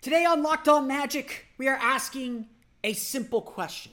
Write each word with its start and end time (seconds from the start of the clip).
Today 0.00 0.24
on 0.24 0.42
Locked 0.42 0.68
On 0.68 0.86
Magic, 0.86 1.46
we 1.58 1.68
are 1.68 1.76
asking 1.76 2.46
a 2.84 2.92
simple 2.92 3.42
question. 3.42 3.92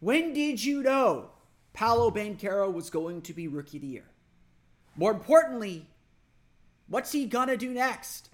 When 0.00 0.32
did 0.32 0.64
you 0.64 0.82
know 0.82 1.30
Paolo 1.72 2.10
Banchero 2.10 2.72
was 2.72 2.90
going 2.90 3.22
to 3.22 3.34
be 3.34 3.46
Rookie 3.48 3.76
of 3.78 3.82
the 3.82 3.88
Year? 3.88 4.06
More 4.96 5.12
importantly, 5.12 5.86
what's 6.88 7.12
he 7.12 7.26
gonna 7.26 7.56
do 7.56 7.72
next? 7.72 8.30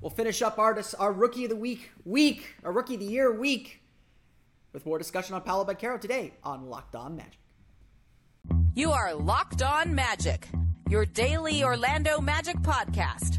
We'll 0.00 0.10
finish 0.10 0.42
up 0.42 0.58
our, 0.58 0.78
our 0.98 1.12
Rookie 1.12 1.44
of 1.44 1.50
the 1.50 1.56
Week 1.56 1.90
week, 2.04 2.54
our 2.64 2.72
Rookie 2.72 2.94
of 2.94 3.00
the 3.00 3.06
Year 3.06 3.32
week, 3.32 3.82
with 4.72 4.84
more 4.86 4.98
discussion 4.98 5.34
on 5.34 5.42
Paolo 5.42 5.64
Banchero 5.64 6.00
today 6.00 6.32
on 6.42 6.68
Locked 6.68 6.96
On 6.96 7.16
Magic. 7.16 7.38
You 8.74 8.90
are 8.90 9.14
Locked 9.14 9.62
On 9.62 9.94
Magic, 9.94 10.48
your 10.90 11.06
daily 11.06 11.62
Orlando 11.62 12.20
Magic 12.20 12.56
podcast, 12.56 13.38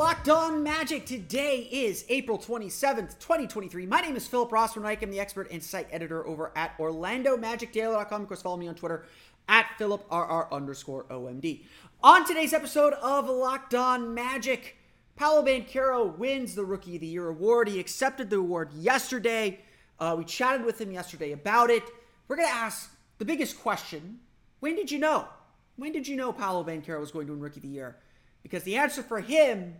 Locked 0.00 0.30
on 0.30 0.62
magic. 0.62 1.04
Today 1.04 1.68
is 1.70 2.06
April 2.08 2.38
27th, 2.38 3.18
2023. 3.18 3.84
My 3.84 4.00
name 4.00 4.16
is 4.16 4.26
Philip 4.26 4.48
Rossman-Reich. 4.48 5.02
I'm 5.02 5.10
the 5.10 5.20
expert 5.20 5.50
and 5.50 5.62
site 5.62 5.88
editor 5.92 6.26
over 6.26 6.52
at 6.56 6.74
OrlandoMagicDaily.com. 6.78 8.22
Of 8.22 8.26
course, 8.26 8.40
follow 8.40 8.56
me 8.56 8.66
on 8.66 8.74
Twitter 8.76 9.04
at 9.46 9.66
PhilipRR 9.78 10.50
underscore 10.50 11.04
OMD. 11.10 11.64
On 12.02 12.26
today's 12.26 12.54
episode 12.54 12.94
of 12.94 13.28
Locked 13.28 13.74
On 13.74 14.14
Magic, 14.14 14.78
Paolo 15.16 15.44
Banchero 15.44 16.16
wins 16.16 16.54
the 16.54 16.64
Rookie 16.64 16.94
of 16.94 17.02
the 17.02 17.06
Year 17.06 17.28
award. 17.28 17.68
He 17.68 17.78
accepted 17.78 18.30
the 18.30 18.38
award 18.38 18.72
yesterday. 18.72 19.60
Uh, 19.98 20.14
we 20.16 20.24
chatted 20.24 20.64
with 20.64 20.80
him 20.80 20.92
yesterday 20.92 21.32
about 21.32 21.68
it. 21.68 21.84
We're 22.26 22.36
going 22.36 22.48
to 22.48 22.54
ask 22.54 22.90
the 23.18 23.26
biggest 23.26 23.60
question 23.60 24.20
When 24.60 24.76
did 24.76 24.90
you 24.90 24.98
know? 24.98 25.28
When 25.76 25.92
did 25.92 26.08
you 26.08 26.16
know 26.16 26.32
Paolo 26.32 26.64
Banchero 26.64 27.00
was 27.00 27.10
going 27.10 27.26
to 27.26 27.34
win 27.34 27.42
Rookie 27.42 27.58
of 27.58 27.64
the 27.64 27.68
Year? 27.68 27.98
Because 28.42 28.62
the 28.62 28.76
answer 28.76 29.02
for 29.02 29.20
him 29.20 29.74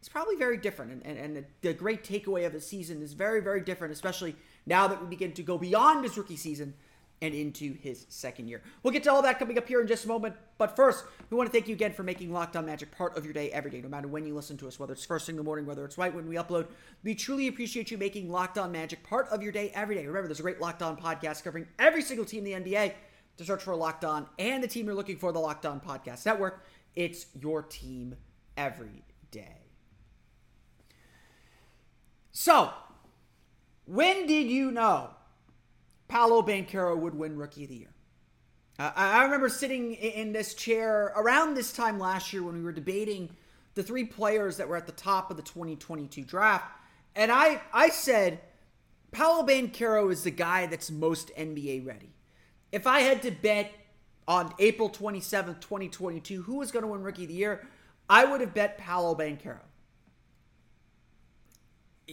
is 0.00 0.08
probably 0.08 0.36
very 0.36 0.56
different. 0.56 0.92
And, 0.92 1.06
and, 1.06 1.18
and 1.18 1.36
the, 1.36 1.44
the 1.60 1.74
great 1.74 2.04
takeaway 2.04 2.46
of 2.46 2.52
the 2.52 2.60
season 2.60 3.02
is 3.02 3.12
very, 3.12 3.40
very 3.40 3.60
different, 3.60 3.92
especially 3.92 4.36
now 4.66 4.88
that 4.88 5.00
we 5.00 5.08
begin 5.08 5.32
to 5.32 5.42
go 5.42 5.58
beyond 5.58 6.04
his 6.04 6.16
rookie 6.16 6.36
season 6.36 6.74
and 7.22 7.34
into 7.34 7.74
his 7.74 8.06
second 8.08 8.48
year. 8.48 8.62
We'll 8.82 8.92
get 8.92 9.04
to 9.04 9.12
all 9.12 9.20
that 9.22 9.38
coming 9.38 9.58
up 9.58 9.68
here 9.68 9.80
in 9.80 9.86
just 9.86 10.06
a 10.06 10.08
moment. 10.08 10.34
But 10.56 10.74
first, 10.74 11.04
we 11.28 11.36
want 11.36 11.48
to 11.48 11.52
thank 11.52 11.68
you 11.68 11.74
again 11.74 11.92
for 11.92 12.02
making 12.02 12.32
Locked 12.32 12.56
On 12.56 12.64
Magic 12.64 12.90
part 12.92 13.16
of 13.16 13.24
your 13.24 13.34
day 13.34 13.50
every 13.50 13.70
day, 13.70 13.80
no 13.82 13.88
matter 13.88 14.08
when 14.08 14.24
you 14.24 14.34
listen 14.34 14.56
to 14.58 14.68
us, 14.68 14.78
whether 14.78 14.94
it's 14.94 15.04
first 15.04 15.26
thing 15.26 15.34
in 15.34 15.36
the 15.36 15.42
morning, 15.42 15.66
whether 15.66 15.84
it's 15.84 15.98
right 15.98 16.14
when 16.14 16.26
we 16.26 16.36
upload. 16.36 16.66
We 17.04 17.14
truly 17.14 17.48
appreciate 17.48 17.90
you 17.90 17.98
making 17.98 18.30
Locked 18.30 18.56
On 18.56 18.72
Magic 18.72 19.02
part 19.02 19.28
of 19.28 19.42
your 19.42 19.52
day 19.52 19.70
every 19.74 19.96
day. 19.96 20.06
Remember, 20.06 20.28
there's 20.28 20.40
a 20.40 20.42
great 20.42 20.60
Locked 20.60 20.82
On 20.82 20.96
podcast 20.96 21.44
covering 21.44 21.66
every 21.78 22.02
single 22.02 22.24
team 22.24 22.46
in 22.46 22.64
the 22.64 22.70
NBA. 22.70 22.94
To 23.36 23.46
search 23.46 23.62
for 23.62 23.74
Locked 23.74 24.04
On 24.04 24.26
and 24.38 24.62
the 24.62 24.68
team 24.68 24.84
you're 24.84 24.94
looking 24.94 25.16
for, 25.16 25.32
the 25.32 25.38
Locked 25.38 25.64
On 25.64 25.80
Podcast 25.80 26.26
Network. 26.26 26.62
It's 26.94 27.24
your 27.40 27.62
team 27.62 28.16
every 28.54 29.02
day. 29.30 29.59
So, 32.32 32.70
when 33.86 34.26
did 34.26 34.46
you 34.46 34.70
know 34.70 35.10
Paolo 36.08 36.42
Banchero 36.42 36.96
would 36.96 37.14
win 37.14 37.36
Rookie 37.36 37.64
of 37.64 37.70
the 37.70 37.76
Year? 37.76 37.94
Uh, 38.78 38.92
I 38.94 39.24
remember 39.24 39.48
sitting 39.48 39.94
in 39.94 40.32
this 40.32 40.54
chair 40.54 41.12
around 41.16 41.54
this 41.54 41.72
time 41.72 41.98
last 41.98 42.32
year 42.32 42.42
when 42.42 42.54
we 42.54 42.62
were 42.62 42.72
debating 42.72 43.30
the 43.74 43.82
three 43.82 44.04
players 44.04 44.56
that 44.56 44.68
were 44.68 44.76
at 44.76 44.86
the 44.86 44.92
top 44.92 45.30
of 45.30 45.36
the 45.36 45.42
2022 45.42 46.24
draft, 46.24 46.64
and 47.14 47.32
I 47.32 47.60
I 47.72 47.88
said 47.88 48.40
Paolo 49.10 49.46
Banchero 49.46 50.10
is 50.10 50.22
the 50.22 50.30
guy 50.30 50.66
that's 50.66 50.90
most 50.90 51.30
NBA 51.36 51.86
ready. 51.86 52.12
If 52.72 52.86
I 52.86 53.00
had 53.00 53.22
to 53.22 53.32
bet 53.32 53.72
on 54.28 54.54
April 54.60 54.88
27th, 54.88 55.60
2022, 55.60 56.42
who 56.42 56.56
was 56.56 56.70
going 56.70 56.84
to 56.84 56.88
win 56.88 57.02
Rookie 57.02 57.24
of 57.24 57.28
the 57.28 57.34
Year, 57.34 57.66
I 58.08 58.24
would 58.24 58.40
have 58.40 58.54
bet 58.54 58.78
Paolo 58.78 59.16
Banchero. 59.16 59.58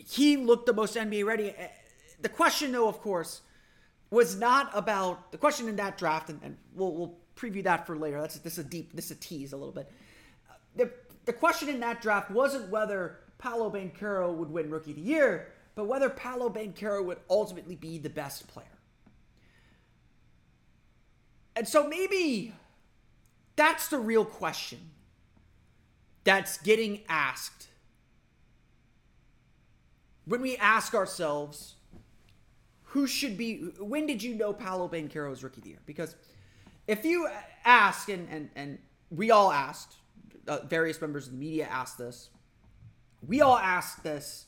He 0.07 0.37
looked 0.37 0.65
the 0.65 0.73
most 0.73 0.95
NBA 0.95 1.25
ready. 1.25 1.51
Uh, 1.51 1.67
the 2.21 2.29
question, 2.29 2.71
though, 2.71 2.87
of 2.87 2.99
course, 2.99 3.41
was 4.09 4.35
not 4.35 4.69
about 4.73 5.31
the 5.31 5.37
question 5.37 5.67
in 5.67 5.75
that 5.77 5.97
draft, 5.97 6.29
and, 6.29 6.39
and 6.43 6.57
we'll, 6.73 6.93
we'll 6.93 7.17
preview 7.35 7.63
that 7.63 7.85
for 7.85 7.97
later. 7.97 8.19
That's 8.21 8.37
this 8.39 8.53
is 8.53 8.65
a 8.65 8.67
deep, 8.67 8.93
this 8.93 9.05
is 9.05 9.11
a 9.11 9.15
tease 9.15 9.53
a 9.53 9.57
little 9.57 9.73
bit. 9.73 9.91
The 10.75 10.91
the 11.25 11.33
question 11.33 11.67
in 11.69 11.81
that 11.81 12.01
draft 12.01 12.31
wasn't 12.31 12.69
whether 12.69 13.19
Paolo 13.37 13.69
Banchero 13.69 14.33
would 14.33 14.49
win 14.49 14.69
Rookie 14.69 14.91
of 14.91 14.95
the 14.95 15.03
Year, 15.03 15.53
but 15.75 15.85
whether 15.85 16.09
Paolo 16.09 16.49
Banchero 16.49 17.03
would 17.03 17.19
ultimately 17.29 17.75
be 17.75 17.97
the 17.97 18.09
best 18.09 18.47
player. 18.47 18.65
And 21.55 21.67
so 21.67 21.87
maybe 21.87 22.53
that's 23.57 23.89
the 23.89 23.97
real 23.97 24.23
question 24.23 24.79
that's 26.23 26.57
getting 26.59 27.01
asked 27.09 27.67
when 30.27 30.41
we 30.41 30.57
ask 30.57 30.93
ourselves 30.93 31.75
who 32.83 33.07
should 33.07 33.37
be 33.37 33.57
when 33.79 34.05
did 34.05 34.23
you 34.23 34.35
know 34.35 34.53
Paolo 34.53 34.87
Banchero's 34.87 35.43
rookie 35.43 35.59
of 35.59 35.63
the 35.63 35.69
year? 35.71 35.79
Because 35.85 36.15
if 36.87 37.05
you 37.05 37.27
ask 37.65 38.09
and 38.09 38.27
and 38.29 38.49
and 38.55 38.77
we 39.09 39.31
all 39.31 39.51
asked, 39.51 39.95
uh, 40.47 40.59
various 40.65 40.99
members 41.01 41.27
of 41.27 41.33
the 41.33 41.37
media 41.37 41.67
asked 41.69 41.97
this. 41.97 42.29
We 43.25 43.41
all 43.41 43.57
asked 43.57 44.03
this 44.03 44.45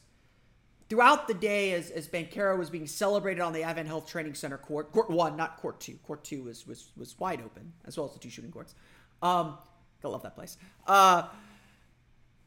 throughout 0.89 1.27
the 1.27 1.33
day 1.33 1.73
as, 1.73 1.91
as 1.91 2.07
Banchero 2.07 2.57
was 2.57 2.69
being 2.69 2.87
celebrated 2.87 3.41
on 3.41 3.53
the 3.53 3.63
Advent 3.63 3.87
Health 3.87 4.07
Training 4.07 4.33
Center 4.33 4.57
court, 4.57 4.91
court 4.91 5.09
one, 5.09 5.37
not 5.37 5.57
court 5.57 5.79
two. 5.79 5.95
Court 6.03 6.23
two 6.23 6.43
was 6.43 6.67
was 6.67 6.91
was 6.97 7.17
wide 7.19 7.41
open, 7.41 7.73
as 7.85 7.97
well 7.97 8.07
as 8.07 8.13
the 8.13 8.19
two 8.19 8.29
shooting 8.29 8.51
courts. 8.51 8.75
Um, 9.21 9.57
I 10.03 10.07
love 10.07 10.23
that 10.23 10.35
place. 10.35 10.57
Uh, 10.87 11.27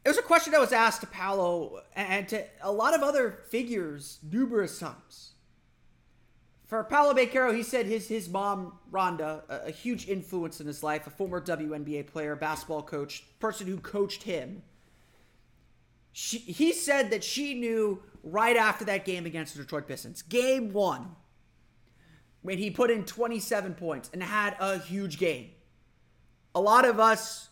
it 0.05 0.09
was 0.09 0.19
a 0.19 0.23
question 0.23 0.53
that 0.53 0.61
was 0.61 0.73
asked 0.73 1.01
to 1.03 1.07
Paolo 1.07 1.83
and 1.95 2.29
to 2.29 2.45
a 2.61 2.73
lot 2.73 2.95
of 2.95 3.03
other 3.03 3.39
figures 3.51 4.19
numerous 4.23 4.79
times. 4.79 5.33
For 6.65 6.83
Paolo 6.85 7.13
Banchero, 7.13 7.55
he 7.55 7.63
said 7.63 7.87
his 7.87 8.09
his 8.09 8.29
mom 8.29 8.79
Rhonda, 8.91 9.43
a, 9.49 9.67
a 9.67 9.71
huge 9.71 10.09
influence 10.09 10.61
in 10.61 10.67
his 10.67 10.83
life, 10.83 11.07
a 11.07 11.11
former 11.11 11.41
WNBA 11.41 12.07
player, 12.07 12.35
basketball 12.35 12.83
coach, 12.83 13.25
person 13.39 13.67
who 13.67 13.77
coached 13.77 14.23
him. 14.23 14.63
She, 16.13 16.39
he 16.39 16.73
said 16.73 17.11
that 17.11 17.23
she 17.23 17.55
knew 17.55 18.03
right 18.23 18.57
after 18.57 18.85
that 18.87 19.05
game 19.05 19.27
against 19.27 19.55
the 19.55 19.63
Detroit 19.63 19.87
Pistons, 19.87 20.23
game 20.23 20.73
one, 20.73 21.15
when 22.41 22.59
he 22.59 22.71
put 22.71 22.91
in 22.91 23.05
27 23.05 23.75
points 23.75 24.11
and 24.13 24.23
had 24.23 24.57
a 24.59 24.79
huge 24.79 25.19
game. 25.19 25.51
A 26.55 26.61
lot 26.61 26.87
of 26.87 26.99
us, 26.99 27.49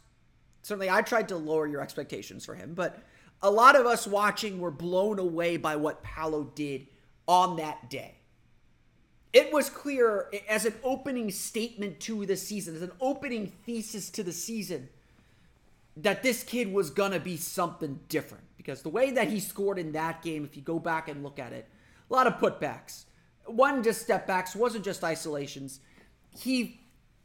certainly 0.63 0.91
I 0.91 1.03
tried 1.03 1.29
to 1.29 1.37
lower 1.37 1.67
your 1.67 1.81
expectations 1.81 2.45
for 2.45 2.55
him, 2.55 2.75
but 2.75 3.03
a 3.43 3.51
lot 3.51 3.77
of 3.77 3.87
us 3.87 4.07
watching 4.07 4.61
were 4.61 4.71
blown 4.71 5.19
away 5.19 5.57
by 5.57 5.77
what 5.77 6.03
Paolo 6.03 6.45
did 6.55 6.87
on 7.27 7.57
that 7.57 7.89
day. 7.89 8.17
It 9.33 9.53
was 9.53 9.71
clear 9.71 10.31
as 10.49 10.65
an 10.65 10.75
opening 10.83 11.31
statement 11.31 12.01
to 12.01 12.27
the 12.27 12.37
season, 12.37 12.75
as 12.75 12.83
an 12.83 12.93
opening 13.01 13.53
thesis 13.65 14.11
to 14.11 14.25
the 14.25 14.33
season, 14.33 14.89
that 15.97 16.23
this 16.23 16.43
kid 16.43 16.73
was 16.73 16.91
going 16.91 17.13
to 17.13 17.21
be 17.21 17.37
something 17.37 18.01
different. 18.09 18.45
Because 18.57 18.83
the 18.83 18.89
way 18.89 19.13
that 19.13 19.29
he 19.29 19.41
scored 19.41 19.79
in 19.79 19.93
that 19.93 20.23
game, 20.23 20.45
if 20.45 20.57
you 20.57 20.63
go 20.63 20.79
back 20.79 21.09
and 21.09 21.23
look 21.23 21.39
at 21.39 21.53
it, 21.53 21.69
a 22.11 22.13
lot 22.13 22.27
of 22.27 22.39
putbacks. 22.39 23.05
One 23.47 23.83
just 23.83 24.03
step 24.03 24.27
backs, 24.27 24.55
wasn't 24.55 24.85
just 24.85 25.05
isolations. 25.05 25.81
He 26.37 26.80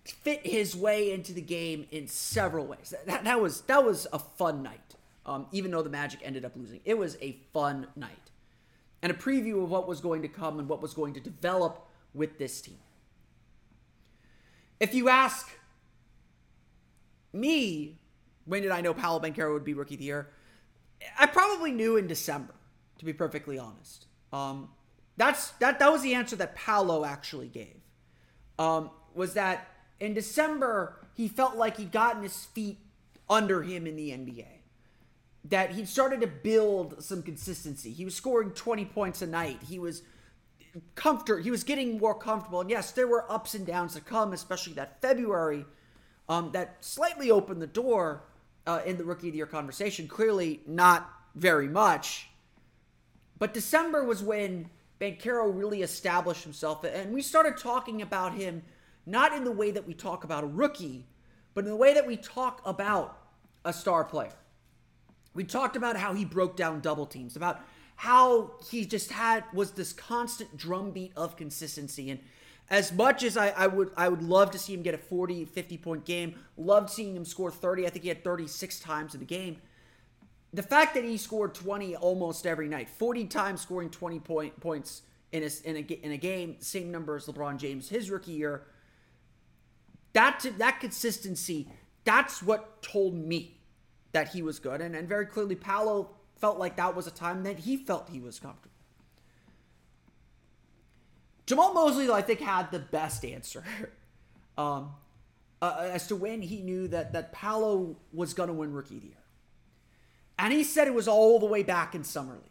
fit 0.06 0.46
his 0.46 0.76
way 0.76 1.12
into 1.12 1.34
the 1.34 1.42
game 1.42 1.88
in 1.92 2.08
several 2.08 2.66
ways. 2.66 2.94
That, 3.06 3.24
that 3.24 3.42
was 3.42 3.62
that 3.62 3.84
was 3.84 4.08
a 4.14 4.20
fun 4.20 4.64
night. 4.64 4.96
Um, 5.26 5.48
even 5.52 5.72
though 5.72 5.82
the 5.82 5.90
Magic 5.90 6.20
ended 6.24 6.46
up 6.46 6.56
losing, 6.56 6.82
it 6.86 6.98
was 6.98 7.18
a 7.20 7.38
fun 7.52 7.88
night, 7.96 8.32
and 9.02 9.12
a 9.12 9.16
preview 9.16 9.64
of 9.64 9.72
what 9.72 9.88
was 9.88 10.00
going 10.00 10.22
to 10.22 10.28
come 10.28 10.60
and 10.60 10.70
what 10.70 10.82
was 10.82 10.94
going 10.94 11.14
to 11.16 11.20
develop 11.20 11.88
with 12.14 12.38
this 12.38 12.62
team. 12.62 12.78
If 14.80 14.94
you 14.94 15.10
ask 15.10 15.50
me, 17.34 17.98
when 18.46 18.62
did 18.62 18.72
I 18.72 18.82
know 18.82 18.94
Paolo 18.94 19.20
Banchero 19.20 19.54
would 19.54 19.66
be 19.66 19.74
rookie 19.74 19.96
of 19.96 20.00
the 20.00 20.06
year? 20.06 20.30
I 21.18 21.26
probably 21.26 21.72
knew 21.72 21.98
in 21.98 22.08
December, 22.08 22.54
to 23.00 23.06
be 23.06 23.14
perfectly 23.14 23.58
honest. 23.58 24.06
Um, 24.32 24.70
that's 25.18 25.52
that 25.54 25.80
that 25.80 25.92
was 25.92 26.02
the 26.04 26.14
answer 26.14 26.36
that 26.36 26.56
Paolo 26.56 27.06
actually 27.06 27.48
gave. 27.48 27.82
Um, 28.60 28.92
was 29.14 29.34
that 29.34 29.68
in 30.00 30.14
December 30.14 30.98
he 31.16 31.28
felt 31.28 31.56
like 31.56 31.78
he'd 31.78 31.92
gotten 31.92 32.24
his 32.24 32.46
feet 32.46 32.78
under 33.30 33.64
him 33.64 33.88
in 33.88 33.96
the 33.96 34.10
NBA. 34.10 34.48
That 35.46 35.72
he'd 35.72 35.88
started 35.88 36.22
to 36.22 36.28
build 36.28 37.04
some 37.04 37.24
consistency. 37.24 37.92
He 37.92 38.04
was 38.04 38.16
scoring 38.16 38.52
20 38.52 38.86
points 38.86 39.22
a 39.22 39.28
night. 39.28 39.60
He 39.68 39.80
was 39.80 40.02
comfort. 40.96 41.44
He 41.44 41.52
was 41.52 41.64
getting 41.64 41.98
more 41.98 42.16
comfortable. 42.16 42.62
And 42.62 42.70
yes, 42.70 42.92
there 42.92 43.08
were 43.08 43.32
ups 43.32 43.54
and 43.54 43.66
downs 43.66 43.94
to 43.94 44.02
come, 44.02 44.34
especially 44.34 44.74
that 44.74 45.02
February, 45.02 45.66
um, 46.28 46.52
that 46.52 46.78
slightly 46.82 47.32
opened 47.32 47.62
the 47.62 47.68
door 47.68 48.24
uh, 48.68 48.82
in 48.86 48.98
the 48.98 49.06
rookie 49.06 49.28
of 49.28 49.34
the 49.34 49.38
year 49.38 49.46
conversation. 49.46 50.08
Clearly, 50.08 50.62
not 50.68 51.10
very 51.36 51.70
much. 51.70 52.28
But 53.38 53.54
December 53.54 54.04
was 54.04 54.24
when 54.24 54.70
Banchero 55.00 55.56
really 55.56 55.82
established 55.82 56.44
himself, 56.44 56.84
and 56.84 57.14
we 57.14 57.22
started 57.22 57.58
talking 57.58 58.02
about 58.02 58.34
him 58.34 58.64
not 59.06 59.34
in 59.34 59.44
the 59.44 59.52
way 59.52 59.72
that 59.72 59.88
we 59.88 59.94
talk 59.94 60.24
about 60.24 60.44
a 60.44 60.48
rookie, 60.48 61.06
but 61.54 61.64
in 61.64 61.70
the 61.70 61.76
way 61.76 61.94
that 61.94 62.06
we 62.06 62.18
talk 62.18 62.62
about 62.66 63.18
a 63.64 63.74
star 63.74 64.04
player. 64.04 64.34
We 65.34 65.44
talked 65.44 65.76
about 65.76 65.98
how 65.98 66.14
he 66.14 66.24
broke 66.26 66.56
down 66.56 66.80
double 66.80 67.06
teams, 67.06 67.36
about 67.36 67.62
how 67.96 68.52
he 68.70 68.86
just 68.86 69.12
had 69.12 69.44
was 69.54 69.72
this 69.72 69.94
constant 69.94 70.58
drumbeat 70.58 71.12
of 71.16 71.36
consistency. 71.36 72.10
And 72.10 72.20
as 72.70 72.92
much 72.92 73.24
as 73.24 73.38
I, 73.38 73.50
I, 73.50 73.68
would 73.68 73.92
I 73.96 74.10
would 74.10 74.24
love 74.24 74.52
to 74.52 74.60
see 74.60 74.74
him 74.74 74.82
get 74.82 74.94
a 74.94 74.98
40 74.98 75.46
50 75.46 75.78
point 75.78 76.06
game 76.06 76.36
loved 76.58 76.90
seeing 76.90 77.16
him 77.16 77.26
score 77.26 77.52
30 77.52 77.86
i 77.86 77.90
think 77.90 78.04
he 78.04 78.10
had 78.10 78.24
36 78.24 78.80
times 78.80 79.14
in 79.14 79.20
the 79.20 79.26
game. 79.26 79.58
The 80.54 80.64
fact 80.64 80.94
that 80.96 81.04
he 81.04 81.18
scored 81.18 81.54
20 81.54 81.96
almost 81.98 82.48
every 82.48 82.68
night 82.68 82.90
40 82.90 83.26
times 83.26 83.62
scoring 83.62 83.90
20 83.90 84.20
point 84.20 84.60
points 84.60 85.04
in 85.32 85.44
a, 85.44 85.50
in 85.70 85.76
a, 85.76 86.06
in 86.06 86.12
a 86.12 86.18
game 86.18 86.56
same 86.60 86.92
number 86.92 87.16
as 87.16 87.26
lebron 87.28 87.58
james 87.58 87.90
his 87.90 88.10
rookie 88.10 88.32
year 88.32 88.64
that 90.16 90.46
that 90.58 90.80
consistency 90.80 91.68
that's 92.04 92.42
what 92.42 92.82
told 92.82 93.14
me 93.14 93.60
that 94.12 94.30
he 94.30 94.42
was 94.42 94.60
good 94.60 94.82
and, 94.82 94.96
and 94.96 95.08
very 95.08 95.26
clearly 95.26 95.56
Paolo 95.56 96.10
felt 96.38 96.58
like 96.58 96.76
that 96.78 96.96
was 96.96 97.08
a 97.08 97.12
time 97.12 97.44
that 97.44 97.60
he 97.60 97.78
felt 97.78 98.10
he 98.10 98.20
was 98.20 98.40
comfortable. 98.40 98.72
Jamahl 101.48 101.74
Mosley, 101.74 102.10
I 102.10 102.22
think 102.22 102.40
had 102.40 102.72
the 102.72 102.80
best 102.80 103.24
answer 103.24 103.64
um, 104.58 104.92
uh, 105.62 105.90
as 105.92 106.08
to 106.08 106.16
when 106.16 106.42
he 106.42 106.62
knew 106.62 106.88
that 106.88 107.14
that 107.14 107.32
Paolo 107.32 107.98
was 108.12 108.34
going 108.34 108.48
to 108.48 108.54
win 108.54 108.74
Rookie 108.74 108.96
of 108.96 109.02
the 109.02 109.08
Year, 109.08 109.18
and 110.40 110.52
he 110.52 110.64
said 110.64 110.88
it 110.88 110.94
was 110.94 111.08
all 111.08 111.40
the 111.40 111.46
way 111.46 111.62
back 111.62 111.94
in 111.94 112.04
summer 112.04 112.34
league. 112.34 112.44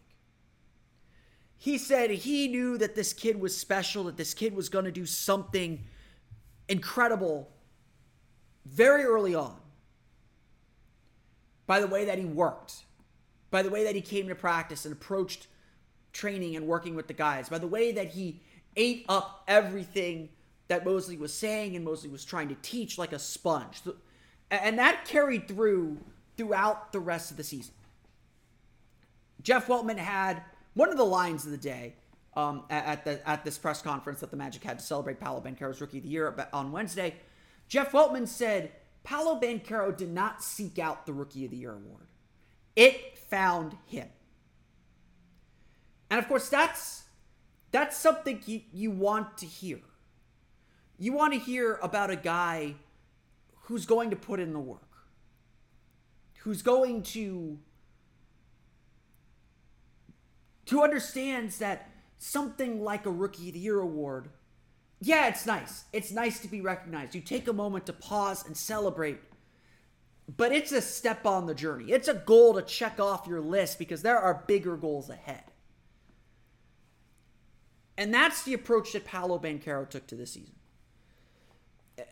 He 1.57 1.79
said 1.79 2.11
he 2.11 2.47
knew 2.47 2.79
that 2.79 2.95
this 2.95 3.13
kid 3.13 3.41
was 3.41 3.57
special, 3.57 4.05
that 4.05 4.17
this 4.17 4.35
kid 4.35 4.55
was 4.55 4.69
going 4.69 4.85
to 4.85 4.93
do 4.93 5.07
something 5.07 5.85
incredible 6.69 7.51
very 8.65 9.05
early 9.05 9.35
on 9.35 9.57
by 11.67 11.81
the 11.81 11.87
way 11.87 12.05
that 12.05 12.19
he 12.19 12.25
worked 12.25 12.85
by 13.55 13.63
the 13.63 13.71
way 13.71 13.85
that 13.85 13.95
he 13.95 14.01
came 14.01 14.27
to 14.27 14.35
practice 14.35 14.85
and 14.85 14.93
approached 14.93 15.47
training 16.13 16.57
and 16.57 16.67
working 16.67 16.97
with 16.97 17.07
the 17.07 17.13
guys, 17.13 17.49
by 17.49 17.57
the 17.57 17.69
way 17.69 17.93
that 17.93 18.09
he 18.09 18.41
ate 18.75 19.07
up 19.09 19.45
everything 19.47 20.29
that 20.67 20.85
Mosley 20.85 21.17
was 21.17 21.33
saying 21.33 21.77
and 21.77 21.85
Mosley 21.85 22.11
was 22.11 22.25
trying 22.25 22.49
to 22.49 22.57
teach 22.63 22.99
like 22.99 23.13
a 23.13 23.19
sponge. 23.21 23.81
And 24.51 24.77
that 24.81 25.05
carried 25.05 25.47
through 25.47 25.99
throughout 26.37 26.91
the 26.91 26.99
rest 26.99 27.31
of 27.31 27.37
the 27.37 27.45
season. 27.45 27.75
Jeff 29.41 29.69
Weltman 29.69 29.99
had 29.99 30.43
one 30.75 30.89
of 30.89 30.97
the 30.97 31.05
lines 31.05 31.45
of 31.45 31.53
the 31.53 31.57
day 31.57 31.95
um, 32.35 32.65
at 32.71 33.05
the 33.05 33.29
at 33.29 33.45
this 33.45 33.57
press 33.57 33.81
conference 33.81 34.19
that 34.19 34.33
the 34.33 34.37
Magic 34.37 34.65
had 34.65 34.81
to 34.81 34.85
celebrate 34.85 35.21
Paolo 35.21 35.41
Banchero's 35.41 35.81
Rookie 35.81 35.99
of 35.99 36.03
the 36.03 36.11
Year 36.11 36.35
on 36.53 36.73
Wednesday. 36.73 37.15
Jeff 37.69 37.93
Weltman 37.93 38.29
said 38.29 38.73
Paolo 39.03 39.39
Banchero 39.41 39.97
did 39.97 40.11
not 40.11 40.43
seek 40.43 40.79
out 40.79 41.07
the 41.07 41.13
Rookie 41.13 41.45
of 41.45 41.51
the 41.51 41.57
Year 41.57 41.73
award. 41.73 42.07
It 42.77 43.19
found 43.19 43.77
him. 43.87 44.09
And 46.11 46.19
of 46.19 46.29
course, 46.29 46.49
that's 46.49 47.05
that's 47.71 47.97
something 47.97 48.41
you, 48.47 48.61
you 48.73 48.91
want 48.91 49.39
to 49.39 49.47
hear. 49.47 49.81
You 50.99 51.13
want 51.13 51.33
to 51.33 51.39
hear 51.39 51.79
about 51.83 52.11
a 52.11 52.17
guy 52.17 52.77
who's 53.63 53.85
going 53.85 54.11
to 54.11 54.17
put 54.17 54.39
in 54.39 54.53
the 54.53 54.61
work, 54.61 54.81
who's 56.39 56.63
going 56.63 57.03
to 57.03 57.59
who 60.71 60.83
understands 60.83 61.59
that 61.59 61.91
something 62.19 62.83
like 62.83 63.07
a 63.07 63.11
rookie 63.11 63.49
of 63.49 63.55
the 63.55 63.61
year 63.61 63.81
award 63.81 64.29
yeah 65.05 65.29
it's 65.29 65.47
nice 65.47 65.85
it's 65.93 66.11
nice 66.11 66.41
to 66.41 66.49
be 66.49 66.61
recognized 66.61 67.15
you 67.15 67.21
take 67.21 67.49
a 67.49 67.53
moment 67.53 67.87
to 67.87 67.93
pause 67.93 68.47
and 68.47 68.57
celebrate 68.57 69.19
but 70.37 70.53
it's 70.53 70.73
a 70.73 70.81
step 70.81 71.27
on 71.27 71.47
the 71.47 71.55
journey. 71.55 71.93
It's 71.93 72.09
a 72.09 72.15
goal 72.15 72.55
to 72.55 72.63
check 72.63 72.99
off 72.99 73.27
your 73.27 73.41
list 73.41 73.79
because 73.79 74.03
there 74.03 74.19
are 74.19 74.43
bigger 74.47 74.77
goals 74.77 75.11
ahead. 75.11 75.45
And 77.97 78.13
that's 78.13 78.43
the 78.43 78.55
approach 78.55 78.93
that 78.93 79.05
Paolo 79.05 79.39
Banchero 79.39 79.89
took 79.89 80.07
to 80.09 80.17
this 80.17 80.33
season. 80.33 80.55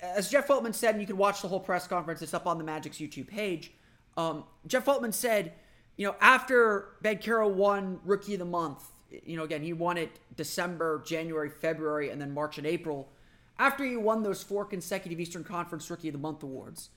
As 0.01 0.31
Jeff 0.31 0.47
Weltman 0.47 0.75
said, 0.75 0.95
and 0.95 1.01
you 1.01 1.07
can 1.07 1.17
watch 1.17 1.43
the 1.43 1.49
whole 1.49 1.59
press 1.59 1.89
conference, 1.89 2.23
it's 2.23 2.35
up 2.35 2.47
on 2.47 2.59
the 2.59 2.65
Magic's 2.65 2.99
YouTube 2.99 3.27
page. 3.27 3.73
Um, 4.17 4.45
Jeff 4.67 4.85
Weltman 4.85 5.13
said, 5.13 5.55
you 5.97 6.07
know, 6.07 6.15
after 6.21 6.91
Banchero 7.03 7.53
won 7.53 7.99
Rookie 8.05 8.35
of 8.35 8.39
the 8.39 8.45
Month, 8.45 8.85
you 9.25 9.37
know, 9.37 9.45
again, 9.45 9.63
he 9.63 9.73
won 9.73 9.99
it 9.99 10.19
December, 10.37 11.03
January, 11.05 11.51
February, 11.51 12.11
and 12.11 12.21
then 12.21 12.33
March 12.33 12.59
and 12.59 12.67
April. 12.67 13.11
After 13.59 13.85
he 13.85 13.97
won 13.97 14.23
those 14.23 14.43
four 14.43 14.65
consecutive 14.65 15.21
Eastern 15.21 15.45
Conference 15.45 15.91
Rookie 15.91 16.09
of 16.09 16.13
the 16.13 16.19
Month 16.19 16.43
awards, 16.43 16.91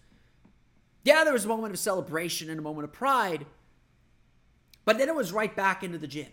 yeah, 1.04 1.24
there 1.24 1.34
was 1.34 1.46
a 1.46 1.50
moment 1.50 1.74
of 1.74 1.80
celebration 1.80 2.50
and 2.50 2.60
a 2.60 2.64
moment 2.64 2.86
of 2.86 2.94
pride, 2.94 3.46
but 4.86 4.98
then 4.98 5.10
it 5.10 5.16
was 5.16 5.32
right 5.32 5.56
back 5.56 5.84
into 5.84 5.98
the 5.98 6.08
gym. 6.08 6.32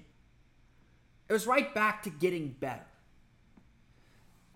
It 1.28 1.32
was 1.32 1.46
right 1.46 1.74
back 1.74 2.02
to 2.04 2.10
getting 2.10 2.56
better. 2.58 2.86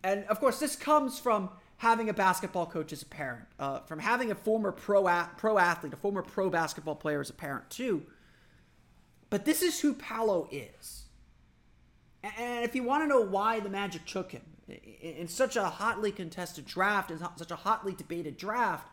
And 0.02 0.24
of 0.24 0.40
course, 0.40 0.58
this 0.60 0.76
comes 0.76 1.18
from 1.18 1.50
having 1.78 2.08
a 2.08 2.14
basketball 2.14 2.66
coach 2.66 2.92
as 2.92 3.02
a 3.02 3.06
parent, 3.06 3.46
uh, 3.58 3.80
from 3.80 3.98
having 3.98 4.30
a 4.30 4.34
former 4.34 4.72
pro, 4.72 5.06
a- 5.06 5.30
pro 5.36 5.58
athlete, 5.58 5.92
a 5.92 5.96
former 5.96 6.22
pro 6.22 6.48
basketball 6.48 6.94
player 6.94 7.20
as 7.20 7.28
a 7.28 7.34
parent, 7.34 7.68
too. 7.70 8.06
But 9.28 9.44
this 9.44 9.62
is 9.62 9.80
who 9.80 9.92
Paolo 9.94 10.48
is. 10.50 11.05
And 12.38 12.64
if 12.64 12.74
you 12.74 12.82
want 12.82 13.02
to 13.02 13.06
know 13.06 13.20
why 13.20 13.60
the 13.60 13.68
Magic 13.68 14.04
took 14.04 14.32
him 14.32 14.42
in 14.68 15.28
such 15.28 15.56
a 15.56 15.64
hotly 15.64 16.12
contested 16.12 16.66
draft, 16.66 17.10
in 17.10 17.18
such 17.36 17.50
a 17.50 17.56
hotly 17.56 17.94
debated 17.94 18.36
draft, 18.36 18.88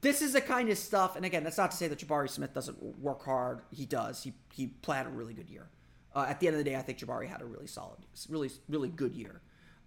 this 0.00 0.20
is 0.20 0.34
the 0.34 0.40
kind 0.40 0.68
of 0.68 0.76
stuff, 0.76 1.16
and 1.16 1.24
again, 1.24 1.42
that's 1.42 1.56
not 1.56 1.70
to 1.70 1.76
say 1.76 1.88
that 1.88 1.98
Jabari 1.98 2.28
Smith 2.28 2.52
doesn't 2.52 3.00
work 3.00 3.24
hard. 3.24 3.62
He 3.70 3.86
does. 3.86 4.22
He 4.22 4.34
he 4.52 4.70
had 4.86 5.06
a 5.06 5.10
really 5.10 5.32
good 5.32 5.48
year. 5.48 5.68
Uh, 6.14 6.26
at 6.28 6.40
the 6.40 6.48
end 6.48 6.56
of 6.56 6.62
the 6.62 6.68
day, 6.68 6.76
I 6.76 6.82
think 6.82 6.98
Jabari 6.98 7.28
had 7.28 7.40
a 7.40 7.46
really 7.46 7.66
solid, 7.66 8.00
really 8.28 8.50
really 8.68 8.88
good 8.88 9.14
year. 9.14 9.40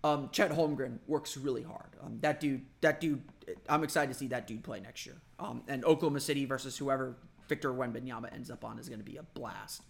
Um, 0.03 0.29
Chet 0.31 0.51
Holmgren 0.51 0.97
works 1.07 1.37
really 1.37 1.63
hard. 1.63 1.89
Um, 2.03 2.17
that 2.21 2.41
dude, 2.41 2.65
that 2.81 2.99
dude, 2.99 3.21
I'm 3.69 3.83
excited 3.83 4.11
to 4.11 4.17
see 4.17 4.27
that 4.27 4.47
dude 4.47 4.63
play 4.63 4.81
next 4.81 5.05
year. 5.05 5.15
Um, 5.39 5.63
and 5.67 5.85
Oklahoma 5.85 6.19
City 6.19 6.45
versus 6.45 6.77
whoever 6.77 7.15
Victor 7.47 7.71
Wembanyama 7.71 8.33
ends 8.33 8.51
up 8.51 8.65
on 8.65 8.79
is 8.79 8.89
going 8.89 8.99
to 8.99 9.05
be 9.05 9.15
a 9.17 9.23
blast. 9.23 9.83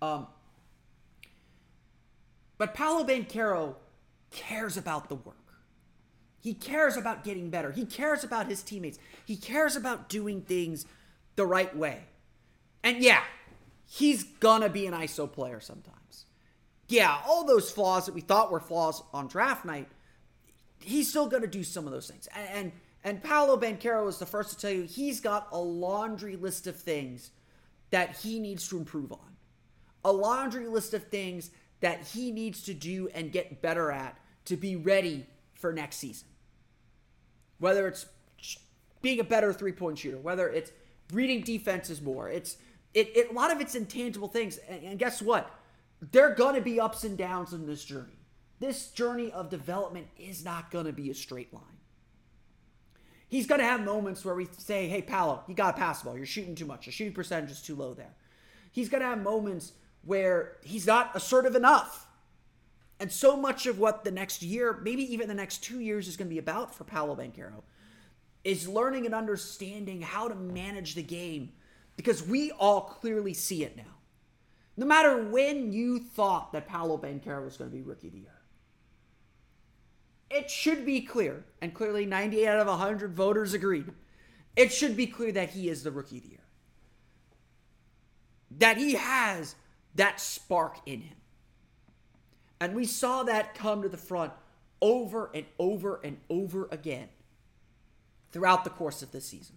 Um, 0.00 0.28
but 2.58 2.74
Paolo 2.74 3.04
Banchero 3.04 3.74
cares 4.30 4.76
about 4.76 5.08
the 5.08 5.14
work. 5.14 5.36
He 6.40 6.54
cares 6.54 6.96
about 6.96 7.22
getting 7.22 7.50
better. 7.50 7.70
He 7.70 7.84
cares 7.84 8.24
about 8.24 8.48
his 8.48 8.62
teammates. 8.62 8.98
He 9.24 9.36
cares 9.36 9.76
about 9.76 10.08
doing 10.08 10.42
things 10.42 10.86
the 11.36 11.46
right 11.46 11.74
way. 11.76 12.00
And 12.82 12.98
yeah, 12.98 13.22
he's 13.86 14.24
gonna 14.24 14.68
be 14.68 14.86
an 14.86 14.94
ISO 14.94 15.30
player 15.30 15.60
sometimes. 15.60 16.26
Yeah, 16.88 17.16
all 17.26 17.44
those 17.44 17.70
flaws 17.70 18.06
that 18.06 18.14
we 18.14 18.20
thought 18.20 18.50
were 18.50 18.60
flaws 18.60 19.02
on 19.14 19.28
draft 19.28 19.64
night, 19.64 19.88
he's 20.80 21.08
still 21.08 21.28
gonna 21.28 21.46
do 21.46 21.62
some 21.62 21.86
of 21.86 21.92
those 21.92 22.08
things. 22.08 22.28
And 22.34 22.48
and, 22.48 22.72
and 23.04 23.22
Paolo 23.22 23.56
Banchero 23.56 24.08
is 24.08 24.18
the 24.18 24.26
first 24.26 24.50
to 24.50 24.56
tell 24.56 24.70
you 24.70 24.82
he's 24.82 25.20
got 25.20 25.48
a 25.52 25.58
laundry 25.60 26.34
list 26.34 26.66
of 26.66 26.76
things 26.76 27.30
that 27.90 28.16
he 28.16 28.40
needs 28.40 28.68
to 28.68 28.78
improve 28.78 29.12
on. 29.12 29.36
A 30.04 30.10
laundry 30.10 30.66
list 30.66 30.92
of 30.92 31.04
things 31.04 31.50
that 31.82 32.00
he 32.08 32.32
needs 32.32 32.62
to 32.62 32.74
do 32.74 33.08
and 33.14 33.30
get 33.30 33.62
better 33.62 33.92
at 33.92 34.18
to 34.46 34.56
be 34.56 34.74
ready 34.74 35.26
for 35.54 35.72
next 35.72 35.96
season 35.96 36.26
whether 37.62 37.86
it's 37.86 38.06
being 39.02 39.20
a 39.20 39.24
better 39.24 39.52
three 39.52 39.70
point 39.70 39.96
shooter, 39.96 40.18
whether 40.18 40.48
it's 40.48 40.72
reading 41.12 41.42
defenses 41.42 42.02
more. 42.02 42.28
It's 42.28 42.56
it, 42.92 43.16
it 43.16 43.30
a 43.30 43.32
lot 43.32 43.52
of 43.52 43.60
it's 43.60 43.76
intangible 43.76 44.26
things. 44.26 44.58
And, 44.68 44.82
and 44.82 44.98
guess 44.98 45.22
what? 45.22 45.48
There 46.10 46.28
are 46.28 46.34
gonna 46.34 46.60
be 46.60 46.80
ups 46.80 47.04
and 47.04 47.16
downs 47.16 47.52
in 47.52 47.64
this 47.64 47.84
journey. 47.84 48.18
This 48.58 48.88
journey 48.88 49.30
of 49.30 49.48
development 49.48 50.08
is 50.18 50.44
not 50.44 50.72
gonna 50.72 50.92
be 50.92 51.08
a 51.10 51.14
straight 51.14 51.54
line. 51.54 51.62
He's 53.28 53.46
going 53.46 53.60
to 53.62 53.64
have 53.64 53.82
moments 53.82 54.26
where 54.26 54.34
we 54.34 54.46
say, 54.58 54.88
hey, 54.88 55.00
Paolo, 55.00 55.42
you 55.48 55.54
got 55.54 55.74
a 55.74 55.78
pass 55.78 56.02
ball. 56.02 56.18
You're 56.18 56.26
shooting 56.26 56.54
too 56.54 56.66
much. 56.66 56.84
Your 56.84 56.92
shooting 56.92 57.14
percentage 57.14 57.50
is 57.50 57.62
too 57.62 57.74
low 57.74 57.94
there. 57.94 58.14
He's 58.72 58.90
going 58.90 59.00
to 59.00 59.06
have 59.06 59.22
moments 59.22 59.72
where 60.04 60.56
he's 60.62 60.86
not 60.86 61.10
assertive 61.14 61.54
enough. 61.54 62.06
And 63.00 63.10
so 63.10 63.36
much 63.36 63.66
of 63.66 63.78
what 63.78 64.04
the 64.04 64.10
next 64.10 64.42
year, 64.42 64.78
maybe 64.82 65.02
even 65.12 65.28
the 65.28 65.34
next 65.34 65.58
two 65.64 65.80
years, 65.80 66.06
is 66.06 66.16
going 66.16 66.28
to 66.28 66.34
be 66.34 66.38
about 66.38 66.74
for 66.74 66.84
Paolo 66.84 67.16
Banchero 67.16 67.62
is 68.44 68.68
learning 68.68 69.06
and 69.06 69.14
understanding 69.14 70.02
how 70.02 70.28
to 70.28 70.34
manage 70.34 70.94
the 70.94 71.02
game 71.02 71.52
because 71.96 72.26
we 72.26 72.50
all 72.52 72.80
clearly 72.82 73.34
see 73.34 73.64
it 73.64 73.76
now. 73.76 73.82
No 74.76 74.86
matter 74.86 75.22
when 75.24 75.72
you 75.72 76.00
thought 76.00 76.52
that 76.52 76.66
Paolo 76.66 76.96
Banchero 76.96 77.44
was 77.44 77.56
going 77.56 77.70
to 77.70 77.76
be 77.76 77.82
Rookie 77.82 78.08
of 78.08 78.14
the 78.14 78.20
Year, 78.20 78.40
it 80.30 80.50
should 80.50 80.86
be 80.86 81.02
clear, 81.02 81.44
and 81.60 81.74
clearly 81.74 82.06
98 82.06 82.48
out 82.48 82.60
of 82.60 82.66
100 82.66 83.14
voters 83.14 83.52
agreed, 83.52 83.92
it 84.56 84.72
should 84.72 84.96
be 84.96 85.06
clear 85.06 85.30
that 85.32 85.50
he 85.50 85.68
is 85.68 85.82
the 85.82 85.90
Rookie 85.90 86.16
of 86.18 86.22
the 86.22 86.30
Year. 86.30 86.38
That 88.58 88.78
he 88.78 88.94
has 88.94 89.54
that 89.94 90.20
spark 90.20 90.78
in 90.86 91.00
him. 91.00 91.16
And 92.60 92.74
we 92.74 92.84
saw 92.84 93.24
that 93.24 93.54
come 93.54 93.82
to 93.82 93.88
the 93.88 93.96
front 93.96 94.32
over 94.80 95.30
and 95.34 95.46
over 95.58 96.00
and 96.04 96.18
over 96.30 96.68
again 96.70 97.08
throughout 98.30 98.64
the 98.64 98.70
course 98.70 99.02
of 99.02 99.12
the 99.12 99.20
season. 99.20 99.56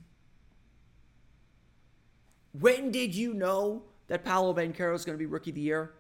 When 2.59 2.91
did 2.91 3.15
you 3.15 3.33
know 3.33 3.83
that 4.07 4.23
Paolo 4.23 4.53
Banchero 4.53 4.95
is 4.95 5.05
going 5.05 5.17
to 5.17 5.19
be 5.19 5.25
Rookie 5.25 5.51
of 5.51 5.55
the 5.55 5.61
Year? 5.61 5.93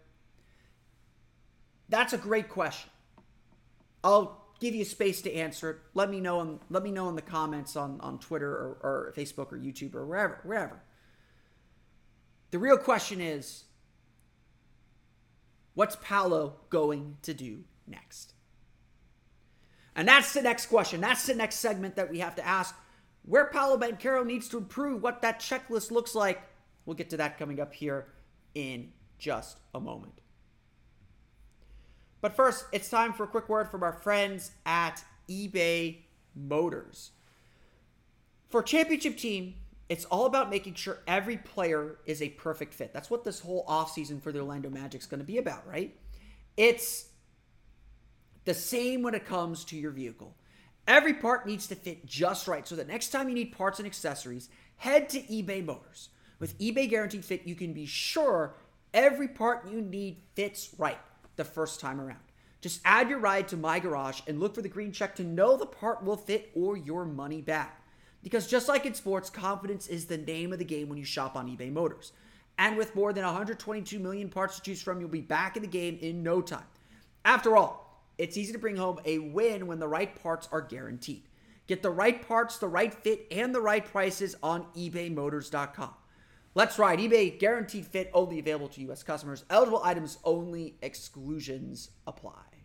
That's 1.89 2.13
a 2.13 2.17
great 2.17 2.49
question. 2.49 2.89
I'll 4.03 4.45
give 4.59 4.73
you 4.73 4.85
space 4.85 5.21
to 5.23 5.33
answer 5.33 5.69
it. 5.71 5.77
Let 5.93 6.09
me 6.09 6.19
know 6.19 6.41
in, 6.41 6.59
let 6.69 6.81
me 6.81 6.91
know 6.91 7.09
in 7.09 7.15
the 7.15 7.21
comments 7.21 7.75
on, 7.75 7.99
on 8.01 8.19
Twitter 8.19 8.49
or, 8.49 8.77
or 8.81 9.13
Facebook 9.15 9.51
or 9.51 9.57
YouTube 9.57 9.95
or 9.95 10.05
wherever, 10.05 10.39
wherever. 10.43 10.81
The 12.51 12.59
real 12.59 12.77
question 12.77 13.19
is, 13.19 13.64
what's 15.75 15.97
Paolo 16.01 16.55
going 16.69 17.17
to 17.21 17.33
do 17.33 17.63
next? 17.87 18.33
And 19.95 20.07
that's 20.07 20.33
the 20.33 20.41
next 20.41 20.65
question. 20.65 20.99
That's 20.99 21.25
the 21.25 21.35
next 21.35 21.55
segment 21.55 21.95
that 21.95 22.09
we 22.09 22.19
have 22.19 22.35
to 22.35 22.45
ask. 22.45 22.75
Where 23.23 23.45
Paolo 23.45 23.77
Banchero 23.77 24.25
needs 24.25 24.49
to 24.49 24.57
improve, 24.57 25.01
what 25.01 25.21
that 25.21 25.39
checklist 25.39 25.91
looks 25.91 26.15
like. 26.15 26.41
We'll 26.85 26.95
get 26.95 27.09
to 27.11 27.17
that 27.17 27.39
coming 27.39 27.59
up 27.59 27.73
here 27.73 28.07
in 28.53 28.91
just 29.17 29.59
a 29.73 29.79
moment. 29.79 30.21
But 32.21 32.35
first, 32.35 32.65
it's 32.71 32.89
time 32.89 33.13
for 33.13 33.23
a 33.23 33.27
quick 33.27 33.49
word 33.49 33.69
from 33.69 33.83
our 33.83 33.93
friends 33.93 34.51
at 34.65 35.03
eBay 35.29 35.99
Motors. 36.35 37.11
For 38.49 38.61
championship 38.61 39.17
team, 39.17 39.55
it's 39.87 40.05
all 40.05 40.25
about 40.25 40.49
making 40.49 40.73
sure 40.73 40.99
every 41.07 41.37
player 41.37 41.99
is 42.05 42.21
a 42.21 42.29
perfect 42.29 42.73
fit. 42.73 42.93
That's 42.93 43.09
what 43.09 43.23
this 43.23 43.39
whole 43.39 43.65
offseason 43.65 44.21
for 44.21 44.31
the 44.31 44.39
Orlando 44.39 44.69
Magic 44.69 45.01
is 45.01 45.07
going 45.07 45.19
to 45.19 45.25
be 45.25 45.37
about, 45.37 45.67
right? 45.67 45.95
It's 46.57 47.09
the 48.45 48.53
same 48.53 49.03
when 49.03 49.13
it 49.13 49.25
comes 49.25 49.63
to 49.65 49.77
your 49.77 49.91
vehicle. 49.91 50.35
Every 50.87 51.13
part 51.13 51.45
needs 51.45 51.67
to 51.67 51.75
fit 51.75 52.05
just 52.05 52.47
right 52.47 52.67
so 52.67 52.75
that 52.75 52.87
next 52.87 53.09
time 53.09 53.27
you 53.27 53.35
need 53.35 53.51
parts 53.51 53.79
and 53.79 53.85
accessories, 53.85 54.49
head 54.77 55.09
to 55.09 55.21
eBay 55.21 55.65
Motors. 55.65 56.09
With 56.39 56.57
eBay 56.59 56.89
Guaranteed 56.89 57.25
Fit, 57.25 57.43
you 57.45 57.55
can 57.55 57.73
be 57.73 57.85
sure 57.85 58.55
every 58.93 59.27
part 59.27 59.69
you 59.69 59.81
need 59.81 60.21
fits 60.35 60.69
right 60.77 60.99
the 61.35 61.43
first 61.43 61.79
time 61.79 61.99
around. 61.99 62.19
Just 62.61 62.81
add 62.85 63.09
your 63.09 63.19
ride 63.19 63.47
to 63.49 63.57
My 63.57 63.79
Garage 63.79 64.21
and 64.27 64.39
look 64.39 64.55
for 64.55 64.61
the 64.61 64.69
green 64.69 64.91
check 64.91 65.15
to 65.15 65.23
know 65.23 65.57
the 65.57 65.65
part 65.65 66.03
will 66.03 66.17
fit 66.17 66.51
or 66.55 66.75
your 66.75 67.05
money 67.05 67.41
back. 67.41 67.81
Because 68.25 68.47
just 68.47 68.67
like 68.67 68.87
in 68.87 68.95
sports, 68.95 69.29
confidence 69.29 69.85
is 69.85 70.05
the 70.07 70.17
name 70.17 70.51
of 70.51 70.57
the 70.57 70.65
game 70.65 70.89
when 70.89 70.97
you 70.97 71.05
shop 71.05 71.35
on 71.35 71.47
eBay 71.47 71.71
Motors. 71.71 72.11
And 72.57 72.75
with 72.75 72.95
more 72.95 73.13
than 73.13 73.23
122 73.23 73.99
million 73.99 74.29
parts 74.29 74.55
to 74.55 74.63
choose 74.63 74.81
from, 74.81 74.99
you'll 74.99 75.09
be 75.09 75.21
back 75.21 75.55
in 75.55 75.61
the 75.61 75.67
game 75.67 75.99
in 76.01 76.23
no 76.23 76.41
time. 76.41 76.65
After 77.23 77.55
all, 77.55 78.03
it's 78.17 78.35
easy 78.35 78.51
to 78.51 78.57
bring 78.57 78.77
home 78.77 78.97
a 79.05 79.19
win 79.19 79.67
when 79.67 79.77
the 79.77 79.87
right 79.87 80.19
parts 80.23 80.49
are 80.51 80.61
guaranteed. 80.61 81.27
Get 81.67 81.83
the 81.83 81.91
right 81.91 82.27
parts, 82.27 82.57
the 82.57 82.67
right 82.67 82.91
fit, 82.91 83.27
and 83.29 83.53
the 83.53 83.61
right 83.61 83.85
prices 83.85 84.35
on 84.41 84.65
ebaymotors.com. 84.75 85.93
Let's 86.55 86.79
ride. 86.79 86.97
eBay 86.97 87.37
guaranteed 87.37 87.85
fit 87.85 88.09
only 88.11 88.39
available 88.39 88.69
to 88.69 88.81
U.S. 88.81 89.03
customers. 89.03 89.45
Eligible 89.51 89.83
items 89.83 90.17
only. 90.23 90.77
Exclusions 90.81 91.91
apply. 92.07 92.64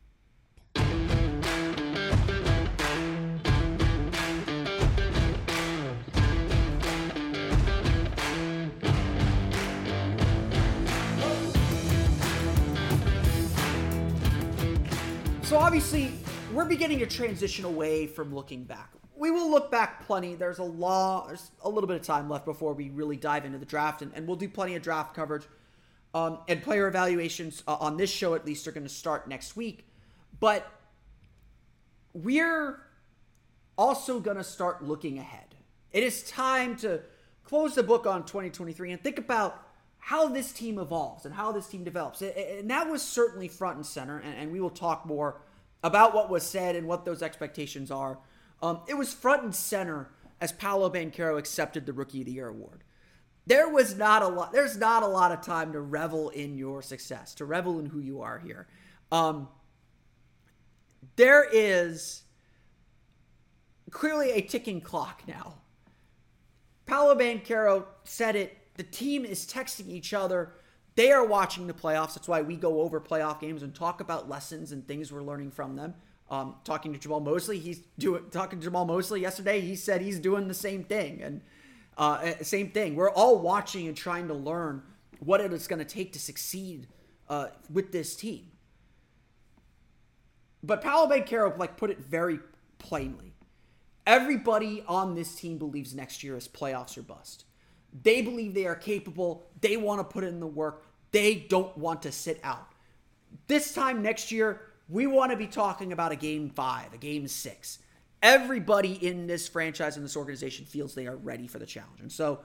So 15.51 15.57
obviously, 15.57 16.13
we're 16.53 16.63
beginning 16.63 16.99
to 16.99 17.05
transition 17.05 17.65
away 17.65 18.07
from 18.07 18.33
looking 18.33 18.63
back. 18.63 18.89
We 19.17 19.31
will 19.31 19.51
look 19.51 19.69
back 19.69 20.07
plenty. 20.07 20.33
There's 20.33 20.59
a 20.59 20.63
law, 20.63 21.27
there's 21.27 21.51
a 21.61 21.69
little 21.69 21.89
bit 21.89 21.97
of 21.97 22.03
time 22.03 22.29
left 22.29 22.45
before 22.45 22.71
we 22.73 22.89
really 22.89 23.17
dive 23.17 23.43
into 23.43 23.57
the 23.57 23.65
draft, 23.65 24.01
and, 24.01 24.13
and 24.15 24.25
we'll 24.25 24.37
do 24.37 24.47
plenty 24.47 24.75
of 24.75 24.81
draft 24.81 25.13
coverage. 25.13 25.43
Um, 26.13 26.37
and 26.47 26.63
player 26.63 26.87
evaluations 26.87 27.63
uh, 27.67 27.75
on 27.81 27.97
this 27.97 28.09
show, 28.09 28.33
at 28.33 28.45
least, 28.45 28.65
are 28.65 28.71
going 28.71 28.87
to 28.87 28.89
start 28.89 29.27
next 29.27 29.57
week. 29.57 29.85
But 30.39 30.71
we're 32.13 32.79
also 33.77 34.21
going 34.21 34.37
to 34.37 34.45
start 34.45 34.85
looking 34.85 35.19
ahead. 35.19 35.53
It 35.91 36.03
is 36.03 36.23
time 36.23 36.77
to 36.77 37.01
close 37.43 37.75
the 37.75 37.83
book 37.83 38.07
on 38.07 38.23
2023 38.23 38.93
and 38.93 39.03
think 39.03 39.17
about 39.17 39.67
how 40.01 40.27
this 40.27 40.51
team 40.51 40.79
evolves 40.79 41.25
and 41.25 41.35
how 41.35 41.51
this 41.51 41.67
team 41.67 41.83
develops. 41.83 42.21
And 42.21 42.69
that 42.69 42.89
was 42.89 43.01
certainly 43.01 43.47
front 43.47 43.77
and 43.77 43.85
center, 43.85 44.19
and 44.19 44.51
we 44.51 44.59
will 44.59 44.71
talk 44.71 45.05
more 45.05 45.41
about 45.83 46.13
what 46.13 46.29
was 46.29 46.43
said 46.43 46.75
and 46.75 46.87
what 46.87 47.05
those 47.05 47.21
expectations 47.21 47.91
are. 47.91 48.19
Um, 48.61 48.81
it 48.87 48.95
was 48.95 49.13
front 49.13 49.43
and 49.43 49.55
center 49.55 50.09
as 50.39 50.51
Paolo 50.51 50.89
Banchero 50.89 51.37
accepted 51.37 51.85
the 51.85 51.93
Rookie 51.93 52.21
of 52.21 52.25
the 52.25 52.33
Year 52.33 52.47
award. 52.47 52.83
There 53.45 53.69
was 53.69 53.95
not 53.95 54.21
a 54.21 54.27
lot. 54.27 54.51
There's 54.53 54.77
not 54.77 55.03
a 55.03 55.07
lot 55.07 55.31
of 55.31 55.41
time 55.41 55.73
to 55.73 55.81
revel 55.81 56.29
in 56.29 56.57
your 56.57 56.81
success, 56.81 57.33
to 57.35 57.45
revel 57.45 57.79
in 57.79 57.87
who 57.87 57.99
you 57.99 58.21
are 58.21 58.39
here. 58.39 58.67
Um, 59.11 59.49
there 61.15 61.47
is 61.51 62.23
clearly 63.89 64.31
a 64.31 64.41
ticking 64.41 64.81
clock 64.81 65.23
now. 65.27 65.55
Paolo 66.85 67.15
Banchero 67.15 67.85
said 68.03 68.35
it. 68.35 68.57
The 68.81 68.87
team 68.87 69.25
is 69.25 69.45
texting 69.45 69.89
each 69.89 70.11
other. 70.11 70.53
They 70.95 71.11
are 71.11 71.23
watching 71.23 71.67
the 71.67 71.73
playoffs. 71.73 72.15
That's 72.15 72.27
why 72.27 72.41
we 72.41 72.55
go 72.55 72.81
over 72.81 72.99
playoff 72.99 73.39
games 73.39 73.61
and 73.61 73.75
talk 73.75 74.01
about 74.01 74.27
lessons 74.27 74.71
and 74.71 74.87
things 74.87 75.13
we're 75.13 75.21
learning 75.21 75.51
from 75.51 75.75
them. 75.75 75.93
Um, 76.31 76.55
talking 76.63 76.91
to 76.91 76.97
Jamahl 76.97 77.23
Mosley, 77.23 77.59
he's 77.59 77.77
doing 77.99 78.23
talking 78.31 78.59
to 78.59 78.71
Jamahl 78.71 78.87
Mosley 78.87 79.21
yesterday. 79.21 79.61
He 79.61 79.75
said 79.75 80.01
he's 80.01 80.17
doing 80.17 80.47
the 80.47 80.55
same 80.55 80.83
thing, 80.83 81.21
and 81.21 81.41
uh, 81.95 82.21
eh, 82.23 82.41
same 82.41 82.71
thing. 82.71 82.95
We're 82.95 83.11
all 83.11 83.37
watching 83.37 83.87
and 83.87 83.95
trying 83.95 84.27
to 84.29 84.33
learn 84.33 84.81
what 85.19 85.41
it 85.41 85.53
is 85.53 85.67
going 85.67 85.77
to 85.77 85.85
take 85.85 86.13
to 86.13 86.19
succeed 86.19 86.87
uh, 87.29 87.49
with 87.71 87.91
this 87.91 88.15
team. 88.15 88.49
But 90.63 90.81
Paolo 90.81 91.07
Banchero 91.07 91.55
like 91.55 91.77
put 91.77 91.91
it 91.91 91.99
very 91.99 92.39
plainly. 92.79 93.35
Everybody 94.07 94.83
on 94.87 95.13
this 95.13 95.35
team 95.35 95.59
believes 95.59 95.93
next 95.93 96.23
year 96.23 96.35
is 96.35 96.47
playoffs 96.47 96.97
or 96.97 97.03
bust. 97.03 97.45
They 98.03 98.21
believe 98.21 98.53
they 98.53 98.65
are 98.65 98.75
capable. 98.75 99.47
They 99.59 99.77
want 99.77 99.99
to 99.99 100.03
put 100.03 100.23
in 100.23 100.39
the 100.39 100.47
work. 100.47 100.85
They 101.11 101.35
don't 101.35 101.77
want 101.77 102.03
to 102.03 102.11
sit 102.11 102.39
out. 102.43 102.71
This 103.47 103.73
time 103.73 104.01
next 104.01 104.31
year, 104.31 104.61
we 104.87 105.07
want 105.07 105.31
to 105.31 105.37
be 105.37 105.47
talking 105.47 105.91
about 105.91 106.11
a 106.11 106.15
game 106.15 106.49
five, 106.49 106.93
a 106.93 106.97
game 106.97 107.27
six. 107.27 107.79
Everybody 108.21 108.93
in 109.05 109.27
this 109.27 109.47
franchise 109.47 109.95
and 109.95 110.05
this 110.05 110.15
organization 110.15 110.65
feels 110.65 110.93
they 110.93 111.07
are 111.07 111.17
ready 111.17 111.47
for 111.47 111.59
the 111.59 111.65
challenge. 111.65 112.01
And 112.01 112.11
so 112.11 112.39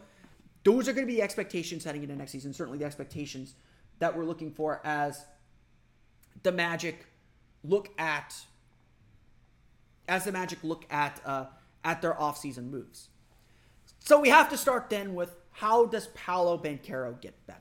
those 0.65 0.89
are 0.89 0.93
going 0.93 1.07
to 1.07 1.11
be 1.11 1.17
the 1.17 1.23
expectations 1.23 1.85
heading 1.85 2.03
into 2.03 2.17
next 2.17 2.33
season. 2.33 2.53
Certainly 2.53 2.79
the 2.79 2.85
expectations 2.85 3.55
that 3.99 4.17
we're 4.17 4.25
looking 4.25 4.51
for 4.51 4.81
as 4.85 5.25
the 6.43 6.53
Magic 6.53 7.07
look 7.63 7.91
at 7.99 8.35
as 10.09 10.25
the 10.25 10.33
Magic 10.33 10.59
look 10.63 10.85
at 10.91 11.21
uh, 11.25 11.47
at 11.85 12.03
their 12.03 12.15
offseason 12.15 12.71
moves. 12.71 13.09
So 14.07 14.21
we 14.21 14.29
have 14.29 14.49
to 14.51 14.57
start 14.57 14.89
then 14.89 15.17
with 15.17 15.35
how 15.51 15.87
does 15.87 16.07
Paolo 16.15 16.57
Banchero 16.57 17.21
get 17.21 17.45
better? 17.49 17.59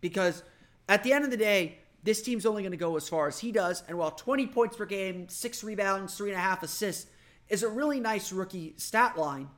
Because 0.00 0.42
at 0.88 1.04
the 1.04 1.12
end 1.12 1.26
of 1.26 1.30
the 1.30 1.36
day, 1.36 1.80
this 2.02 2.22
team's 2.22 2.46
only 2.46 2.62
going 2.62 2.72
to 2.72 2.78
go 2.78 2.96
as 2.96 3.10
far 3.10 3.28
as 3.28 3.40
he 3.40 3.52
does. 3.52 3.82
And 3.86 3.98
while 3.98 4.10
20 4.10 4.46
points 4.46 4.74
per 4.74 4.86
game, 4.86 5.28
six 5.28 5.62
rebounds, 5.62 6.16
three 6.16 6.30
and 6.30 6.38
a 6.38 6.40
half 6.40 6.62
assists 6.62 7.10
is 7.50 7.62
a 7.62 7.68
really 7.68 8.00
nice 8.00 8.32
rookie 8.32 8.72
stat 8.78 9.18
line, 9.18 9.50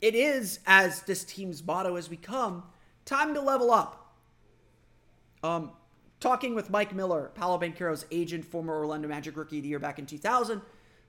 it 0.00 0.14
is, 0.14 0.58
as 0.66 1.02
this 1.02 1.22
team's 1.22 1.62
motto 1.62 1.96
has 1.96 2.08
become, 2.08 2.62
time 3.04 3.34
to 3.34 3.42
level 3.42 3.70
up. 3.70 4.16
Um, 5.42 5.72
talking 6.18 6.54
with 6.54 6.70
Mike 6.70 6.94
Miller, 6.94 7.30
Paolo 7.34 7.58
Banchero's 7.58 8.06
agent, 8.10 8.46
former 8.46 8.74
Orlando 8.74 9.06
Magic 9.06 9.36
Rookie 9.36 9.58
of 9.58 9.64
the 9.64 9.68
Year 9.68 9.78
back 9.78 9.98
in 9.98 10.06
2000, 10.06 10.62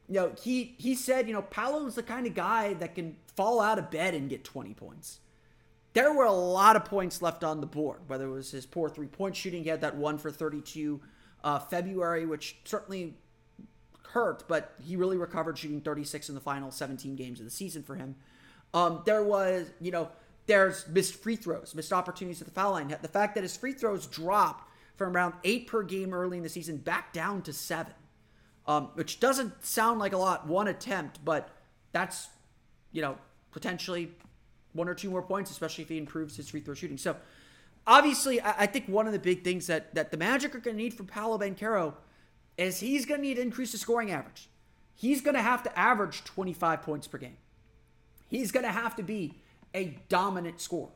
you 0.08 0.16
know, 0.16 0.32
he 0.42 0.76
he 0.78 0.96
said, 0.96 1.28
you 1.28 1.34
know, 1.34 1.42
Paolo's 1.42 1.96
the 1.96 2.04
kind 2.04 2.26
of 2.26 2.34
guy 2.34 2.74
that 2.76 2.96
can 2.96 3.18
fall 3.36 3.60
out 3.60 3.78
of 3.78 3.92
bed 3.92 4.14
and 4.14 4.30
get 4.30 4.44
20 4.44 4.74
points. 4.74 5.20
There 5.94 6.14
were 6.14 6.26
a 6.26 6.32
lot 6.32 6.76
of 6.76 6.86
points 6.86 7.22
left 7.22 7.44
on 7.44 7.60
the 7.60 7.68
board, 7.68 8.02
whether 8.08 8.28
it 8.28 8.32
was 8.32 8.52
his 8.52 8.66
poor 8.66 8.90
three 8.90 9.08
point 9.08 9.36
shooting. 9.36 9.64
He 9.64 9.70
had 9.70 9.82
that 9.82 9.96
one 9.96 10.18
for 10.18 10.32
32 10.32 11.02
uh, 11.44 11.60
February, 11.60 12.26
which 12.26 12.58
certainly 12.64 13.16
hurt, 14.10 14.48
but 14.48 14.74
he 14.82 14.96
really 14.96 15.18
recovered 15.18 15.58
shooting 15.58 15.82
36 15.82 16.30
in 16.30 16.36
the 16.36 16.42
final 16.42 16.72
17 16.72 17.16
games 17.16 17.40
of 17.40 17.46
the 17.46 17.52
season 17.52 17.84
for 17.84 17.96
him. 17.96 18.16
Um, 18.74 19.02
there 19.06 19.24
was, 19.24 19.70
you 19.82 19.92
know, 19.92 20.10
there's 20.46 20.88
missed 20.88 21.16
free 21.16 21.36
throws, 21.36 21.74
missed 21.76 21.92
opportunities 21.92 22.42
at 22.42 22.48
the 22.48 22.54
foul 22.54 22.72
line. 22.72 22.96
The 23.02 23.08
fact 23.08 23.36
that 23.36 23.44
his 23.44 23.58
free 23.58 23.74
throws 23.74 24.08
dropped 24.08 24.70
from 24.96 25.16
around 25.16 25.34
eight 25.44 25.68
per 25.68 25.84
game 25.84 26.14
early 26.14 26.38
in 26.38 26.44
the 26.44 26.50
season 26.50 26.78
back 26.78 27.12
down 27.12 27.42
to 27.44 27.54
seven 27.54 27.94
um, 28.68 28.90
which 28.96 29.20
doesn't 29.20 29.66
sound 29.66 30.00
like 30.00 30.14
a 30.14 30.18
lot, 30.18 30.46
one 30.46 30.68
attempt, 30.68 31.24
but 31.24 31.50
that's, 31.94 32.28
you 32.92 33.02
know, 33.02 33.18
potentially 33.52 34.12
one 34.74 34.90
or 34.90 34.94
two 34.94 35.10
more 35.10 35.22
points, 35.22 35.50
especially 35.50 35.84
if 35.84 35.90
he 35.90 35.98
improves 35.98 36.36
his 36.36 36.50
free 36.50 36.60
throw 36.60 36.74
shooting. 36.74 36.98
So, 36.98 37.16
obviously, 37.86 38.42
I, 38.42 38.64
I 38.64 38.66
think 38.66 38.88
one 38.88 39.08
of 39.08 39.14
the 39.14 39.20
big 39.20 39.44
things 39.44 39.68
that, 39.68 39.96
that 39.96 40.12
the 40.12 40.18
Magic 40.18 40.54
are 40.54 40.60
going 40.60 40.78
to 40.78 40.84
need 40.84 40.94
from 40.94 41.08
Paolo 41.08 41.38
Banchero 41.38 41.94
is 42.58 42.80
he's 42.80 43.06
going 43.06 43.22
to 43.22 43.28
need 43.28 43.36
to 43.36 43.42
increase 43.42 43.72
the 43.72 43.78
scoring 43.78 44.12
average. 44.12 44.50
He's 44.96 45.22
going 45.22 45.36
to 45.36 45.42
have 45.42 45.64
to 45.64 45.80
average 45.80 46.24
25 46.24 46.82
points 46.82 47.08
per 47.08 47.18
game. 47.18 47.38
He's 48.28 48.52
going 48.52 48.66
to 48.66 48.72
have 48.72 48.96
to 48.98 49.04
be 49.04 49.36
a 49.74 49.98
dominant 50.10 50.60
scorer 50.60 50.90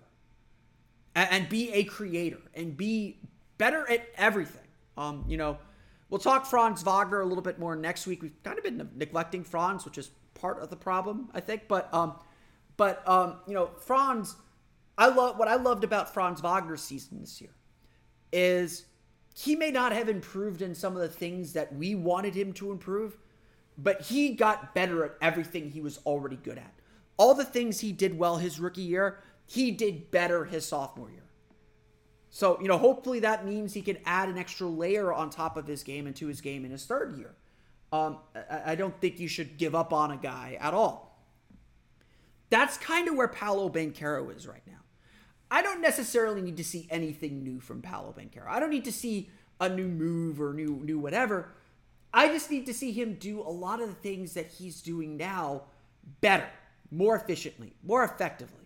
and, 1.15 1.29
and 1.31 1.49
be 1.49 1.71
a 1.71 1.83
creator 1.83 2.39
and 2.53 2.75
be 2.75 3.17
better 3.57 3.89
at 3.89 4.07
everything. 4.17 4.67
Um, 4.97 5.23
you 5.27 5.37
know, 5.37 5.57
We'll 6.12 6.20
talk 6.20 6.46
Franz 6.46 6.84
Wagner 6.84 7.22
a 7.22 7.25
little 7.25 7.41
bit 7.41 7.58
more 7.58 7.74
next 7.75 8.06
week. 8.06 8.22
We've 8.22 8.44
kind 8.44 8.58
of 8.58 8.65
been 8.65 8.89
neglecting 8.96 9.46
Franz, 9.46 9.86
which 9.86 9.98
is 9.98 10.12
part 10.34 10.60
of 10.62 10.70
the 10.70 10.75
problem, 10.75 11.30
I 11.34 11.39
think. 11.39 11.70
But 11.70 11.91
um, 11.94 12.15
but 12.75 13.08
um, 13.08 13.38
you 13.47 13.54
know, 13.54 13.71
Franz, 13.80 14.36
I 14.97 15.08
love 15.08 15.39
what 15.39 15.47
I 15.47 15.56
loved 15.56 15.86
about 15.86 16.13
Franz 16.13 16.41
Wagner's 16.41 16.82
season 16.82 17.21
this 17.21 17.39
year 17.39 17.56
is 18.34 18.86
he 19.34 19.56
may 19.56 19.71
not 19.71 19.93
have 19.93 20.10
improved 20.10 20.62
in 20.62 20.76
some 20.76 20.95
of 20.95 21.02
the 21.02 21.08
things 21.08 21.54
that 21.54 21.74
we 21.74 21.95
wanted 21.95 22.36
him 22.36 22.52
to 22.54 22.71
improve, 22.71 23.17
but 23.78 24.02
he 24.02 24.34
got 24.34 24.76
better 24.76 25.06
at 25.06 25.13
everything 25.21 25.69
he 25.69 25.80
was 25.80 25.97
already 26.06 26.36
good 26.36 26.58
at. 26.58 26.74
All 27.15 27.34
the 27.34 27.45
things 27.45 27.80
he 27.80 27.93
did 27.93 28.17
well 28.17 28.36
his 28.36 28.60
rookie 28.60 28.82
year, 28.82 29.19
he 29.45 29.71
did 29.71 30.12
better 30.12 30.43
his 30.43 30.65
sophomore 30.65 31.10
year. 31.10 31.24
So, 32.34 32.58
you 32.62 32.70
know, 32.70 32.78
hopefully 32.78 33.20
that 33.20 33.46
means 33.46 33.74
he 33.74 33.82
can 33.82 33.98
add 34.06 34.30
an 34.30 34.38
extra 34.38 34.65
layer 34.65 35.13
on 35.13 35.30
top 35.30 35.58
of 35.58 35.67
his 35.67 35.84
game 35.84 36.08
into 36.08 36.28
his 36.28 36.39
game 36.39 36.63
in 36.63 36.72
his 36.72 36.86
third 36.86 37.17
year. 37.17 37.36
Um, 37.91 38.20
I, 38.34 38.72
I 38.72 38.76
don't 38.76 39.00
think 39.02 39.20
you 39.20 39.28
should 39.28 39.58
give 39.58 39.76
up 39.76 39.91
on 39.91 40.12
a 40.12 40.17
guy 40.17 40.58
at 40.60 40.74
all. 40.74 41.20
That's 42.50 42.78
kind 42.78 43.10
of 43.10 43.15
where 43.15 43.28
Paolo 43.28 43.70
Banchero 43.70 44.34
is 44.36 44.48
right 44.48 44.63
now. 44.65 44.80
I 45.52 45.62
don't 45.62 45.82
necessarily 45.82 46.41
need 46.41 46.56
to 46.58 46.63
see 46.63 46.88
anything 46.89 47.44
new 47.44 47.60
from 47.60 47.82
Paolo 47.82 48.15
Banchero. 48.17 48.48
I 48.48 48.62
don't 48.62 48.70
need 48.70 48.86
to 48.86 48.94
see 48.94 49.30
a 49.60 49.67
new 49.67 49.88
move 49.88 50.41
or 50.41 50.54
new 50.54 50.82
new 50.84 51.00
whatever. 51.00 51.50
I 52.13 52.28
just 52.30 52.50
need 52.50 52.65
to 52.65 52.74
see 52.74 52.94
him 52.94 53.15
do 53.15 53.41
a 53.41 53.52
lot 53.52 53.82
of 53.82 53.89
the 53.89 53.96
things 53.96 54.34
that 54.34 54.48
he's 54.48 54.82
doing 54.82 55.17
now 55.17 55.63
better, 56.22 56.48
more 56.89 57.15
efficiently, 57.15 57.74
more 57.84 58.04
effectively. 58.06 58.61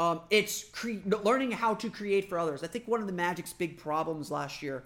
Um, 0.00 0.22
it's 0.30 0.64
cre- 0.64 0.98
learning 1.22 1.52
how 1.52 1.74
to 1.74 1.88
create 1.88 2.28
for 2.28 2.38
others. 2.38 2.62
I 2.62 2.66
think 2.66 2.88
one 2.88 3.00
of 3.00 3.06
the 3.06 3.12
Magic's 3.12 3.52
big 3.52 3.78
problems 3.78 4.30
last 4.30 4.62
year, 4.62 4.84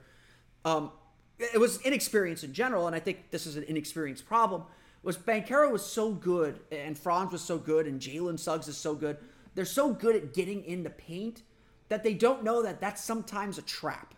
um, 0.65 0.91
it 1.39 1.59
was 1.59 1.81
inexperience 1.83 2.45
in 2.45 2.53
general, 2.53 2.87
and 2.87 2.97
I 2.97 3.01
think 3.01 3.31
this 3.31 3.47
is 3.47 3.57
an 3.57 3.65
inexperienced 3.65 4.27
problem. 4.27 4.65
Was 5.03 5.17
Banchero 5.17 5.71
was 5.71 5.85
so 5.85 6.13
good, 6.13 6.61
and 6.73 6.99
Franz 6.99 7.33
was 7.33 7.43
so 7.43 7.57
good, 7.57 7.87
and 7.87 8.01
Jalen 8.01 8.39
Suggs 8.39 8.69
is 8.69 8.77
so 8.77 8.95
good. 8.95 9.17
They're 9.55 9.65
so 9.65 9.93
good 9.93 10.17
at 10.17 10.35
getting 10.35 10.65
in 10.65 10.83
the 10.83 10.91
paint 10.91 11.43
that 11.89 12.03
they 12.03 12.15
don't 12.15 12.45
know 12.45 12.63
that 12.63 12.81
that's 12.81 13.03
sometimes 13.03 13.57
a 13.57 13.63
trap. 13.63 14.15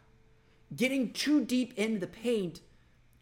Getting 0.74 1.12
too 1.12 1.44
deep 1.44 1.74
into 1.76 2.00
the 2.00 2.06
paint 2.06 2.60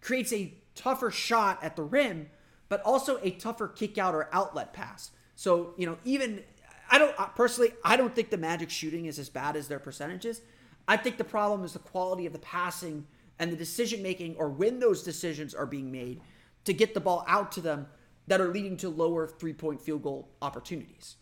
creates 0.00 0.33
a 0.33 0.54
tougher 0.74 1.11
shot 1.11 1.62
at 1.62 1.76
the 1.76 1.83
rim, 1.83 2.31
but 2.68 2.81
also 2.83 3.18
a 3.22 3.33
tougher 3.33 3.68
kick 3.68 3.98
out 3.98 4.14
or 4.14 4.28
outlet 4.33 4.72
pass. 4.72 5.11
So, 5.35 5.74
you 5.76 5.87
know, 5.87 5.98
even 6.04 6.42
I 6.90 6.98
don't 6.98 7.14
personally. 7.35 7.72
I 7.85 7.96
don't 7.96 8.14
think 8.14 8.31
the 8.31 8.38
Magic 8.38 8.70
shooting 8.70 9.07
is 9.07 9.18
as 9.18 9.29
bad 9.29 9.57
as 9.57 9.68
their 9.68 9.79
percentages. 9.79 10.40
I 10.87 10.96
think 10.96 11.18
the 11.18 11.24
problem 11.24 11.64
is 11.64 11.74
the 11.74 11.79
quality 11.79 12.27
of 12.27 12.33
the 12.33 12.38
passing 12.38 13.07
and 13.38 13.53
the 13.53 13.57
decision 13.57 14.03
making, 14.03 14.37
or 14.37 14.48
when 14.48 14.81
those 14.81 15.03
decisions 15.03 15.55
are 15.55 15.66
being 15.66 15.92
made 15.92 16.20
to 16.64 16.72
get 16.72 16.94
the 16.94 17.01
ball 17.01 17.24
out 17.29 17.53
to 17.53 17.61
them 17.61 17.87
that 18.27 18.40
are 18.40 18.48
leading 18.48 18.77
to 18.79 18.88
lower 18.88 19.27
three 19.27 19.53
point 19.53 19.81
field 19.81 20.03
goal 20.03 20.29
opportunities. 20.42 21.16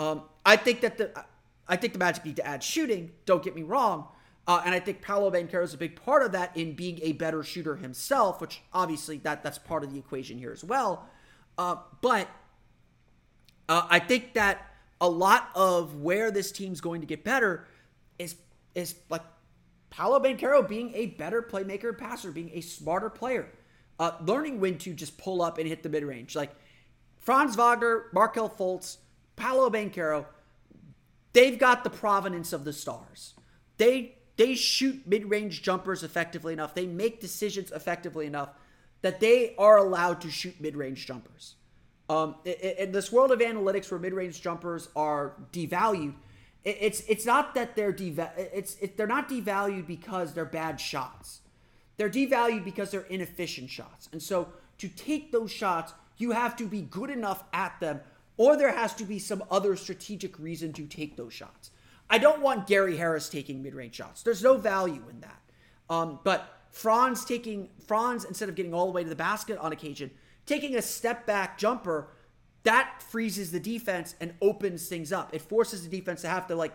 Um, 0.00 0.22
I 0.44 0.56
think 0.56 0.80
that 0.80 0.98
the 0.98 1.24
I 1.68 1.76
think 1.76 1.92
the 1.92 1.98
Magic 1.98 2.24
need 2.24 2.36
to 2.36 2.46
add 2.46 2.62
shooting. 2.62 3.12
Don't 3.24 3.42
get 3.42 3.54
me 3.54 3.62
wrong. 3.62 4.08
Uh, 4.46 4.60
and 4.64 4.74
I 4.74 4.80
think 4.80 5.02
Paolo 5.02 5.30
Banchero 5.30 5.62
is 5.62 5.72
a 5.72 5.78
big 5.78 5.94
part 5.94 6.22
of 6.24 6.32
that 6.32 6.56
in 6.56 6.74
being 6.74 6.98
a 7.02 7.12
better 7.12 7.44
shooter 7.44 7.76
himself, 7.76 8.40
which 8.40 8.60
obviously 8.72 9.18
that 9.18 9.44
that's 9.44 9.58
part 9.58 9.84
of 9.84 9.92
the 9.92 9.98
equation 9.98 10.36
here 10.36 10.50
as 10.50 10.64
well. 10.64 11.08
Uh, 11.56 11.76
but 12.00 12.28
uh, 13.68 13.86
I 13.88 14.00
think 14.00 14.34
that 14.34 14.71
a 15.02 15.08
lot 15.08 15.50
of 15.56 15.96
where 15.96 16.30
this 16.30 16.52
team's 16.52 16.80
going 16.80 17.00
to 17.02 17.06
get 17.06 17.24
better 17.24 17.66
is 18.18 18.36
is 18.74 18.94
like 19.10 19.22
Paolo 19.90 20.20
Banchero 20.20 20.66
being 20.66 20.94
a 20.94 21.06
better 21.06 21.42
playmaker 21.42 21.88
and 21.88 21.98
passer, 21.98 22.30
being 22.30 22.50
a 22.54 22.62
smarter 22.62 23.10
player, 23.10 23.48
uh, 23.98 24.12
learning 24.24 24.60
when 24.60 24.78
to 24.78 24.94
just 24.94 25.18
pull 25.18 25.42
up 25.42 25.58
and 25.58 25.68
hit 25.68 25.82
the 25.82 25.90
mid 25.90 26.04
range. 26.04 26.34
Like 26.34 26.54
Franz 27.18 27.56
Wagner, 27.56 28.04
Markelle 28.14 28.48
Fultz, 28.48 28.98
Paolo 29.36 29.68
Banchero, 29.68 30.24
they've 31.34 31.58
got 31.58 31.84
the 31.84 31.90
provenance 31.90 32.52
of 32.52 32.64
the 32.64 32.72
stars. 32.72 33.34
They 33.76 34.14
they 34.36 34.54
shoot 34.54 35.02
mid 35.04 35.28
range 35.28 35.62
jumpers 35.62 36.04
effectively 36.04 36.52
enough. 36.52 36.74
They 36.74 36.86
make 36.86 37.20
decisions 37.20 37.72
effectively 37.72 38.26
enough 38.26 38.50
that 39.02 39.18
they 39.18 39.56
are 39.58 39.78
allowed 39.78 40.20
to 40.20 40.30
shoot 40.30 40.60
mid 40.60 40.76
range 40.76 41.06
jumpers. 41.06 41.56
Um, 42.12 42.34
in 42.44 42.92
this 42.92 43.10
world 43.10 43.32
of 43.32 43.38
analytics 43.38 43.90
where 43.90 43.98
mid-range 43.98 44.42
jumpers 44.42 44.90
are 44.94 45.32
devalued, 45.50 46.12
it's 46.62 47.00
it's 47.08 47.24
not 47.24 47.54
that 47.54 47.74
they're 47.74 47.90
deva- 47.92 48.34
it's 48.36 48.76
it, 48.82 48.98
they're 48.98 49.06
not 49.06 49.30
devalued 49.30 49.86
because 49.86 50.34
they're 50.34 50.44
bad 50.44 50.78
shots. 50.78 51.40
They're 51.96 52.10
devalued 52.10 52.64
because 52.64 52.90
they're 52.90 53.08
inefficient 53.08 53.70
shots. 53.70 54.10
And 54.12 54.22
so 54.22 54.48
to 54.76 54.88
take 54.88 55.32
those 55.32 55.50
shots, 55.50 55.94
you 56.18 56.32
have 56.32 56.54
to 56.56 56.66
be 56.66 56.82
good 56.82 57.08
enough 57.08 57.44
at 57.54 57.80
them, 57.80 58.00
or 58.36 58.58
there 58.58 58.72
has 58.72 58.94
to 58.96 59.04
be 59.04 59.18
some 59.18 59.42
other 59.50 59.74
strategic 59.74 60.38
reason 60.38 60.74
to 60.74 60.86
take 60.86 61.16
those 61.16 61.32
shots. 61.32 61.70
I 62.10 62.18
don't 62.18 62.42
want 62.42 62.66
Gary 62.66 62.98
Harris 62.98 63.30
taking 63.30 63.62
mid-range 63.62 63.94
shots. 63.94 64.22
There's 64.22 64.42
no 64.42 64.58
value 64.58 65.02
in 65.08 65.20
that. 65.20 65.40
Um, 65.88 66.18
but 66.24 66.40
Franz 66.72 67.24
taking 67.24 67.70
Franz 67.86 68.24
instead 68.24 68.50
of 68.50 68.54
getting 68.54 68.74
all 68.74 68.86
the 68.86 68.92
way 68.92 69.02
to 69.02 69.08
the 69.08 69.16
basket 69.16 69.56
on 69.58 69.72
occasion 69.72 70.10
taking 70.46 70.76
a 70.76 70.82
step 70.82 71.26
back 71.26 71.58
jumper, 71.58 72.08
that 72.64 73.02
freezes 73.02 73.50
the 73.50 73.60
defense 73.60 74.14
and 74.20 74.34
opens 74.40 74.88
things 74.88 75.12
up. 75.12 75.34
It 75.34 75.42
forces 75.42 75.82
the 75.82 75.96
defense 75.96 76.22
to 76.22 76.28
have 76.28 76.46
to 76.48 76.54
like 76.54 76.72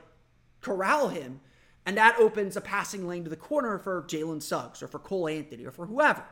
corral 0.61 1.09
him, 1.09 1.41
and 1.85 1.97
that 1.97 2.19
opens 2.19 2.57
a 2.57 2.61
passing 2.61 3.07
lane 3.07 3.23
to 3.23 3.29
the 3.29 3.35
corner 3.35 3.77
for 3.77 4.03
Jalen 4.03 4.41
Suggs 4.41 4.83
or 4.83 4.87
for 4.87 4.99
Cole 4.99 5.27
Anthony 5.27 5.65
or 5.65 5.71
for 5.71 5.85
whoever. 5.85 6.23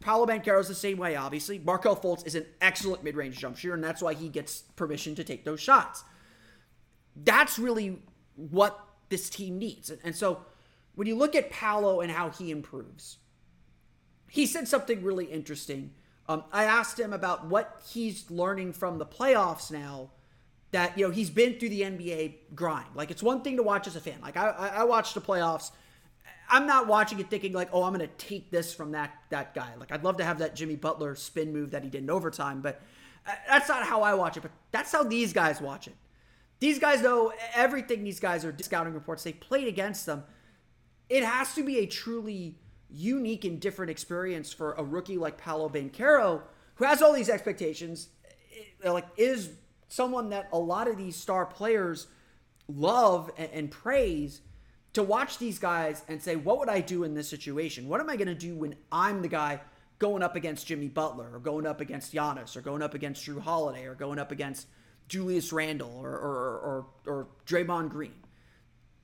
Paolo 0.00 0.26
Banchero's 0.26 0.68
the 0.68 0.74
same 0.74 0.96
way, 0.96 1.16
obviously. 1.16 1.58
Markelle 1.58 1.96
Fultz 1.96 2.24
is 2.24 2.36
an 2.36 2.46
excellent 2.60 3.02
mid 3.02 3.16
range 3.16 3.36
jump 3.36 3.56
shooter, 3.56 3.74
and 3.74 3.82
that's 3.82 4.00
why 4.00 4.14
he 4.14 4.28
gets 4.28 4.62
permission 4.76 5.14
to 5.16 5.24
take 5.24 5.44
those 5.44 5.60
shots. 5.60 6.04
That's 7.16 7.58
really 7.58 7.98
what 8.36 8.78
this 9.08 9.28
team 9.28 9.58
needs. 9.58 9.90
And 10.04 10.14
so 10.14 10.42
when 10.94 11.08
you 11.08 11.16
look 11.16 11.34
at 11.34 11.50
Paolo 11.50 12.00
and 12.00 12.12
how 12.12 12.30
he 12.30 12.52
improves, 12.52 13.18
he 14.30 14.46
said 14.46 14.68
something 14.68 15.02
really 15.02 15.26
interesting. 15.26 15.92
Um, 16.28 16.44
I 16.52 16.64
asked 16.64 17.00
him 17.00 17.12
about 17.12 17.46
what 17.46 17.80
he's 17.90 18.30
learning 18.30 18.74
from 18.74 18.98
the 18.98 19.06
playoffs 19.06 19.70
now 19.70 20.10
that, 20.72 20.98
you 20.98 21.06
know, 21.06 21.10
he's 21.10 21.30
been 21.30 21.58
through 21.58 21.70
the 21.70 21.82
NBA 21.82 22.34
grind. 22.54 22.88
Like, 22.94 23.10
it's 23.10 23.22
one 23.22 23.40
thing 23.42 23.56
to 23.56 23.62
watch 23.62 23.86
as 23.86 23.96
a 23.96 24.00
fan. 24.00 24.20
Like, 24.20 24.36
I, 24.36 24.48
I 24.76 24.84
watched 24.84 25.14
the 25.14 25.20
playoffs. 25.20 25.70
I'm 26.50 26.66
not 26.66 26.86
watching 26.86 27.18
it 27.18 27.30
thinking 27.30 27.52
like, 27.52 27.70
oh, 27.72 27.82
I'm 27.82 27.94
going 27.94 28.06
to 28.06 28.14
take 28.26 28.50
this 28.50 28.74
from 28.74 28.92
that 28.92 29.14
that 29.30 29.54
guy. 29.54 29.70
Like, 29.78 29.92
I'd 29.92 30.04
love 30.04 30.18
to 30.18 30.24
have 30.24 30.38
that 30.38 30.54
Jimmy 30.54 30.76
Butler 30.76 31.14
spin 31.14 31.52
move 31.52 31.70
that 31.70 31.82
he 31.82 31.90
did 31.90 32.02
in 32.02 32.10
overtime, 32.10 32.60
but 32.60 32.82
uh, 33.26 33.32
that's 33.48 33.68
not 33.68 33.84
how 33.84 34.02
I 34.02 34.14
watch 34.14 34.36
it. 34.36 34.40
But 34.40 34.50
that's 34.70 34.92
how 34.92 35.02
these 35.02 35.32
guys 35.32 35.60
watch 35.60 35.86
it. 35.86 35.94
These 36.60 36.78
guys 36.78 37.02
know 37.02 37.32
everything. 37.54 38.04
These 38.04 38.20
guys 38.20 38.44
are 38.44 38.54
scouting 38.60 38.92
reports. 38.92 39.22
They 39.22 39.32
played 39.32 39.68
against 39.68 40.06
them. 40.06 40.24
It 41.08 41.24
has 41.24 41.54
to 41.54 41.64
be 41.64 41.78
a 41.78 41.86
truly 41.86 42.56
unique 42.90 43.44
and 43.44 43.60
different 43.60 43.90
experience 43.90 44.52
for 44.52 44.72
a 44.74 44.84
rookie 44.84 45.18
like 45.18 45.38
Paolo 45.38 45.68
Banchero, 45.68 46.42
who 46.76 46.84
has 46.84 47.02
all 47.02 47.12
these 47.12 47.28
expectations, 47.28 48.08
eh, 48.82 48.90
like 48.90 49.06
is 49.16 49.50
someone 49.88 50.30
that 50.30 50.48
a 50.52 50.58
lot 50.58 50.88
of 50.88 50.96
these 50.96 51.16
star 51.16 51.46
players 51.46 52.06
love 52.68 53.30
and, 53.36 53.50
and 53.52 53.70
praise. 53.70 54.40
To 54.94 55.02
watch 55.02 55.38
these 55.38 55.60
guys 55.60 56.02
and 56.08 56.20
say, 56.20 56.34
what 56.34 56.58
would 56.58 56.68
I 56.68 56.80
do 56.80 57.04
in 57.04 57.14
this 57.14 57.28
situation? 57.28 57.88
What 57.88 58.00
am 58.00 58.10
I 58.10 58.16
going 58.16 58.28
to 58.28 58.34
do 58.34 58.56
when 58.56 58.74
I'm 58.90 59.22
the 59.22 59.28
guy 59.28 59.60
going 59.98 60.22
up 60.22 60.34
against 60.34 60.66
Jimmy 60.66 60.88
Butler 60.88 61.28
or 61.32 61.38
going 61.38 61.66
up 61.66 61.80
against 61.80 62.12
Giannis 62.12 62.56
or 62.56 62.62
going 62.62 62.82
up 62.82 62.94
against 62.94 63.24
Jrue 63.24 63.40
Holiday 63.40 63.84
or 63.84 63.94
going 63.94 64.18
up 64.18 64.32
against 64.32 64.66
Julius 65.08 65.52
Randle 65.52 65.92
or 66.00 66.10
or 66.10 66.58
or, 66.58 66.86
or 67.06 67.26
Draymond 67.46 67.90
Green, 67.90 68.14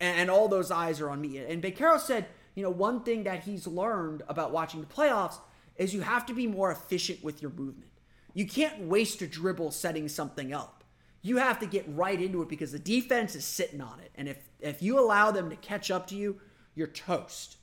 and, 0.00 0.18
and, 0.18 0.30
all 0.30 0.48
those 0.48 0.70
eyes 0.70 1.00
are 1.00 1.10
on 1.10 1.20
me. 1.20 1.38
And 1.38 1.62
Banchero 1.62 1.98
said, 1.98 2.26
you 2.54 2.62
know, 2.62 2.70
one 2.70 3.02
thing 3.02 3.24
that 3.24 3.44
he's 3.44 3.66
learned 3.66 4.22
about 4.28 4.52
watching 4.52 4.80
the 4.80 4.86
playoffs 4.86 5.38
is 5.76 5.92
you 5.92 6.02
have 6.02 6.26
to 6.26 6.34
be 6.34 6.46
more 6.46 6.70
efficient 6.70 7.22
with 7.22 7.42
your 7.42 7.50
movement. 7.50 7.90
You 8.32 8.46
can't 8.46 8.82
waste 8.82 9.22
a 9.22 9.26
dribble 9.26 9.72
setting 9.72 10.08
something 10.08 10.52
up. 10.52 10.84
You 11.22 11.38
have 11.38 11.58
to 11.60 11.66
get 11.66 11.84
right 11.88 12.20
into 12.20 12.42
it 12.42 12.48
because 12.48 12.72
the 12.72 12.78
defense 12.78 13.34
is 13.34 13.44
sitting 13.44 13.80
on 13.80 13.98
it, 14.00 14.10
and 14.14 14.28
if 14.28 14.38
if 14.60 14.82
you 14.82 14.98
allow 14.98 15.30
them 15.30 15.48
to 15.50 15.56
catch 15.56 15.90
up 15.90 16.06
to 16.08 16.14
you, 16.14 16.40
you're 16.74 16.86
toast. 16.86 17.56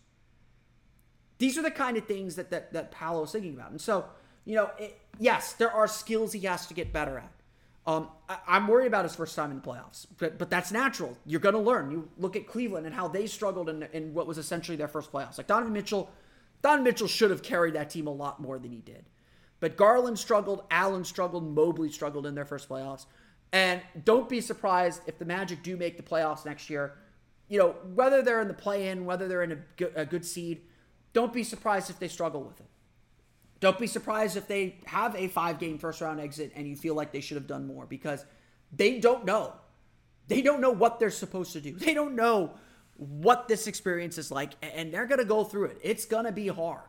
These 1.37 1.57
are 1.57 1.61
the 1.61 1.71
kind 1.71 1.95
of 1.95 2.05
things 2.05 2.35
that 2.37 2.49
that 2.49 2.73
that 2.73 2.91
Paolo's 2.91 3.31
thinking 3.31 3.53
about, 3.53 3.69
and 3.69 3.79
so 3.79 4.05
you 4.45 4.55
know, 4.55 4.71
it, 4.79 4.99
yes, 5.19 5.53
there 5.53 5.71
are 5.71 5.87
skills 5.87 6.33
he 6.33 6.39
has 6.41 6.65
to 6.67 6.73
get 6.73 6.91
better 6.91 7.19
at. 7.19 7.31
Um, 7.87 8.09
I, 8.29 8.57
am 8.57 8.67
worried 8.67 8.87
about 8.87 9.05
his 9.05 9.15
first 9.15 9.35
time 9.35 9.49
in 9.49 9.59
the 9.59 9.67
playoffs, 9.67 10.05
but 10.19 10.37
but 10.37 10.51
that's 10.51 10.71
natural. 10.71 11.17
You're 11.25 11.39
going 11.39 11.55
to 11.55 11.61
learn. 11.61 11.89
You 11.89 12.09
look 12.17 12.35
at 12.35 12.45
Cleveland 12.45 12.85
and 12.85 12.93
how 12.93 13.07
they 13.07 13.25
struggled 13.25 13.69
in, 13.69 13.83
in 13.91 14.13
what 14.13 14.27
was 14.27 14.37
essentially 14.37 14.77
their 14.77 14.87
first 14.87 15.11
playoffs. 15.11 15.39
Like 15.39 15.47
Donovan 15.47 15.73
Mitchell, 15.73 16.09
Donovan 16.61 16.83
Mitchell 16.83 17.07
should 17.07 17.31
have 17.31 17.41
carried 17.41 17.73
that 17.73 17.89
team 17.89 18.05
a 18.05 18.11
lot 18.11 18.39
more 18.39 18.59
than 18.59 18.71
he 18.71 18.81
did. 18.81 19.05
But 19.59 19.77
Garland 19.77 20.19
struggled, 20.19 20.63
Allen 20.69 21.03
struggled, 21.03 21.43
Mobley 21.55 21.91
struggled 21.91 22.25
in 22.25 22.35
their 22.35 22.45
first 22.45 22.69
playoffs. 22.69 23.05
And 23.51 23.81
don't 24.05 24.29
be 24.29 24.41
surprised 24.41 25.01
if 25.07 25.17
the 25.17 25.25
Magic 25.25 25.61
do 25.63 25.75
make 25.75 25.97
the 25.97 26.03
playoffs 26.03 26.45
next 26.45 26.69
year. 26.69 26.97
You 27.47 27.59
know, 27.59 27.75
whether 27.93 28.21
they're 28.21 28.41
in 28.41 28.47
the 28.47 28.53
play 28.53 28.89
in, 28.89 29.05
whether 29.05 29.27
they're 29.27 29.43
in 29.43 29.51
a 29.51 29.85
a 29.95 30.05
good 30.05 30.25
seed, 30.25 30.61
don't 31.13 31.33
be 31.33 31.43
surprised 31.43 31.89
if 31.89 31.99
they 31.99 32.07
struggle 32.07 32.43
with 32.43 32.59
it. 32.59 32.67
Don't 33.61 33.79
be 33.79 33.87
surprised 33.87 34.35
if 34.35 34.47
they 34.47 34.79
have 34.85 35.15
a 35.15 35.27
five 35.27 35.59
game 35.59 35.77
first 35.77 36.01
round 36.01 36.19
exit 36.19 36.51
and 36.55 36.67
you 36.67 36.75
feel 36.75 36.95
like 36.95 37.13
they 37.13 37.21
should 37.21 37.37
have 37.37 37.47
done 37.47 37.67
more 37.67 37.85
because 37.85 38.25
they 38.75 38.99
don't 38.99 39.23
know. 39.23 39.53
They 40.27 40.41
don't 40.41 40.61
know 40.61 40.71
what 40.71 40.99
they're 40.99 41.11
supposed 41.11 41.53
to 41.53 41.61
do. 41.61 41.73
They 41.75 41.93
don't 41.93 42.15
know 42.15 42.55
what 42.97 43.47
this 43.47 43.67
experience 43.67 44.17
is 44.17 44.31
like, 44.31 44.53
and 44.61 44.93
they're 44.93 45.05
going 45.05 45.19
to 45.19 45.25
go 45.25 45.43
through 45.43 45.65
it. 45.65 45.79
It's 45.81 46.05
going 46.05 46.25
to 46.25 46.31
be 46.31 46.47
hard. 46.47 46.81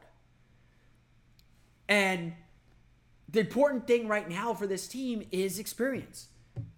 And 1.88 2.32
the 3.28 3.40
important 3.40 3.86
thing 3.86 4.08
right 4.08 4.28
now 4.28 4.54
for 4.54 4.66
this 4.66 4.88
team 4.88 5.22
is 5.30 5.58
experience, 5.58 6.28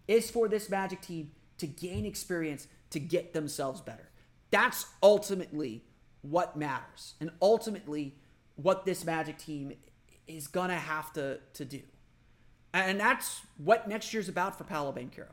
is 0.09 0.30
for 0.30 0.48
this 0.48 0.68
Magic 0.70 1.00
team 1.00 1.33
to 1.59 1.66
gain 1.66 2.04
experience 2.04 2.66
to 2.90 3.00
get 3.00 3.33
themselves 3.33 3.80
better. 3.80 4.09
That's 4.50 4.87
ultimately 5.02 5.85
what 6.22 6.57
matters. 6.57 7.14
And 7.20 7.30
ultimately, 7.42 8.16
what 8.56 8.84
this 8.84 9.04
Magic 9.04 9.38
team 9.38 9.72
is 10.26 10.46
gonna 10.46 10.78
have 10.78 11.12
to 11.14 11.38
to 11.54 11.64
do, 11.64 11.80
and 12.72 12.98
that's 12.98 13.42
what 13.56 13.88
next 13.88 14.12
year's 14.12 14.28
about 14.28 14.56
for 14.56 14.64
Paolo 14.64 14.92
Banchero. 14.92 15.32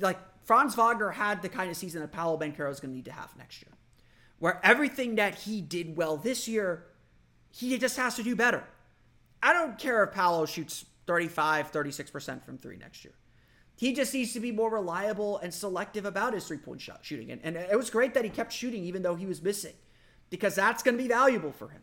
like 0.00 0.18
Franz 0.44 0.74
Wagner 0.74 1.10
had 1.10 1.42
the 1.42 1.48
kind 1.48 1.70
of 1.70 1.76
season 1.76 2.00
that 2.00 2.12
Paolo 2.12 2.38
Banchero 2.38 2.70
is 2.70 2.80
gonna 2.80 2.94
need 2.94 3.06
to 3.06 3.12
have 3.12 3.36
next 3.36 3.62
year, 3.62 3.72
where 4.38 4.60
everything 4.62 5.16
that 5.16 5.34
he 5.36 5.60
did 5.60 5.96
well 5.96 6.16
this 6.16 6.46
year, 6.46 6.86
he 7.50 7.76
just 7.78 7.96
has 7.96 8.16
to 8.16 8.22
do 8.22 8.36
better. 8.36 8.64
I 9.42 9.52
don't 9.52 9.78
care 9.78 10.02
if 10.04 10.12
Paolo 10.12 10.46
shoots 10.46 10.86
35, 11.06 11.70
36% 11.70 12.42
from 12.42 12.56
three 12.56 12.76
next 12.76 13.04
year. 13.04 13.12
He 13.76 13.92
just 13.92 14.14
needs 14.14 14.32
to 14.32 14.40
be 14.40 14.52
more 14.52 14.70
reliable 14.70 15.38
and 15.38 15.52
selective 15.52 16.06
about 16.06 16.32
his 16.32 16.46
three 16.46 16.58
point 16.58 16.80
shot 16.80 17.00
shooting. 17.02 17.30
And, 17.30 17.40
and 17.44 17.56
it 17.56 17.76
was 17.76 17.90
great 17.90 18.14
that 18.14 18.24
he 18.24 18.30
kept 18.30 18.52
shooting 18.52 18.84
even 18.84 19.02
though 19.02 19.16
he 19.16 19.26
was 19.26 19.42
missing 19.42 19.74
because 20.34 20.56
that's 20.56 20.82
going 20.82 20.96
to 20.96 21.00
be 21.00 21.08
valuable 21.08 21.52
for 21.52 21.68
him. 21.68 21.80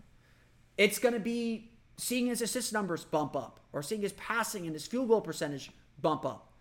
It's 0.77 0.99
going 0.99 1.13
to 1.13 1.21
be 1.21 1.71
seeing 1.95 2.27
his 2.27 2.41
assist 2.41 2.73
numbers 2.73 3.05
bump 3.05 3.33
up 3.33 3.61
or 3.71 3.81
seeing 3.81 4.01
his 4.01 4.11
passing 4.11 4.65
and 4.65 4.73
his 4.73 4.85
field 4.85 5.07
goal 5.07 5.21
percentage 5.21 5.71
bump 6.01 6.25
up. 6.25 6.51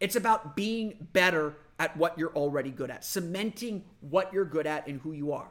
It's 0.00 0.16
about 0.16 0.54
being 0.54 1.08
better 1.14 1.56
at 1.78 1.96
what 1.96 2.18
you're 2.18 2.34
already 2.34 2.70
good 2.70 2.90
at, 2.90 3.06
cementing 3.06 3.84
what 4.00 4.34
you're 4.34 4.44
good 4.44 4.66
at 4.66 4.86
and 4.86 5.00
who 5.00 5.12
you 5.12 5.32
are. 5.32 5.48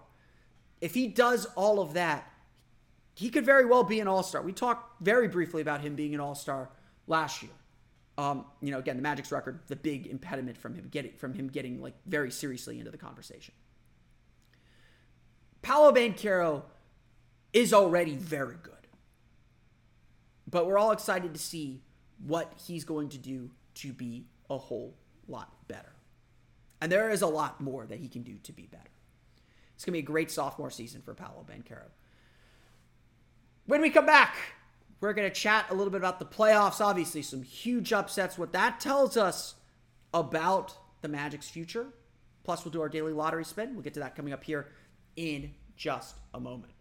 If 0.80 0.93
he 0.93 1.08
does 1.08 1.47
all 1.56 1.80
of 1.80 1.93
that, 1.93 2.32
he 3.15 3.32
could 3.32 3.43
very 3.43 3.65
well 3.65 3.84
be 3.84 3.99
an 3.99 4.08
all 4.08 4.21
star. 4.21 4.43
We 4.43 4.54
talked 4.54 5.02
very 5.02 5.28
briefly 5.28 5.63
about 5.63 5.82
him 5.82 5.95
being 5.95 6.13
an 6.13 6.19
all 6.19 6.36
star 6.36 6.69
last 7.08 7.41
year. 7.41 7.52
Um, 8.15 8.45
you 8.62 8.69
know, 8.69 8.78
again, 8.78 8.95
the 8.95 9.02
Magic's 9.02 9.32
record, 9.32 9.62
the 9.65 9.75
big 9.75 10.06
impediment 10.06 10.56
from 10.56 10.75
him 10.75 10.88
getting 10.91 11.13
from 11.13 11.34
him 11.34 11.47
getting 11.47 11.82
like 11.82 11.95
very 12.06 12.30
seriously 12.30 12.78
into 12.78 12.91
the 12.91 12.97
conversation. 12.97 13.56
Paolo 15.62 15.91
Banchero 15.91 16.63
is 17.54 17.74
already 17.74 18.15
very 18.15 18.56
good. 18.62 18.74
But 20.50 20.65
we're 20.65 20.78
all 20.78 20.91
excited 20.91 21.34
to 21.34 21.39
see 21.39 21.82
what 22.26 22.52
he's 22.65 22.84
going 22.84 23.10
to 23.10 23.17
do 23.17 23.52
to 23.76 23.93
be 23.93 24.26
a 24.50 24.58
whole 24.58 24.95
lot 25.28 25.67
better. 25.67 25.93
And 26.82 26.91
there 26.91 27.10
is 27.10 27.22
a 27.22 27.28
lot 27.28 27.62
more 27.62 27.86
that 27.86 28.00
he 28.00 28.08
can 28.08 28.24
do 28.24 28.38
to 28.43 28.52
be 28.52 28.63
better. 28.63 28.84
It's 29.76 29.86
going 29.86 29.93
to 29.93 29.98
be 29.98 30.00
a 30.00 30.02
great 30.02 30.32
sophomore 30.32 30.72
season 30.72 31.02
for 31.02 31.13
Paolo 31.13 31.45
Banchero. 31.50 31.89
When 33.65 33.82
we 33.82 33.89
come 33.89 34.06
back, 34.06 34.36
we're 35.00 35.13
going 35.13 35.30
to 35.30 35.34
chat 35.34 35.67
a 35.69 35.74
little 35.74 35.91
bit 35.91 36.00
about 36.00 36.19
the 36.19 36.26
playoffs. 36.26 36.82
Obviously, 36.82 37.22
some 37.22 37.43
huge 37.43 37.93
upsets. 37.93 38.38
What 38.38 38.52
that 38.54 38.80
tells 38.80 39.15
us 39.15 39.56
about 40.13 40.76
the 41.02 41.08
Magic's 41.08 41.48
future. 41.48 41.88
Plus, 42.43 42.65
we'll 42.65 42.72
do 42.72 42.82
our 42.82 42.89
daily 42.89 43.13
lottery 43.13 43.45
spin. 43.45 43.74
We'll 43.74 43.84
get 43.84 43.93
to 43.93 44.00
that 44.00 44.15
coming 44.15 44.34
up 44.34 44.43
here 44.43 44.67
in 45.19 45.53
just 45.75 46.15
a 46.34 46.39
moment. 46.39 46.71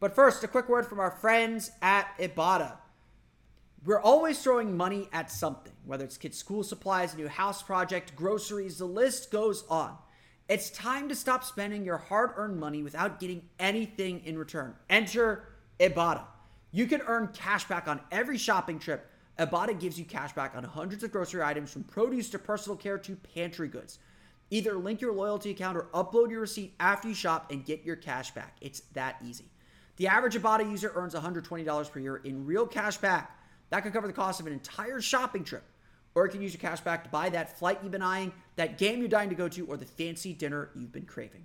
But 0.00 0.14
first, 0.14 0.42
a 0.42 0.48
quick 0.48 0.68
word 0.68 0.86
from 0.86 0.98
our 0.98 1.10
friends 1.10 1.70
at 1.80 2.08
Ibotta. 2.18 2.72
We're 3.84 4.00
always 4.00 4.42
throwing 4.42 4.76
money 4.76 5.08
at 5.12 5.30
something, 5.30 5.72
whether 5.86 6.04
it's 6.04 6.18
kids' 6.18 6.36
school 6.36 6.64
supplies, 6.64 7.14
a 7.14 7.16
new 7.16 7.28
house 7.28 7.62
project, 7.62 8.16
groceries, 8.16 8.78
the 8.78 8.86
list 8.86 9.30
goes 9.30 9.64
on. 9.70 9.96
It's 10.48 10.68
time 10.70 11.08
to 11.10 11.14
stop 11.14 11.44
spending 11.44 11.84
your 11.84 11.96
hard 11.96 12.32
earned 12.34 12.58
money 12.58 12.82
without 12.82 13.20
getting 13.20 13.48
anything 13.60 14.22
in 14.24 14.36
return. 14.36 14.74
Enter 14.90 15.44
Ibotta. 15.78 16.24
You 16.72 16.86
can 16.86 17.02
earn 17.02 17.28
cash 17.28 17.64
back 17.66 17.86
on 17.86 18.00
every 18.10 18.36
shopping 18.36 18.80
trip. 18.80 19.08
Ibotta 19.38 19.78
gives 19.78 19.98
you 19.98 20.04
cash 20.04 20.32
back 20.32 20.56
on 20.56 20.64
hundreds 20.64 21.04
of 21.04 21.12
grocery 21.12 21.42
items 21.42 21.72
from 21.72 21.84
produce 21.84 22.30
to 22.30 22.38
personal 22.38 22.76
care 22.76 22.98
to 22.98 23.16
pantry 23.16 23.68
goods. 23.68 24.00
Either 24.50 24.74
link 24.74 25.00
your 25.00 25.12
loyalty 25.12 25.50
account 25.50 25.76
or 25.76 25.88
upload 25.94 26.30
your 26.30 26.40
receipt 26.40 26.74
after 26.80 27.08
you 27.08 27.14
shop 27.14 27.50
and 27.50 27.64
get 27.64 27.84
your 27.84 27.96
cash 27.96 28.32
back. 28.32 28.56
It's 28.60 28.80
that 28.94 29.16
easy. 29.24 29.44
The 29.96 30.08
average 30.08 30.34
Ibotta 30.34 30.68
user 30.68 30.92
earns 30.94 31.14
$120 31.14 31.90
per 31.90 32.00
year 32.00 32.16
in 32.16 32.44
real 32.44 32.66
cash 32.66 32.96
back. 32.96 33.38
That 33.70 33.80
could 33.80 33.92
cover 33.92 34.06
the 34.06 34.12
cost 34.12 34.40
of 34.40 34.46
an 34.46 34.52
entire 34.52 35.00
shopping 35.00 35.44
trip. 35.44 35.62
Or 36.14 36.26
you 36.26 36.32
can 36.32 36.42
use 36.42 36.52
your 36.52 36.60
cash 36.60 36.80
back 36.80 37.04
to 37.04 37.10
buy 37.10 37.28
that 37.28 37.56
flight 37.58 37.78
you've 37.82 37.92
been 37.92 38.02
eyeing, 38.02 38.32
that 38.56 38.78
game 38.78 38.98
you're 38.98 39.08
dying 39.08 39.28
to 39.28 39.36
go 39.36 39.48
to, 39.48 39.66
or 39.66 39.76
the 39.76 39.84
fancy 39.84 40.32
dinner 40.32 40.70
you've 40.74 40.90
been 40.90 41.04
craving. 41.04 41.44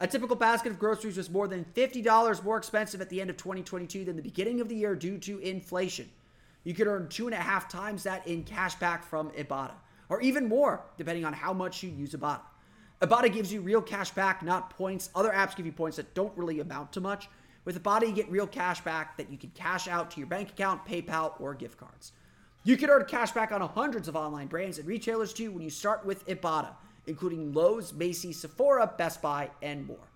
A 0.00 0.06
typical 0.06 0.36
basket 0.36 0.72
of 0.72 0.78
groceries 0.78 1.16
was 1.16 1.30
more 1.30 1.48
than 1.48 1.64
$50 1.74 2.44
more 2.44 2.58
expensive 2.58 3.00
at 3.00 3.08
the 3.08 3.20
end 3.20 3.30
of 3.30 3.36
2022 3.36 4.04
than 4.04 4.16
the 4.16 4.22
beginning 4.22 4.60
of 4.60 4.68
the 4.68 4.74
year 4.74 4.94
due 4.94 5.16
to 5.18 5.38
inflation. 5.38 6.10
You 6.64 6.74
could 6.74 6.86
earn 6.86 7.08
two 7.08 7.26
and 7.26 7.34
a 7.34 7.38
half 7.38 7.68
times 7.68 8.02
that 8.02 8.26
in 8.26 8.42
cash 8.42 8.74
back 8.74 9.04
from 9.04 9.30
Ibotta, 9.30 9.74
or 10.08 10.20
even 10.20 10.48
more, 10.48 10.84
depending 10.96 11.24
on 11.24 11.32
how 11.32 11.52
much 11.52 11.82
you 11.82 11.90
use 11.90 12.12
Ibotta. 12.12 12.40
Ibotta 13.00 13.32
gives 13.32 13.52
you 13.52 13.60
real 13.60 13.82
cash 13.82 14.10
back, 14.10 14.42
not 14.42 14.70
points. 14.70 15.10
Other 15.14 15.30
apps 15.30 15.56
give 15.56 15.66
you 15.66 15.72
points 15.72 15.96
that 15.96 16.14
don't 16.14 16.36
really 16.36 16.60
amount 16.60 16.92
to 16.92 17.00
much 17.00 17.28
With 17.64 17.82
Ibotta, 17.82 18.06
you 18.06 18.12
get 18.12 18.30
real 18.30 18.46
cash 18.46 18.80
back 18.82 19.16
that 19.16 19.30
you 19.30 19.38
can 19.38 19.50
cash 19.50 19.88
out 19.88 20.10
to 20.10 20.20
your 20.20 20.26
bank 20.26 20.50
account, 20.50 20.84
PayPal, 20.84 21.40
or 21.40 21.54
gift 21.54 21.78
cards. 21.78 22.12
You 22.62 22.76
can 22.76 22.90
earn 22.90 23.04
cash 23.06 23.32
back 23.32 23.52
on 23.52 23.60
hundreds 23.62 24.08
of 24.08 24.16
online 24.16 24.48
brands 24.48 24.78
and 24.78 24.86
retailers 24.86 25.32
too 25.32 25.50
when 25.50 25.62
you 25.62 25.70
start 25.70 26.04
with 26.04 26.26
Ibotta, 26.26 26.74
including 27.06 27.52
Lowe's, 27.52 27.92
Macy's, 27.92 28.38
Sephora, 28.40 28.92
Best 28.98 29.22
Buy, 29.22 29.50
and 29.62 29.86
more. 29.86 30.08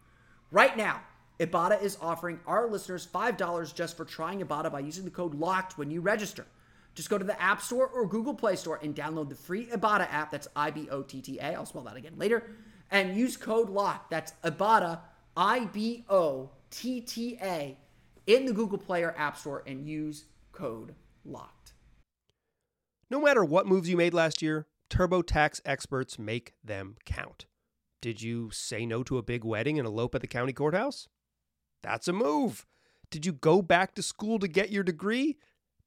Right 0.50 0.76
now, 0.76 1.00
Ibotta 1.40 1.82
is 1.82 1.98
offering 2.00 2.40
our 2.46 2.66
listeners 2.66 3.06
$5 3.06 3.74
just 3.74 3.96
for 3.96 4.04
trying 4.04 4.40
Ibotta 4.40 4.72
by 4.72 4.80
using 4.80 5.04
the 5.04 5.10
code 5.10 5.34
LOCKED 5.34 5.78
when 5.78 5.90
you 5.90 6.00
register. 6.00 6.46
Just 6.98 7.10
go 7.10 7.16
to 7.16 7.22
the 7.24 7.40
App 7.40 7.62
Store 7.62 7.86
or 7.86 8.08
Google 8.08 8.34
Play 8.34 8.56
Store 8.56 8.80
and 8.82 8.92
download 8.92 9.28
the 9.28 9.36
free 9.36 9.66
Ibotta 9.66 10.12
app. 10.12 10.32
That's 10.32 10.48
I 10.56 10.72
B 10.72 10.88
O 10.90 11.02
T 11.02 11.20
T 11.20 11.38
A. 11.38 11.54
I'll 11.54 11.64
spell 11.64 11.82
that 11.82 11.94
again 11.94 12.14
later. 12.16 12.50
And 12.90 13.16
use 13.16 13.36
code 13.36 13.70
LOCK. 13.70 14.10
That's 14.10 14.32
Ibotta, 14.42 14.98
I 15.36 15.66
B 15.66 16.04
O 16.10 16.50
T 16.72 17.00
T 17.00 17.38
A, 17.40 17.78
in 18.26 18.46
the 18.46 18.52
Google 18.52 18.78
Play 18.78 19.04
or 19.04 19.14
App 19.16 19.38
Store 19.38 19.62
and 19.64 19.86
use 19.86 20.24
code 20.50 20.96
LOCKED. 21.24 21.72
No 23.08 23.20
matter 23.20 23.44
what 23.44 23.68
moves 23.68 23.88
you 23.88 23.96
made 23.96 24.12
last 24.12 24.42
year, 24.42 24.66
TurboTax 24.90 25.60
experts 25.64 26.18
make 26.18 26.54
them 26.64 26.96
count. 27.06 27.46
Did 28.00 28.22
you 28.22 28.50
say 28.50 28.84
no 28.86 29.04
to 29.04 29.18
a 29.18 29.22
big 29.22 29.44
wedding 29.44 29.78
and 29.78 29.86
elope 29.86 30.16
at 30.16 30.20
the 30.20 30.26
county 30.26 30.52
courthouse? 30.52 31.06
That's 31.80 32.08
a 32.08 32.12
move. 32.12 32.66
Did 33.08 33.24
you 33.24 33.34
go 33.34 33.62
back 33.62 33.94
to 33.94 34.02
school 34.02 34.40
to 34.40 34.48
get 34.48 34.72
your 34.72 34.82
degree? 34.82 35.38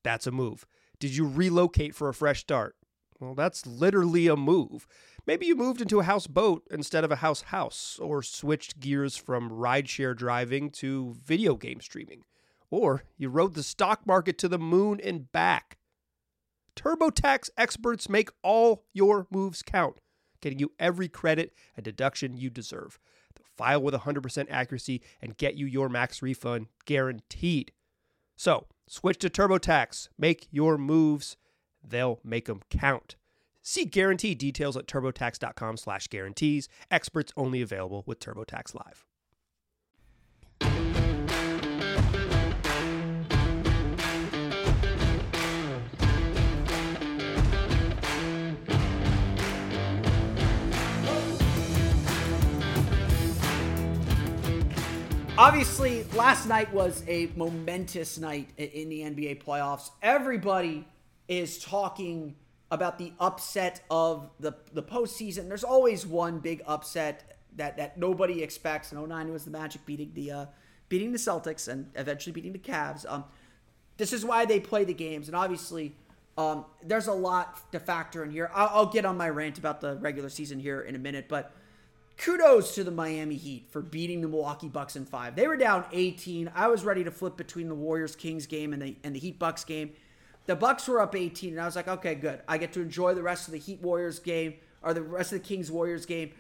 That's 0.04 0.26
a 0.26 0.32
move. 0.32 0.66
Did 1.02 1.16
you 1.16 1.28
relocate 1.28 1.96
for 1.96 2.10
a 2.10 2.14
fresh 2.14 2.42
start? 2.42 2.76
Well, 3.20 3.34
that's 3.34 3.66
literally 3.66 4.28
a 4.28 4.36
move. 4.36 4.86
Maybe 5.26 5.48
you 5.48 5.56
moved 5.56 5.82
into 5.82 6.00
a 6.00 6.04
houseboat 6.04 6.62
instead 6.70 7.04
of 7.04 7.12
a 7.12 7.18
house 7.18 7.42
house, 7.42 7.98
or 8.00 8.22
switched 8.22 8.80
gears 8.80 9.18
from 9.18 9.50
rideshare 9.50 10.16
driving 10.16 10.70
to 10.74 11.16
video 11.20 11.56
game 11.56 11.82
streaming. 11.82 12.22
Or 12.70 13.04
you 13.18 13.30
rode 13.30 13.56
the 13.56 13.64
stock 13.64 14.06
market 14.06 14.38
to 14.38 14.48
the 14.48 14.60
moon 14.60 15.00
and 15.04 15.32
back. 15.32 15.80
TurboTax 16.76 17.50
experts 17.58 18.08
make 18.08 18.30
all 18.44 18.86
your 18.94 19.26
moves 19.32 19.64
count, 19.64 20.02
getting 20.40 20.60
you 20.60 20.72
every 20.80 21.08
credit 21.08 21.52
and 21.76 21.84
deduction 21.84 22.38
you 22.38 22.52
deserve. 22.52 23.00
They'll 23.36 23.48
file 23.58 23.82
with 23.82 23.96
100% 23.96 24.46
accuracy 24.52 25.02
and 25.20 25.36
get 25.36 25.56
you 25.56 25.66
your 25.66 25.90
max 25.90 26.22
refund 26.22 26.68
guaranteed. 26.86 27.72
So, 28.42 28.66
switch 28.88 29.20
to 29.20 29.30
TurboTax. 29.30 30.10
Make 30.18 30.48
your 30.50 30.76
moves. 30.76 31.38
They'll 31.88 32.20
make 32.24 32.46
them 32.46 32.62
count. 32.72 33.16
See 33.62 33.86
guarantee 33.86 34.34
details 34.34 34.76
at 34.76 34.88
turbotax.com 34.88 35.78
slash 35.78 36.08
guarantees. 36.08 36.68
Experts 36.90 37.32
only 37.38 37.62
available 37.62 38.04
with 38.08 38.20
TurboTax 38.20 38.74
Live. 38.74 39.06
Obviously, 55.42 56.04
last 56.14 56.48
night 56.48 56.72
was 56.72 57.04
a 57.08 57.28
momentous 57.36 58.20
night 58.20 58.52
in 58.58 58.90
the 58.90 59.00
NBA 59.00 59.44
playoffs. 59.44 59.90
Everybody 60.04 60.88
is 61.28 61.58
talking 61.58 62.36
about 62.70 63.00
the 63.00 63.12
upset 63.20 63.82
of 63.90 64.30
the 64.40 64.54
the 64.72 64.84
postseason. 64.84 65.48
There's 65.48 65.64
always 65.64 66.06
one 66.06 66.38
big 66.38 66.62
upset 66.68 67.40
that 67.56 67.76
that 67.78 67.98
nobody 67.98 68.44
expects. 68.44 68.92
And 68.92 69.04
09 69.10 69.32
was 69.32 69.44
the 69.44 69.50
Magic 69.50 69.84
beating 69.84 70.12
the 70.14 70.32
uh, 70.32 70.46
beating 70.90 71.12
the 71.12 71.18
Celtics 71.18 71.68
and 71.68 71.90
eventually 71.96 72.34
beating 72.34 72.54
the 72.54 72.60
Cavs. 72.60 73.04
Um, 73.10 73.24
this 73.98 74.14
is 74.14 74.24
why 74.24 74.46
they 74.46 74.60
play 74.60 74.84
the 74.84 74.94
games, 74.94 75.28
and 75.28 75.36
obviously, 75.36 75.96
um, 76.38 76.66
there's 76.84 77.08
a 77.08 77.14
lot 77.14 77.72
to 77.72 77.80
factor 77.80 78.24
in 78.24 78.30
here. 78.30 78.52
I'll, 78.54 78.70
I'll 78.72 78.86
get 78.86 79.06
on 79.06 79.18
my 79.18 79.30
rant 79.30 79.58
about 79.58 79.82
the 79.82 79.96
regular 79.96 80.30
season 80.30 80.60
here 80.60 80.82
in 80.82 80.94
a 80.94 81.00
minute, 81.00 81.26
but 81.28 81.52
kudos 82.22 82.76
to 82.76 82.84
the 82.84 82.92
Miami 82.92 83.36
Heat 83.36 83.68
for 83.72 83.82
beating 83.82 84.22
the 84.22 84.28
Milwaukee 84.28 84.70
Bucks 84.70 84.96
in 84.96 85.06
five. 85.06 85.36
They 85.36 85.48
were 85.48 85.58
down 85.58 85.86
18. 85.92 86.52
I 86.56 86.68
was 86.68 86.86
ready 86.86 87.04
to 87.04 87.12
flip 87.12 87.36
between 87.36 87.68
the 87.68 87.76
Warriors 87.76 88.16
Kings 88.16 88.46
game 88.46 88.72
and 88.74 88.82
the 88.82 88.96
and 89.04 89.16
the 89.16 89.20
Heat 89.20 89.40
Bucks 89.40 89.66
game. 89.66 89.92
The 90.46 90.56
Bucks 90.56 90.88
were 90.88 91.02
up 91.02 91.16
18, 91.16 91.52
and 91.52 91.62
I 91.62 91.66
was 91.66 91.76
like, 91.76 91.88
okay, 91.88 92.16
good. 92.16 92.42
I 92.48 92.58
get 92.58 92.74
to 92.74 92.82
enjoy 92.82 93.14
the 93.14 93.24
rest 93.24 93.48
of 93.48 93.52
the 93.52 93.60
Heat 93.60 93.82
Warriors 93.82 94.20
game 94.20 94.56
or 94.82 94.94
the 94.94 95.02
rest 95.02 95.34
of 95.34 95.42
the 95.42 95.48
Kings 95.48 95.72
Warriors 95.72 96.06
game. 96.06 96.32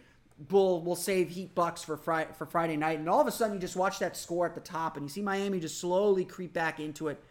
We'll 0.50 0.82
we'll 0.82 0.96
save 0.96 1.30
Heat 1.30 1.54
Bucks 1.56 1.84
for 1.84 1.98
Friday 1.98 2.30
for 2.38 2.46
Friday 2.46 2.78
night. 2.78 3.00
And 3.00 3.10
all 3.10 3.20
of 3.20 3.28
a 3.28 3.32
sudden, 3.32 3.56
you 3.56 3.60
just 3.60 3.76
watch 3.76 4.00
that 4.00 4.15
score 4.15 4.46
at 4.46 4.54
the 4.54 4.62
top, 4.62 4.98
and 4.98 5.06
you 5.06 5.10
see 5.10 5.22
Miami 5.22 5.60
just 5.60 5.80
slowly 5.80 6.26
creep 6.26 6.54
back 6.54 6.80
into 6.80 7.08
it, 7.08 7.24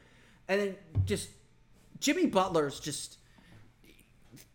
and 0.49 0.61
then 0.61 0.77
just 1.05 1.31
Jimmy 2.01 2.27
Butler's 2.27 2.81
just 2.81 3.19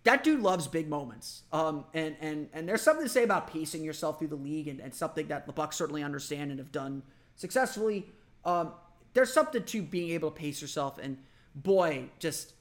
that 0.06 0.24
dude 0.24 0.40
loves 0.40 0.68
big 0.68 0.88
moments. 0.88 1.44
Um, 1.52 1.86
and 1.94 2.16
and 2.22 2.48
and 2.54 2.70
there's 2.70 2.82
something 2.82 3.06
to 3.06 3.10
say 3.10 3.24
about 3.24 3.52
pacing 3.52 3.84
yourself 3.84 4.20
through 4.20 4.30
the 4.30 4.36
league, 4.36 4.68
and, 4.68 4.80
and 4.80 4.94
something 4.94 5.28
that 5.28 5.46
the 5.46 5.54
Bucks 5.54 5.76
certainly 5.76 6.04
understand 6.04 6.52
and 6.52 6.60
have 6.60 6.72
done 6.72 7.04
successfully. 7.36 8.08
Um, 8.46 8.72
there's 9.14 9.34
something 9.34 9.64
to 9.64 9.82
being 9.82 10.12
able 10.12 10.32
to 10.32 10.36
pace 10.36 10.62
yourself, 10.62 10.98
and 11.00 11.18
boy, 11.56 12.10
just 12.20 12.54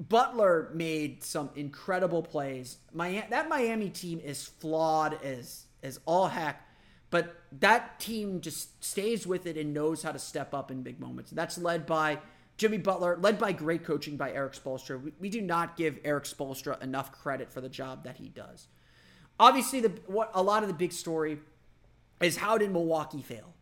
Butler 0.00 0.70
made 0.72 1.24
some 1.24 1.50
incredible 1.56 2.22
plays. 2.22 2.78
Miami, 2.92 3.26
that 3.30 3.48
Miami 3.48 3.90
team 3.90 4.20
is 4.20 4.46
flawed 4.46 5.18
as 5.22 5.66
as 5.82 5.98
all 6.06 6.28
heck, 6.28 6.64
but 7.10 7.34
that 7.58 7.98
team 7.98 8.40
just 8.40 8.84
stays 8.84 9.26
with 9.26 9.46
it 9.46 9.56
and 9.56 9.74
knows 9.74 10.04
how 10.04 10.12
to 10.12 10.18
step 10.18 10.54
up 10.54 10.70
in 10.70 10.82
big 10.82 11.00
moments. 11.00 11.32
That's 11.32 11.58
led 11.58 11.86
by 11.86 12.20
Jimmy 12.62 12.78
Butler, 12.78 13.18
led 13.20 13.40
by 13.40 13.50
great 13.50 13.82
coaching 13.82 14.16
by 14.16 14.30
Erik 14.30 14.52
Spoelstra. 14.52 15.02
We, 15.02 15.12
we 15.18 15.28
do 15.28 15.40
not 15.40 15.76
give 15.76 15.98
Erik 16.04 16.22
Spoelstra 16.22 16.80
enough 16.80 17.10
credit 17.10 17.50
for 17.50 17.60
the 17.60 17.68
job 17.68 18.04
that 18.04 18.18
he 18.18 18.28
does. 18.28 18.68
Obviously, 19.40 19.80
the 19.80 19.88
what 20.06 20.30
a 20.32 20.40
lot 20.44 20.62
of 20.62 20.68
the 20.68 20.74
big 20.74 20.92
story 20.92 21.40
is 22.20 22.36
how 22.36 22.58
did 22.58 22.70
Milwaukee 22.70 23.20
fail? 23.20 23.52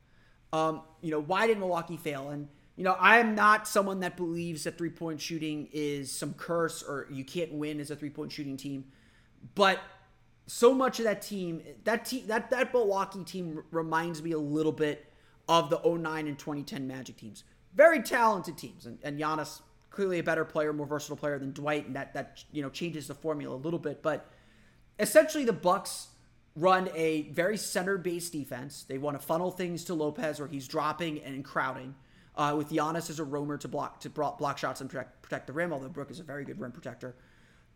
Um, 0.53 0.83
you 1.01 1.11
know, 1.11 1.19
why 1.19 1.47
did 1.47 1.59
Milwaukee 1.59 1.97
fail? 1.97 2.29
And 2.29 2.49
you 2.77 2.85
know, 2.85 2.93
I 2.93 3.21
am 3.21 3.35
not 3.35 3.67
someone 3.67 4.01
that 4.01 4.19
believes 4.19 4.65
that 4.65 4.77
three 4.77 4.91
point 4.91 5.19
shooting 5.19 5.71
is 5.73 6.13
some 6.13 6.35
curse 6.35 6.83
or 6.83 7.07
you 7.11 7.25
can't 7.25 7.53
win 7.55 7.81
as 7.81 7.91
a 7.91 7.97
three 7.97 8.11
point 8.11 8.31
shooting 8.31 8.59
team. 8.59 8.85
But 9.55 9.81
so 10.47 10.75
much 10.75 10.99
of 10.99 11.07
that 11.07 11.23
team, 11.23 11.63
that 11.85 12.05
team, 12.05 12.27
that 12.27 12.51
that 12.51 12.75
Milwaukee 12.75 13.25
team 13.25 13.65
reminds 13.71 14.23
me 14.23 14.33
a 14.33 14.39
little 14.39 14.73
bit 14.73 15.11
of 15.49 15.71
the 15.71 15.81
09 15.83 16.27
and 16.27 16.39
2010 16.39 16.87
Magic 16.87 17.17
teams. 17.17 17.45
Very 17.75 18.03
talented 18.03 18.59
teams, 18.59 18.87
and, 18.87 18.99
and 19.03 19.19
Giannis 19.19 19.61
clearly 19.91 20.19
a 20.19 20.23
better 20.23 20.45
player, 20.45 20.73
more 20.73 20.87
versatile 20.87 21.17
player 21.17 21.39
than 21.39 21.53
Dwight, 21.53 21.87
and 21.87 21.97
that 21.97 22.15
that 22.15 22.45
you 22.53 22.63
know 22.63 22.71
changes 22.71 23.07
the 23.07 23.15
formula 23.15 23.55
a 23.55 23.59
little 23.59 23.79
bit. 23.79 24.03
But 24.03 24.27
essentially, 24.99 25.45
the 25.45 25.53
Bucks 25.53 26.09
run 26.57 26.91
a 26.95 27.23
very 27.31 27.57
center-based 27.57 28.33
defense. 28.33 28.85
They 28.89 28.99
want 28.99 29.21
to 29.21 29.25
funnel 29.25 29.51
things 29.51 29.85
to 29.85 29.95
Lopez, 29.95 30.41
where 30.41 30.49
he's 30.49 30.67
dropping 30.67 31.21
and 31.21 31.45
crowding. 31.45 31.95
Uh, 32.37 32.55
with 32.57 32.71
Giannis 32.71 33.11
as 33.11 33.19
a 33.19 33.25
roamer 33.25 33.59
to 33.59 33.69
block 33.69 34.01
to 34.01 34.09
block 34.09 34.57
shots 34.57 34.81
and 34.81 34.89
protect, 34.89 35.21
protect 35.21 35.47
the 35.47 35.53
rim, 35.53 35.73
although 35.73 35.89
Brook 35.89 36.11
is 36.11 36.21
a 36.21 36.23
very 36.23 36.45
good 36.45 36.61
rim 36.61 36.73
protector. 36.73 37.15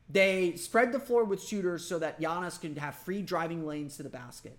They 0.08 0.54
spread 0.56 0.92
the 0.92 1.00
floor 1.00 1.24
with 1.24 1.42
shooters 1.42 1.86
so 1.86 1.98
that 1.98 2.20
Giannis 2.20 2.60
can 2.60 2.76
have 2.76 2.94
free 2.94 3.20
driving 3.22 3.66
lanes 3.66 3.96
to 3.96 4.02
the 4.02 4.10
basket. 4.10 4.58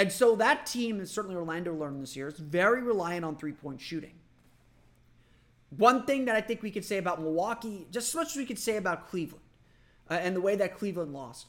And 0.00 0.10
so 0.10 0.34
that 0.36 0.64
team, 0.64 0.98
and 0.98 1.06
certainly 1.06 1.36
Orlando 1.36 1.74
learned 1.74 2.02
this 2.02 2.16
year, 2.16 2.28
is 2.28 2.38
very 2.38 2.80
reliant 2.82 3.22
on 3.22 3.36
three 3.36 3.52
point 3.52 3.82
shooting. 3.82 4.14
One 5.76 6.06
thing 6.06 6.24
that 6.24 6.34
I 6.34 6.40
think 6.40 6.62
we 6.62 6.70
could 6.70 6.86
say 6.86 6.96
about 6.96 7.20
Milwaukee, 7.20 7.86
just 7.90 8.08
as 8.08 8.14
much 8.14 8.28
as 8.30 8.36
we 8.36 8.46
could 8.46 8.58
say 8.58 8.78
about 8.78 9.08
Cleveland 9.10 9.44
uh, 10.10 10.14
and 10.14 10.34
the 10.34 10.40
way 10.40 10.56
that 10.56 10.78
Cleveland 10.78 11.12
lost, 11.12 11.48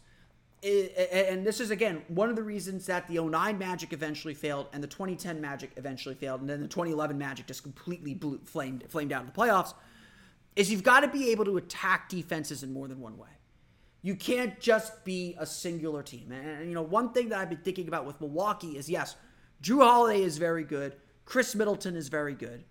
i- 0.66 0.92
i- 0.98 1.02
and 1.32 1.48
this 1.48 1.62
is 1.62 1.72
again 1.72 2.02
one 2.10 2.30
of 2.30 2.36
the 2.36 2.44
reasons 2.44 2.88
that 2.88 3.08
the 3.08 3.18
09 3.20 3.58
Magic 3.58 3.94
eventually 3.94 4.34
failed 4.34 4.68
and 4.74 4.84
the 4.84 4.88
2010 4.88 5.40
Magic 5.40 5.72
eventually 5.78 6.14
failed, 6.14 6.42
and 6.42 6.50
then 6.50 6.60
the 6.60 6.68
2011 6.68 7.18
Magic 7.18 7.48
just 7.48 7.64
completely 7.64 8.14
blew, 8.14 8.38
flamed 8.44 8.84
flamed 8.90 9.14
out 9.14 9.22
of 9.26 9.34
the 9.34 9.40
playoffs, 9.40 9.74
is 10.58 10.70
you've 10.70 10.84
got 10.84 11.00
to 11.00 11.08
be 11.08 11.32
able 11.32 11.46
to 11.46 11.56
attack 11.56 12.10
defenses 12.10 12.64
in 12.64 12.74
more 12.74 12.90
than 12.90 13.00
one 13.00 13.18
way. 13.18 13.30
You 14.02 14.16
can't 14.16 14.60
just 14.60 15.06
be 15.06 15.36
a 15.38 15.46
singular 15.46 16.02
team. 16.02 16.32
And, 16.32 16.68
you 16.68 16.74
know, 16.74 16.82
one 16.82 17.14
thing 17.14 17.30
that 17.30 17.40
I've 17.40 17.50
been 17.50 17.60
thinking 17.60 17.88
about 17.88 18.06
with 18.06 18.20
Milwaukee 18.20 18.78
is 18.78 18.90
yes, 18.90 19.16
Jrue 19.62 19.84
Holiday 19.84 20.24
is 20.24 20.38
very 20.38 20.64
good. 20.64 20.96
Khris 21.26 21.56
Middleton 21.56 21.96
is 21.96 22.10
very 22.10 22.34
good. 22.34 22.64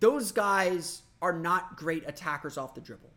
Those 0.00 0.32
guys 0.32 1.02
are 1.20 1.32
not 1.32 1.76
great 1.76 2.04
attackers 2.06 2.56
off 2.56 2.74
the 2.74 2.80
dribble. 2.80 3.12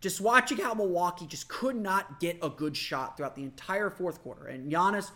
Just 0.00 0.20
watching 0.20 0.58
how 0.58 0.74
Milwaukee 0.74 1.26
just 1.26 1.48
could 1.48 1.76
not 1.76 2.20
get 2.20 2.36
a 2.42 2.48
good 2.50 2.76
shot 2.76 3.16
throughout 3.16 3.36
the 3.36 3.42
entire 3.42 3.88
fourth 3.88 4.20
quarter. 4.22 4.46
And 4.46 4.70
Giannis 4.70 5.10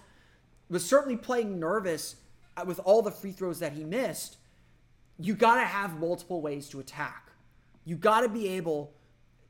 was 0.68 0.84
certainly 0.84 1.16
playing 1.16 1.58
nervous 1.58 2.16
with 2.64 2.80
all 2.84 3.02
the 3.02 3.10
free 3.10 3.32
throws 3.32 3.58
that 3.58 3.72
he 3.72 3.84
missed. 3.84 4.38
You 5.18 5.34
got 5.34 5.56
to 5.56 5.64
have 5.64 5.98
multiple 5.98 6.40
ways 6.40 6.68
to 6.70 6.80
attack. 6.80 7.32
You 7.84 7.96
got 7.96 8.20
to 8.20 8.28
be 8.28 8.48
able 8.48 8.92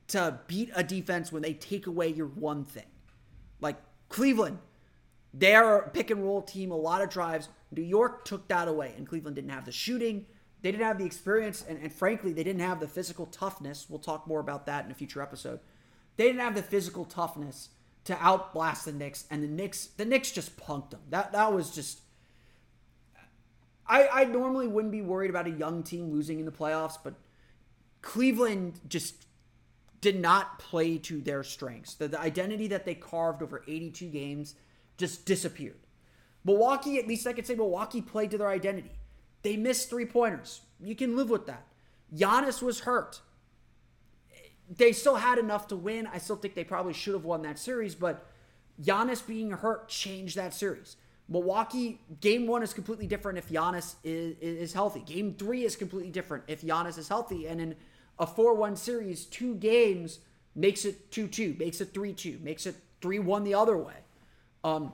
to 0.09 0.41
beat 0.47 0.71
a 0.75 0.83
defense 0.83 1.33
when 1.33 1.43
they 1.43 1.55
take 1.55 1.87
away 1.87 2.09
your 2.09 2.27
one 2.27 2.65
thing. 2.65 2.87
Like 3.61 3.77
Cleveland, 4.09 4.59
they're 5.35 5.79
a 5.79 5.91
pick 5.91 6.11
and 6.11 6.23
roll 6.25 6.43
team, 6.43 6.71
a 6.71 6.77
lot 6.77 7.03
of 7.03 7.11
drives. 7.11 7.49
New 7.71 7.83
York 7.83 8.25
took 8.25 8.49
that 8.49 8.69
away, 8.69 8.95
and 8.97 9.07
Cleveland 9.07 9.37
didn't 9.37 9.51
have 9.51 9.65
the 9.65 9.73
shooting. 9.73 10.27
They 10.63 10.73
didn't 10.73 10.87
have 10.87 10.99
the 10.99 11.05
experience, 11.05 11.65
and, 11.69 11.79
and 11.81 11.93
frankly, 11.93 12.33
they 12.33 12.45
didn't 12.45 12.63
have 12.63 12.81
the 12.81 12.89
physical 12.89 13.27
toughness. 13.27 13.87
We'll 13.89 13.99
talk 13.99 14.27
more 14.27 14.41
about 14.41 14.67
that 14.67 14.85
in 14.85 14.91
a 14.91 14.95
future 14.95 15.21
episode. 15.21 15.61
They 16.17 16.25
didn't 16.25 16.41
have 16.41 16.55
the 16.55 16.63
physical 16.63 17.05
toughness 17.05 17.69
to 18.05 18.15
outblast 18.15 18.85
the 18.85 18.93
Knicks, 18.93 19.27
and 19.31 19.43
the 19.43 19.49
Knicks, 19.49 19.87
the 19.87 20.05
Knicks 20.05 20.31
just 20.31 20.57
punked 20.57 20.91
them. 20.91 21.01
That 21.11 21.33
that 21.33 21.53
was 21.53 21.71
just. 21.71 22.01
I 23.87 24.09
I 24.09 24.25
normally 24.25 24.67
wouldn't 24.67 24.93
be 24.93 25.03
worried 25.03 25.31
about 25.31 25.47
a 25.47 25.51
young 25.51 25.83
team 25.83 26.11
losing 26.11 26.39
in 26.39 26.47
the 26.47 26.53
playoffs, 26.53 26.99
but 27.03 27.15
Cleveland 28.01 28.81
just 28.89 29.26
did 30.01 30.21
not 30.21 30.59
play 30.59 30.99
to 30.99 31.21
their 31.21 31.43
strengths. 31.43 31.95
The, 31.95 32.09
the 32.09 32.21
identity 32.21 32.69
that 32.69 32.85
they 32.85 32.95
carved 32.95 33.43
over 33.43 33.63
82 33.67 34.07
games 34.07 34.55
just 34.97 35.27
disappeared. 35.27 35.79
Milwaukee, 36.45 36.99
at 36.99 37.09
least 37.09 37.27
I 37.27 37.33
could 37.33 37.47
say 37.47 37.55
Milwaukee 37.55 38.01
played 38.01 38.31
to 38.31 38.39
their 38.39 38.49
identity. 38.49 38.93
They 39.43 39.57
missed 39.57 39.91
three 39.91 40.07
pointers. 40.07 40.61
You 40.81 40.95
can 40.95 41.17
live 41.17 41.31
with 41.31 41.47
that. 41.47 41.67
Giannis 42.15 42.63
was 42.63 42.81
hurt. 42.81 43.21
They 44.69 44.93
still 44.93 45.17
had 45.17 45.39
enough 45.39 45.69
to 45.69 45.77
win. 45.77 46.07
I 46.07 46.19
still 46.19 46.37
think 46.37 46.55
they 46.55 46.65
probably 46.65 46.93
should 46.93 47.15
have 47.15 47.25
won 47.25 47.43
that 47.43 47.59
series, 47.59 47.95
but 47.95 48.27
Giannis 48.83 49.27
being 49.27 49.51
hurt 49.51 49.89
changed 49.89 50.37
that 50.37 50.55
series. 50.55 50.97
Milwaukee, 51.29 52.01
game 52.21 52.47
one 52.47 52.63
is 52.63 52.73
completely 52.73 53.07
different 53.07 53.39
if 53.39 53.49
Giannis 53.49 53.97
is, 54.05 54.37
is 54.41 54.73
healthy. 54.73 55.01
Game 55.01 55.35
three 55.35 55.65
is 55.65 55.75
completely 55.75 56.11
different 56.11 56.45
if 56.47 56.63
Giannis 56.63 56.99
is 56.99 57.09
healthy. 57.09 57.49
And 57.49 57.61
in 57.61 57.75
a 58.19 58.27
4 58.27 58.55
1 58.55 58.77
series, 58.77 59.25
two 59.25 59.55
games 59.55 60.21
makes 60.55 60.85
it 60.85 61.11
2 61.11 61.29
2, 61.29 61.57
makes 61.59 61.81
it 61.81 61.93
3 61.93 62.13
2, 62.13 62.39
makes 62.43 62.67
it 62.67 62.77
3 63.01 63.19
1 63.19 63.45
the 63.45 63.55
other 63.55 63.77
way. 63.77 63.95
Um, 64.65 64.93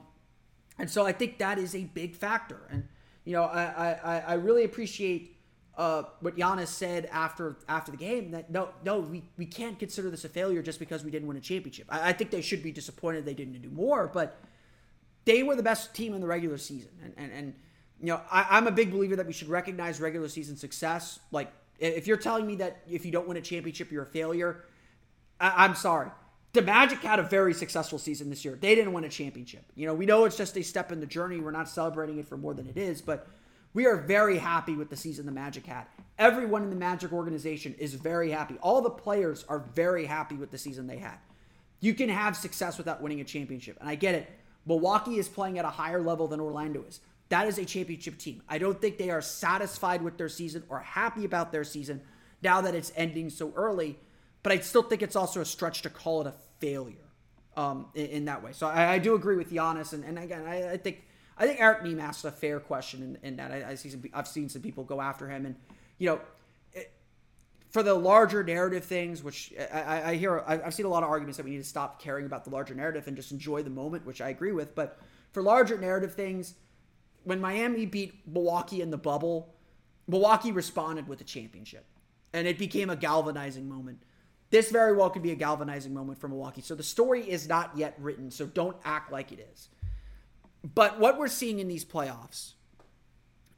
and 0.77 0.89
so 0.89 1.05
I 1.05 1.11
think 1.11 1.37
that 1.37 1.57
is 1.57 1.75
a 1.75 1.83
big 1.83 2.15
factor. 2.15 2.61
And, 2.69 2.87
you 3.25 3.33
know, 3.33 3.43
I, 3.43 3.97
I, 4.03 4.19
I 4.19 4.33
really 4.33 4.63
appreciate 4.63 5.37
uh, 5.77 6.03
what 6.19 6.35
Giannis 6.37 6.67
said 6.67 7.07
after 7.11 7.57
after 7.67 7.91
the 7.91 7.97
game 7.97 8.31
that 8.31 8.51
no, 8.51 8.69
no, 8.83 8.99
we, 8.99 9.23
we 9.37 9.45
can't 9.45 9.79
consider 9.79 10.09
this 10.11 10.23
a 10.23 10.29
failure 10.29 10.61
just 10.61 10.79
because 10.79 11.03
we 11.03 11.09
didn't 11.09 11.27
win 11.27 11.37
a 11.37 11.41
championship. 11.41 11.87
I, 11.89 12.09
I 12.09 12.13
think 12.13 12.29
they 12.29 12.41
should 12.41 12.61
be 12.61 12.71
disappointed 12.71 13.25
they 13.25 13.33
didn't 13.33 13.59
do 13.61 13.69
more, 13.69 14.07
but 14.07 14.39
they 15.25 15.41
were 15.41 15.55
the 15.55 15.63
best 15.63 15.95
team 15.95 16.13
in 16.13 16.21
the 16.21 16.27
regular 16.27 16.57
season. 16.57 16.91
And, 17.03 17.13
and, 17.17 17.31
and 17.31 17.53
you 17.99 18.07
know, 18.07 18.21
I, 18.31 18.45
I'm 18.51 18.67
a 18.67 18.71
big 18.71 18.91
believer 18.91 19.15
that 19.15 19.25
we 19.25 19.33
should 19.33 19.47
recognize 19.47 19.99
regular 19.99 20.27
season 20.27 20.57
success. 20.57 21.19
Like, 21.31 21.51
if 21.87 22.07
you're 22.07 22.17
telling 22.17 22.47
me 22.47 22.55
that 22.55 22.81
if 22.89 23.05
you 23.05 23.11
don't 23.11 23.27
win 23.27 23.37
a 23.37 23.41
championship, 23.41 23.91
you're 23.91 24.03
a 24.03 24.07
failure, 24.07 24.63
I, 25.39 25.65
I'm 25.65 25.75
sorry. 25.75 26.09
The 26.53 26.61
Magic 26.61 26.99
had 26.99 27.19
a 27.19 27.23
very 27.23 27.53
successful 27.53 27.97
season 27.97 28.29
this 28.29 28.45
year. 28.45 28.57
They 28.59 28.75
didn't 28.75 28.93
win 28.93 29.03
a 29.03 29.09
championship. 29.09 29.63
You 29.75 29.87
know, 29.87 29.93
we 29.93 30.05
know 30.05 30.25
it's 30.25 30.37
just 30.37 30.55
a 30.55 30.63
step 30.63 30.91
in 30.91 30.99
the 30.99 31.05
journey. 31.07 31.39
We're 31.39 31.51
not 31.51 31.67
celebrating 31.67 32.19
it 32.19 32.27
for 32.27 32.37
more 32.37 32.53
than 32.53 32.67
it 32.67 32.77
is, 32.77 33.01
but 33.01 33.27
we 33.73 33.87
are 33.87 33.97
very 33.97 34.37
happy 34.37 34.75
with 34.75 34.89
the 34.89 34.95
season 34.95 35.25
the 35.25 35.31
Magic 35.31 35.65
had. 35.65 35.85
Everyone 36.19 36.61
in 36.61 36.69
the 36.69 36.75
Magic 36.75 37.11
organization 37.11 37.73
is 37.79 37.95
very 37.95 38.29
happy. 38.29 38.55
All 38.61 38.81
the 38.81 38.89
players 38.89 39.43
are 39.49 39.59
very 39.73 40.05
happy 40.05 40.35
with 40.35 40.51
the 40.51 40.59
season 40.59 40.85
they 40.85 40.97
had. 40.97 41.17
You 41.79 41.95
can 41.95 42.07
have 42.07 42.37
success 42.37 42.77
without 42.77 43.01
winning 43.01 43.19
a 43.19 43.23
championship. 43.23 43.77
And 43.79 43.89
I 43.89 43.95
get 43.95 44.13
it. 44.13 44.29
Milwaukee 44.65 45.17
is 45.17 45.27
playing 45.27 45.57
at 45.57 45.65
a 45.65 45.69
higher 45.69 46.01
level 46.01 46.27
than 46.27 46.39
Orlando 46.39 46.85
is. 46.87 46.99
That 47.33 47.47
is 47.47 47.57
a 47.57 47.65
championship 47.65 48.19
team. 48.19 48.43
I 48.47 48.59
don't 48.59 48.79
think 48.79 48.99
they 48.99 49.09
are 49.09 49.19
satisfied 49.19 50.03
with 50.03 50.19
their 50.19 50.29
season 50.29 50.61
or 50.69 50.81
happy 50.81 51.25
about 51.25 51.51
their 51.51 51.63
season 51.63 51.99
now 52.43 52.61
that 52.61 52.75
it's 52.75 52.91
ending 52.95 53.31
so 53.31 53.51
early. 53.55 53.97
But 54.43 54.51
I 54.51 54.59
still 54.59 54.83
think 54.83 55.01
it's 55.01 55.15
also 55.15 55.41
a 55.41 55.45
stretch 55.45 55.81
to 55.81 55.89
call 55.89 56.21
it 56.21 56.27
a 56.27 56.35
failure 56.59 57.09
um, 57.57 57.87
in, 57.95 58.05
in, 58.05 58.25
that 58.25 58.43
way. 58.43 58.51
So 58.51 58.67
I, 58.67 58.93
I, 58.93 58.99
do 58.99 59.15
agree 59.15 59.35
with 59.35 59.51
Giannis, 59.51 59.93
and, 59.93 60.03
and 60.03 60.19
again, 60.19 60.45
I, 60.45 60.73
I, 60.73 60.77
think 60.77 61.05
I 61.35 61.47
think 61.47 61.59
Eric 61.59 61.81
Nehm 61.81 61.99
asked 61.99 62.23
a 62.23 62.29
fair 62.29 62.59
question 62.59 63.01
in, 63.23 63.27
in 63.27 63.35
that. 63.37 63.51
I, 63.51 63.71
I, 63.71 63.75
see 63.75 63.89
some, 63.89 64.03
I've 64.13 64.27
seen 64.27 64.47
some 64.47 64.61
people 64.61 64.83
go 64.83 65.01
after 65.01 65.27
him, 65.27 65.47
and 65.47 65.55
you 65.97 66.09
know, 66.09 66.21
it, 66.71 66.93
for 67.71 67.81
the 67.81 67.95
larger 67.95 68.43
narrative 68.43 68.83
things, 68.83 69.23
which 69.23 69.51
I 69.73 70.13
hear, 70.13 70.43
I've 70.45 70.75
seen 70.75 70.85
a 70.85 70.89
lot 70.89 71.01
of 71.01 71.09
arguments 71.09 71.37
that 71.37 71.45
we 71.45 71.49
need 71.49 71.63
to 71.63 71.63
stop 71.63 71.99
caring 71.99 72.27
about 72.27 72.43
the 72.43 72.51
larger 72.51 72.75
narrative 72.75 73.07
and 73.07 73.17
just 73.17 73.31
enjoy 73.31 73.63
the 73.63 73.71
moment, 73.71 74.05
which 74.05 74.21
I 74.21 74.29
agree 74.29 74.51
with. 74.51 74.75
But 74.75 74.99
for 75.31 75.41
larger 75.41 75.79
narrative 75.79 76.13
things, 76.13 76.53
when 77.23 77.41
Miami 77.41 77.85
beat 77.85 78.27
Milwaukee 78.27 78.81
in 78.81 78.91
the 78.91 78.97
bubble, 78.97 79.53
Milwaukee 80.07 80.51
responded 80.51 81.07
with 81.07 81.21
a 81.21 81.23
championship, 81.23 81.85
and 82.33 82.47
it 82.47 82.57
became 82.57 82.89
a 82.89 82.95
galvanizing 82.95 83.67
moment. 83.67 84.03
This 84.49 84.69
very 84.69 84.95
well 84.95 85.09
could 85.09 85.23
be 85.23 85.31
a 85.31 85.35
galvanizing 85.35 85.93
moment 85.93 86.19
for 86.19 86.27
Milwaukee. 86.27 86.61
So 86.61 86.75
the 86.75 86.83
story 86.83 87.27
is 87.27 87.47
not 87.47 87.71
yet 87.75 87.95
written, 87.97 88.29
so 88.29 88.45
don't 88.45 88.77
act 88.83 89.11
like 89.11 89.31
it 89.31 89.47
is. 89.51 89.69
But 90.75 90.99
what 90.99 91.17
we're 91.17 91.27
seeing 91.27 91.59
in 91.59 91.67
these 91.67 91.83
playoffs 91.83 92.53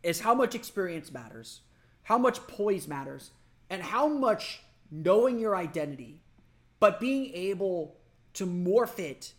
is 0.04 0.22
how 0.22 0.34
much 0.34 0.56
experience 0.56 1.12
matters, 1.12 1.62
how 2.04 2.18
much 2.18 2.48
poise 2.48 2.88
matters, 2.88 3.32
and 3.70 3.82
how 3.82 4.08
much 4.08 4.62
knowing 4.92 5.40
your 5.40 5.56
identity, 5.56 6.22
but 6.80 7.00
being 7.00 7.32
able 7.34 7.98
to 8.34 8.46
morph 8.46 9.00
it 9.00 9.34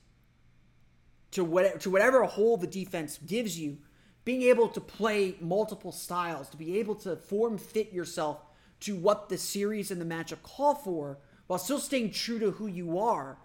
to 1.30 1.44
whatever, 1.44 1.78
to 1.78 1.90
whatever 1.90 2.24
hole 2.24 2.56
the 2.56 2.66
defense 2.66 3.18
gives 3.24 3.58
you 3.58 3.78
being 4.26 4.42
able 4.42 4.68
to 4.68 4.80
play 4.80 5.36
multiple 5.40 5.92
styles, 5.92 6.48
to 6.48 6.56
be 6.56 6.80
able 6.80 6.96
to 6.96 7.14
form 7.14 7.56
fit 7.56 7.92
yourself 7.92 8.44
to 8.80 8.96
what 8.96 9.28
the 9.28 9.38
series 9.38 9.92
and 9.92 10.00
the 10.00 10.04
matchup 10.04 10.42
call 10.42 10.74
for 10.74 11.16
while 11.46 11.60
still 11.60 11.78
staying 11.78 12.10
true 12.10 12.40
to 12.40 12.50
who 12.50 12.66
you 12.66 12.98
are, 12.98 13.38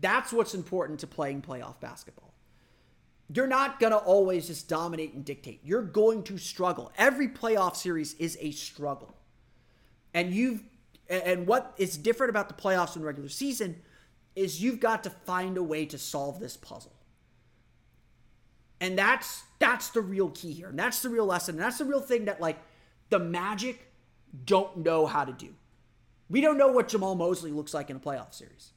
that's 0.00 0.32
what's 0.32 0.54
important 0.54 0.98
to 1.00 1.06
playing 1.06 1.42
playoff 1.42 1.78
basketball. 1.80 2.32
You're 3.28 3.46
not 3.46 3.78
going 3.78 3.92
to 3.92 3.98
always 3.98 4.46
just 4.46 4.70
dominate 4.70 5.12
and 5.12 5.22
dictate. 5.22 5.60
You're 5.62 5.82
going 5.82 6.22
to 6.24 6.38
struggle. 6.38 6.90
Every 6.96 7.28
playoff 7.28 7.76
series 7.76 8.14
is 8.14 8.38
a 8.40 8.52
struggle. 8.52 9.14
And 10.14 10.32
you've 10.32 10.62
and 11.10 11.46
what 11.46 11.74
is 11.76 11.98
different 11.98 12.30
about 12.30 12.48
the 12.48 12.54
playoffs 12.54 12.96
and 12.96 13.04
regular 13.04 13.28
season 13.28 13.82
is 14.34 14.62
you've 14.62 14.80
got 14.80 15.04
to 15.04 15.10
find 15.10 15.56
a 15.56 15.62
way 15.62 15.84
to 15.86 15.98
solve 15.98 16.40
this 16.40 16.56
puzzle. 16.56 16.95
And 18.80 18.98
that's 18.98 19.44
that's 19.58 19.90
the 19.90 20.00
real 20.00 20.30
key 20.30 20.52
here. 20.52 20.68
And 20.68 20.78
that's 20.78 21.00
the 21.00 21.08
real 21.08 21.26
lesson. 21.26 21.54
And 21.54 21.64
that's 21.64 21.78
the 21.78 21.84
real 21.84 22.00
thing 22.00 22.26
that 22.26 22.40
like 22.40 22.58
the 23.08 23.18
Magic 23.18 23.90
don't 24.44 24.78
know 24.78 25.06
how 25.06 25.24
to 25.24 25.32
do. 25.32 25.54
We 26.28 26.40
don't 26.40 26.58
know 26.58 26.68
what 26.68 26.88
Jamahl 26.88 27.16
Mosley 27.16 27.52
looks 27.52 27.72
like 27.72 27.88
in 27.88 27.96
a 27.96 28.00
playoff 28.00 28.34
series. 28.34 28.72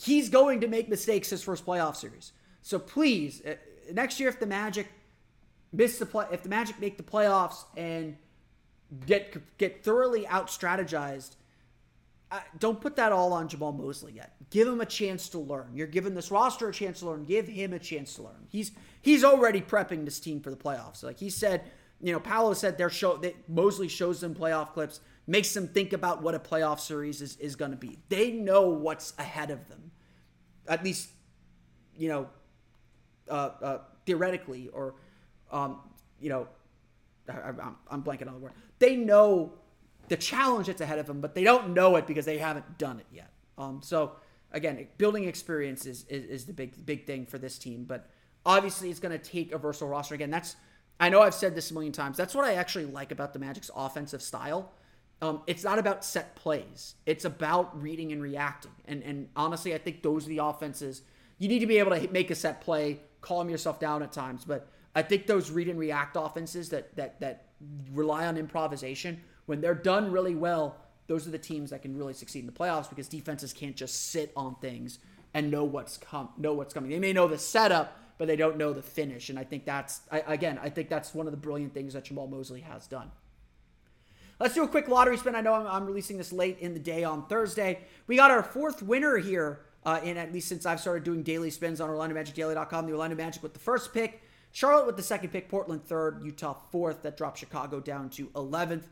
He's 0.00 0.28
going 0.28 0.60
to 0.60 0.68
make 0.68 0.88
mistakes 0.88 1.30
his 1.30 1.42
first 1.42 1.66
playoff 1.66 1.96
series. 1.96 2.32
So 2.62 2.78
please, 2.78 3.42
uh, 3.44 3.54
next 3.92 4.18
year 4.18 4.28
if 4.28 4.40
the 4.40 4.46
Magic 4.46 4.88
miss 5.72 5.98
the 5.98 6.06
play, 6.06 6.26
if 6.32 6.42
the 6.42 6.48
Magic 6.48 6.80
make 6.80 6.96
the 6.96 7.02
playoffs 7.02 7.64
and 7.76 8.16
get 9.06 9.36
get 9.58 9.84
thoroughly 9.84 10.26
out 10.26 10.46
strategized, 10.46 11.32
don't 12.58 12.80
put 12.80 12.96
that 12.96 13.12
all 13.12 13.32
on 13.32 13.48
Jamahl 13.48 13.76
Mosley 13.76 14.12
yet. 14.12 14.34
Give 14.50 14.66
him 14.68 14.80
a 14.80 14.86
chance 14.86 15.28
to 15.30 15.38
learn. 15.38 15.70
You're 15.74 15.86
giving 15.86 16.14
this 16.14 16.30
roster 16.30 16.68
a 16.68 16.72
chance 16.72 17.00
to 17.00 17.06
learn. 17.06 17.24
Give 17.24 17.46
him 17.46 17.72
a 17.72 17.78
chance 17.78 18.14
to 18.16 18.22
learn. 18.22 18.46
He's 18.48 18.72
he's 19.02 19.24
already 19.24 19.60
prepping 19.60 20.04
this 20.04 20.20
team 20.20 20.40
for 20.40 20.50
the 20.50 20.56
playoffs. 20.56 21.02
Like 21.02 21.18
he 21.18 21.30
said, 21.30 21.62
you 22.00 22.12
know, 22.12 22.20
Paolo 22.20 22.54
said 22.54 22.78
their 22.78 22.90
show 22.90 23.16
that 23.18 23.48
Mosley 23.48 23.88
shows 23.88 24.20
them 24.20 24.34
playoff 24.34 24.72
clips, 24.72 25.00
makes 25.26 25.52
them 25.54 25.68
think 25.68 25.92
about 25.92 26.22
what 26.22 26.34
a 26.34 26.38
playoff 26.38 26.80
series 26.80 27.22
is, 27.22 27.36
is 27.36 27.56
going 27.56 27.70
to 27.70 27.76
be. 27.76 27.98
They 28.08 28.30
know 28.30 28.68
what's 28.68 29.14
ahead 29.18 29.50
of 29.50 29.68
them, 29.68 29.90
at 30.68 30.84
least, 30.84 31.08
you 31.96 32.08
know, 32.08 32.28
uh, 33.28 33.50
uh, 33.62 33.78
theoretically, 34.06 34.68
or 34.68 34.96
um, 35.50 35.80
you 36.20 36.28
know, 36.28 36.48
I, 37.28 37.52
I'm 37.90 38.02
blanking 38.02 38.28
on 38.28 38.34
the 38.34 38.40
word. 38.40 38.52
They 38.78 38.96
know 38.96 39.52
the 40.08 40.16
challenge 40.16 40.66
that's 40.66 40.80
ahead 40.80 40.98
of 40.98 41.06
them, 41.06 41.20
but 41.20 41.34
they 41.34 41.44
don't 41.44 41.74
know 41.74 41.96
it 41.96 42.06
because 42.06 42.24
they 42.24 42.38
haven't 42.38 42.78
done 42.78 43.00
it 43.00 43.06
yet. 43.12 43.30
Um, 43.58 43.80
so 43.82 44.12
again, 44.52 44.86
building 44.98 45.24
experience 45.24 45.86
is, 45.86 46.04
is, 46.08 46.24
is 46.24 46.44
the 46.46 46.52
big 46.52 46.84
big 46.86 47.06
thing 47.06 47.26
for 47.26 47.38
this 47.38 47.58
team. 47.58 47.84
But 47.84 48.08
obviously, 48.44 48.90
it's 48.90 49.00
going 49.00 49.18
to 49.18 49.24
take 49.24 49.52
a 49.52 49.58
versatile 49.58 49.88
roster. 49.88 50.14
Again, 50.14 50.30
that's 50.30 50.56
I 51.00 51.08
know 51.08 51.22
I've 51.22 51.34
said 51.34 51.54
this 51.54 51.70
a 51.70 51.74
million 51.74 51.92
times. 51.92 52.16
That's 52.16 52.34
what 52.34 52.44
I 52.44 52.54
actually 52.54 52.86
like 52.86 53.12
about 53.12 53.32
the 53.32 53.38
Magic's 53.38 53.70
offensive 53.74 54.22
style. 54.22 54.72
Um, 55.22 55.42
it's 55.46 55.64
not 55.64 55.78
about 55.78 56.04
set 56.04 56.34
plays. 56.36 56.94
It's 57.06 57.24
about 57.24 57.80
reading 57.80 58.12
and 58.12 58.22
reacting. 58.22 58.72
And 58.86 59.02
and 59.02 59.28
honestly, 59.36 59.74
I 59.74 59.78
think 59.78 60.02
those 60.02 60.26
are 60.26 60.30
the 60.30 60.38
offenses 60.38 61.02
you 61.38 61.48
need 61.48 61.60
to 61.60 61.66
be 61.66 61.78
able 61.78 61.90
to 61.90 62.08
make 62.12 62.30
a 62.30 62.34
set 62.34 62.60
play, 62.60 63.00
calm 63.20 63.50
yourself 63.50 63.80
down 63.80 64.02
at 64.02 64.12
times. 64.12 64.44
But 64.44 64.68
I 64.94 65.02
think 65.02 65.26
those 65.26 65.50
read 65.50 65.68
and 65.68 65.78
react 65.78 66.16
offenses 66.18 66.68
that 66.70 66.94
that 66.96 67.20
that 67.20 67.48
rely 67.92 68.26
on 68.26 68.36
improvisation 68.36 69.20
when 69.46 69.60
they're 69.60 69.74
done 69.74 70.10
really 70.10 70.34
well, 70.34 70.76
those 71.06 71.26
are 71.26 71.30
the 71.30 71.38
teams 71.38 71.70
that 71.70 71.82
can 71.82 71.96
really 71.96 72.14
succeed 72.14 72.40
in 72.40 72.46
the 72.46 72.52
playoffs 72.52 72.88
because 72.88 73.08
defenses 73.08 73.52
can't 73.52 73.76
just 73.76 74.10
sit 74.10 74.32
on 74.36 74.54
things 74.56 74.98
and 75.34 75.50
know 75.50 75.64
what's 75.64 75.98
com- 75.98 76.30
know 76.38 76.54
what's 76.54 76.72
coming. 76.72 76.90
They 76.90 76.98
may 76.98 77.12
know 77.12 77.28
the 77.28 77.38
setup, 77.38 77.98
but 78.18 78.28
they 78.28 78.36
don't 78.36 78.56
know 78.56 78.72
the 78.72 78.82
finish. 78.82 79.28
And 79.28 79.38
I 79.38 79.44
think 79.44 79.64
that's 79.64 80.00
I, 80.10 80.20
again, 80.20 80.58
I 80.62 80.70
think 80.70 80.88
that's 80.88 81.14
one 81.14 81.26
of 81.26 81.32
the 81.32 81.36
brilliant 81.36 81.74
things 81.74 81.92
that 81.94 82.04
Jamahl 82.04 82.30
Mosley 82.30 82.60
has 82.60 82.86
done. 82.86 83.10
Let's 84.40 84.54
do 84.54 84.64
a 84.64 84.68
quick 84.68 84.88
lottery 84.88 85.16
spin. 85.16 85.34
I 85.34 85.42
know 85.42 85.54
I'm, 85.54 85.66
I'm 85.66 85.86
releasing 85.86 86.18
this 86.18 86.32
late 86.32 86.58
in 86.58 86.74
the 86.74 86.80
day 86.80 87.04
on 87.04 87.26
Thursday. 87.26 87.80
We 88.06 88.16
got 88.16 88.30
our 88.30 88.42
fourth 88.42 88.82
winner 88.82 89.16
here, 89.18 89.60
uh, 89.84 90.00
in 90.02 90.16
at 90.16 90.32
least 90.32 90.48
since 90.48 90.66
I've 90.66 90.80
started 90.80 91.04
doing 91.04 91.22
daily 91.22 91.50
spins 91.50 91.80
on 91.80 91.88
OrlandoMagicDaily.com. 91.88 92.86
The 92.86 92.92
Orlando 92.92 93.16
Magic 93.16 93.42
with 93.42 93.52
the 93.52 93.60
first 93.60 93.92
pick 93.92 94.22
Charlotte 94.54 94.86
with 94.86 94.96
the 94.96 95.02
second 95.02 95.30
pick, 95.30 95.48
Portland 95.48 95.84
third, 95.84 96.22
Utah 96.22 96.54
fourth. 96.70 97.02
That 97.02 97.16
dropped 97.16 97.38
Chicago 97.38 97.80
down 97.80 98.08
to 98.10 98.28
11th. 98.28 98.84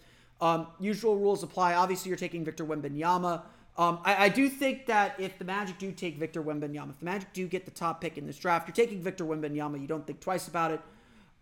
Um, 0.42 0.66
usual 0.80 1.16
rules 1.16 1.44
apply. 1.44 1.74
Obviously, 1.74 2.08
you're 2.08 2.18
taking 2.18 2.44
Victor 2.44 2.66
Wembanyama. 2.66 3.42
Um, 3.78 4.00
I, 4.04 4.24
I, 4.24 4.28
do 4.28 4.48
think 4.48 4.86
that 4.86 5.14
if 5.18 5.38
the 5.38 5.44
Magic 5.44 5.78
do 5.78 5.92
take 5.92 6.18
Victor 6.18 6.42
Wembanyama, 6.42 6.90
if 6.90 6.98
the 6.98 7.04
Magic 7.04 7.32
do 7.32 7.46
get 7.46 7.64
the 7.64 7.70
top 7.70 8.00
pick 8.00 8.18
in 8.18 8.26
this 8.26 8.36
draft, 8.36 8.66
you're 8.66 8.74
taking 8.74 9.00
Victor 9.00 9.24
Wembanyama. 9.24 9.80
You 9.80 9.86
don't 9.86 10.04
think 10.06 10.20
twice 10.20 10.48
about 10.48 10.72
it. 10.72 10.80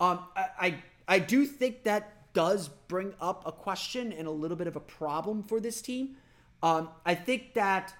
Um, 0.00 0.20
I, 0.36 0.44
I, 0.60 0.82
I 1.08 1.18
do 1.18 1.46
think 1.46 1.82
that 1.84 2.32
does 2.34 2.68
bring 2.88 3.14
up 3.22 3.42
a 3.46 3.52
question 3.52 4.12
and 4.12 4.28
a 4.28 4.30
little 4.30 4.56
bit 4.56 4.66
of 4.66 4.76
a 4.76 4.80
problem 4.80 5.42
for 5.42 5.60
this 5.60 5.80
team. 5.80 6.16
Um, 6.62 6.90
I 7.06 7.14
think 7.14 7.54
that 7.54 7.94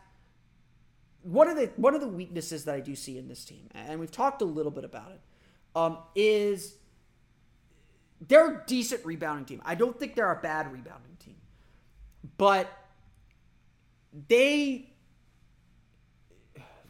one 1.22 1.48
of 1.48 1.56
the 1.56 1.70
one 1.76 1.94
of 1.94 2.02
the 2.02 2.08
weaknesses 2.08 2.66
that 2.66 2.74
I 2.74 2.80
do 2.80 2.94
see 2.94 3.16
in 3.16 3.26
this 3.26 3.44
team, 3.44 3.68
and 3.74 3.98
we've 3.98 4.12
talked 4.12 4.42
a 4.42 4.46
little 4.46 4.70
bit 4.70 4.84
about 4.84 5.12
it, 5.12 5.20
um, 5.74 5.96
is 6.14 6.74
they're 8.20 8.50
a 8.50 8.62
decent 8.66 9.04
rebounding 9.04 9.44
team. 9.46 9.62
I 9.64 9.74
don't 9.74 9.98
think 9.98 10.14
they're 10.14 10.32
a 10.32 10.40
bad 10.40 10.72
rebounding 10.72 11.16
team, 11.18 11.36
but 12.36 12.70
they 14.28 14.92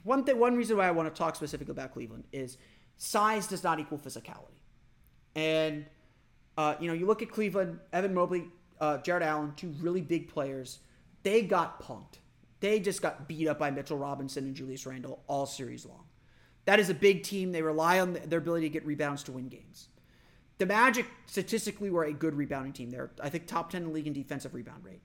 one 0.02 0.24
thing 0.24 0.38
one 0.38 0.56
reason 0.56 0.76
why 0.76 0.88
I 0.88 0.90
want 0.90 1.12
to 1.12 1.18
talk 1.18 1.36
specifically 1.36 1.72
about 1.72 1.92
Cleveland 1.92 2.24
is 2.32 2.58
size 2.96 3.46
does 3.46 3.62
not 3.62 3.78
equal 3.78 3.98
physicality, 3.98 4.60
and 5.36 5.86
uh, 6.56 6.74
you 6.80 6.88
know 6.88 6.94
you 6.94 7.06
look 7.06 7.22
at 7.22 7.30
Cleveland, 7.30 7.78
Evan 7.92 8.14
Mobley, 8.14 8.48
uh, 8.80 8.98
Jarrett 8.98 9.22
Allen, 9.22 9.52
two 9.56 9.74
really 9.80 10.00
big 10.00 10.28
players. 10.28 10.78
They 11.22 11.42
got 11.42 11.82
punked. 11.82 12.18
They 12.60 12.80
just 12.80 13.02
got 13.02 13.28
beat 13.28 13.46
up 13.46 13.58
by 13.58 13.70
Mitchell 13.70 13.98
Robinson 13.98 14.44
and 14.44 14.54
Julius 14.54 14.86
Randle 14.86 15.22
all 15.26 15.46
series 15.46 15.86
long. 15.86 16.04
That 16.66 16.78
is 16.78 16.90
a 16.90 16.94
big 16.94 17.22
team. 17.22 17.52
They 17.52 17.62
rely 17.62 18.00
on 18.00 18.18
their 18.26 18.38
ability 18.38 18.66
to 18.66 18.72
get 18.72 18.84
rebounds 18.84 19.22
to 19.24 19.32
win 19.32 19.48
games. 19.48 19.88
The 20.60 20.66
Magic 20.66 21.06
statistically 21.24 21.88
were 21.88 22.04
a 22.04 22.12
good 22.12 22.34
rebounding 22.34 22.74
team. 22.74 22.90
They're, 22.90 23.10
I 23.22 23.30
think, 23.30 23.46
top 23.46 23.70
10 23.70 23.80
in 23.80 23.88
the 23.88 23.94
league 23.94 24.06
in 24.06 24.12
defensive 24.12 24.52
rebound 24.52 24.84
rate. 24.84 25.00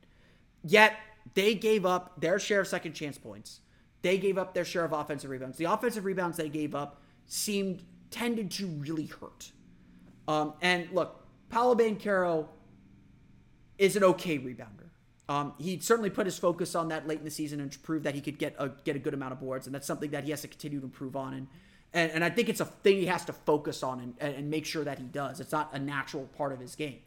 Yet 0.65 0.97
they 1.33 1.55
gave 1.55 1.85
up 1.85 2.19
their 2.19 2.39
share 2.39 2.59
of 2.59 2.67
second 2.67 2.91
chance 2.91 3.17
points. 3.17 3.61
They 4.01 4.17
gave 4.17 4.37
up 4.37 4.53
their 4.53 4.65
share 4.65 4.83
of 4.83 4.91
offensive 4.91 5.29
rebounds. 5.29 5.57
The 5.57 5.63
offensive 5.63 6.03
rebounds 6.03 6.35
they 6.35 6.49
gave 6.49 6.75
up 6.75 7.01
seemed 7.25 7.83
tended 8.11 8.51
to 8.51 8.67
really 8.67 9.05
hurt. 9.05 9.53
Um, 10.27 10.55
and 10.61 10.89
look, 10.91 11.25
Paolo 11.47 11.73
Banchero 11.73 12.49
is 13.77 13.95
an 13.95 14.03
okay 14.03 14.37
rebounder. 14.37 14.89
Um, 15.29 15.53
he 15.57 15.79
certainly 15.79 16.09
put 16.09 16.25
his 16.25 16.37
focus 16.37 16.75
on 16.75 16.89
that 16.89 17.07
late 17.07 17.19
in 17.19 17.23
the 17.23 17.31
season 17.31 17.61
and 17.61 17.81
proved 17.81 18.03
that 18.03 18.13
he 18.13 18.19
could 18.19 18.37
get 18.37 18.55
a 18.59 18.71
get 18.83 18.97
a 18.97 18.99
good 18.99 19.13
amount 19.13 19.31
of 19.31 19.39
boards, 19.39 19.67
and 19.67 19.73
that's 19.73 19.87
something 19.87 20.11
that 20.11 20.25
he 20.25 20.31
has 20.31 20.41
to 20.41 20.49
continue 20.49 20.81
to 20.81 20.85
improve 20.85 21.15
on. 21.15 21.33
And 21.33 21.47
and, 21.95 22.11
and 22.11 22.23
I 22.23 22.29
think 22.29 22.49
it's 22.49 22.59
a 22.59 22.65
thing 22.65 22.97
he 22.97 23.07
has 23.07 23.25
to 23.25 23.33
focus 23.33 23.81
on 23.81 23.99
and, 24.19 24.35
and 24.35 24.49
make 24.49 24.65
sure 24.65 24.83
that 24.83 24.99
he 24.99 25.05
does. 25.05 25.39
It's 25.39 25.51
not 25.51 25.71
a 25.73 25.79
natural 25.79 26.25
part 26.37 26.51
of 26.51 26.59
his 26.59 26.75
game. 26.75 26.99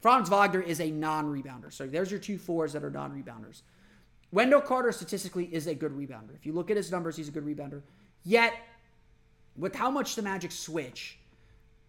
Franz 0.00 0.28
Wagner 0.30 0.62
is 0.62 0.80
a 0.80 0.90
non-rebounder, 0.90 1.72
so 1.72 1.86
there's 1.86 2.10
your 2.10 2.18
two 2.18 2.38
fours 2.38 2.72
that 2.72 2.82
are 2.82 2.90
non-rebounders. 2.90 3.62
Wendell 4.32 4.62
Carter 4.62 4.92
statistically 4.92 5.44
is 5.52 5.66
a 5.66 5.74
good 5.74 5.92
rebounder. 5.92 6.34
If 6.34 6.46
you 6.46 6.52
look 6.52 6.70
at 6.70 6.76
his 6.76 6.90
numbers, 6.90 7.16
he's 7.16 7.28
a 7.28 7.32
good 7.32 7.44
rebounder. 7.44 7.82
Yet, 8.24 8.54
with 9.56 9.74
how 9.74 9.90
much 9.90 10.14
the 10.14 10.22
Magic 10.22 10.52
switch, 10.52 11.18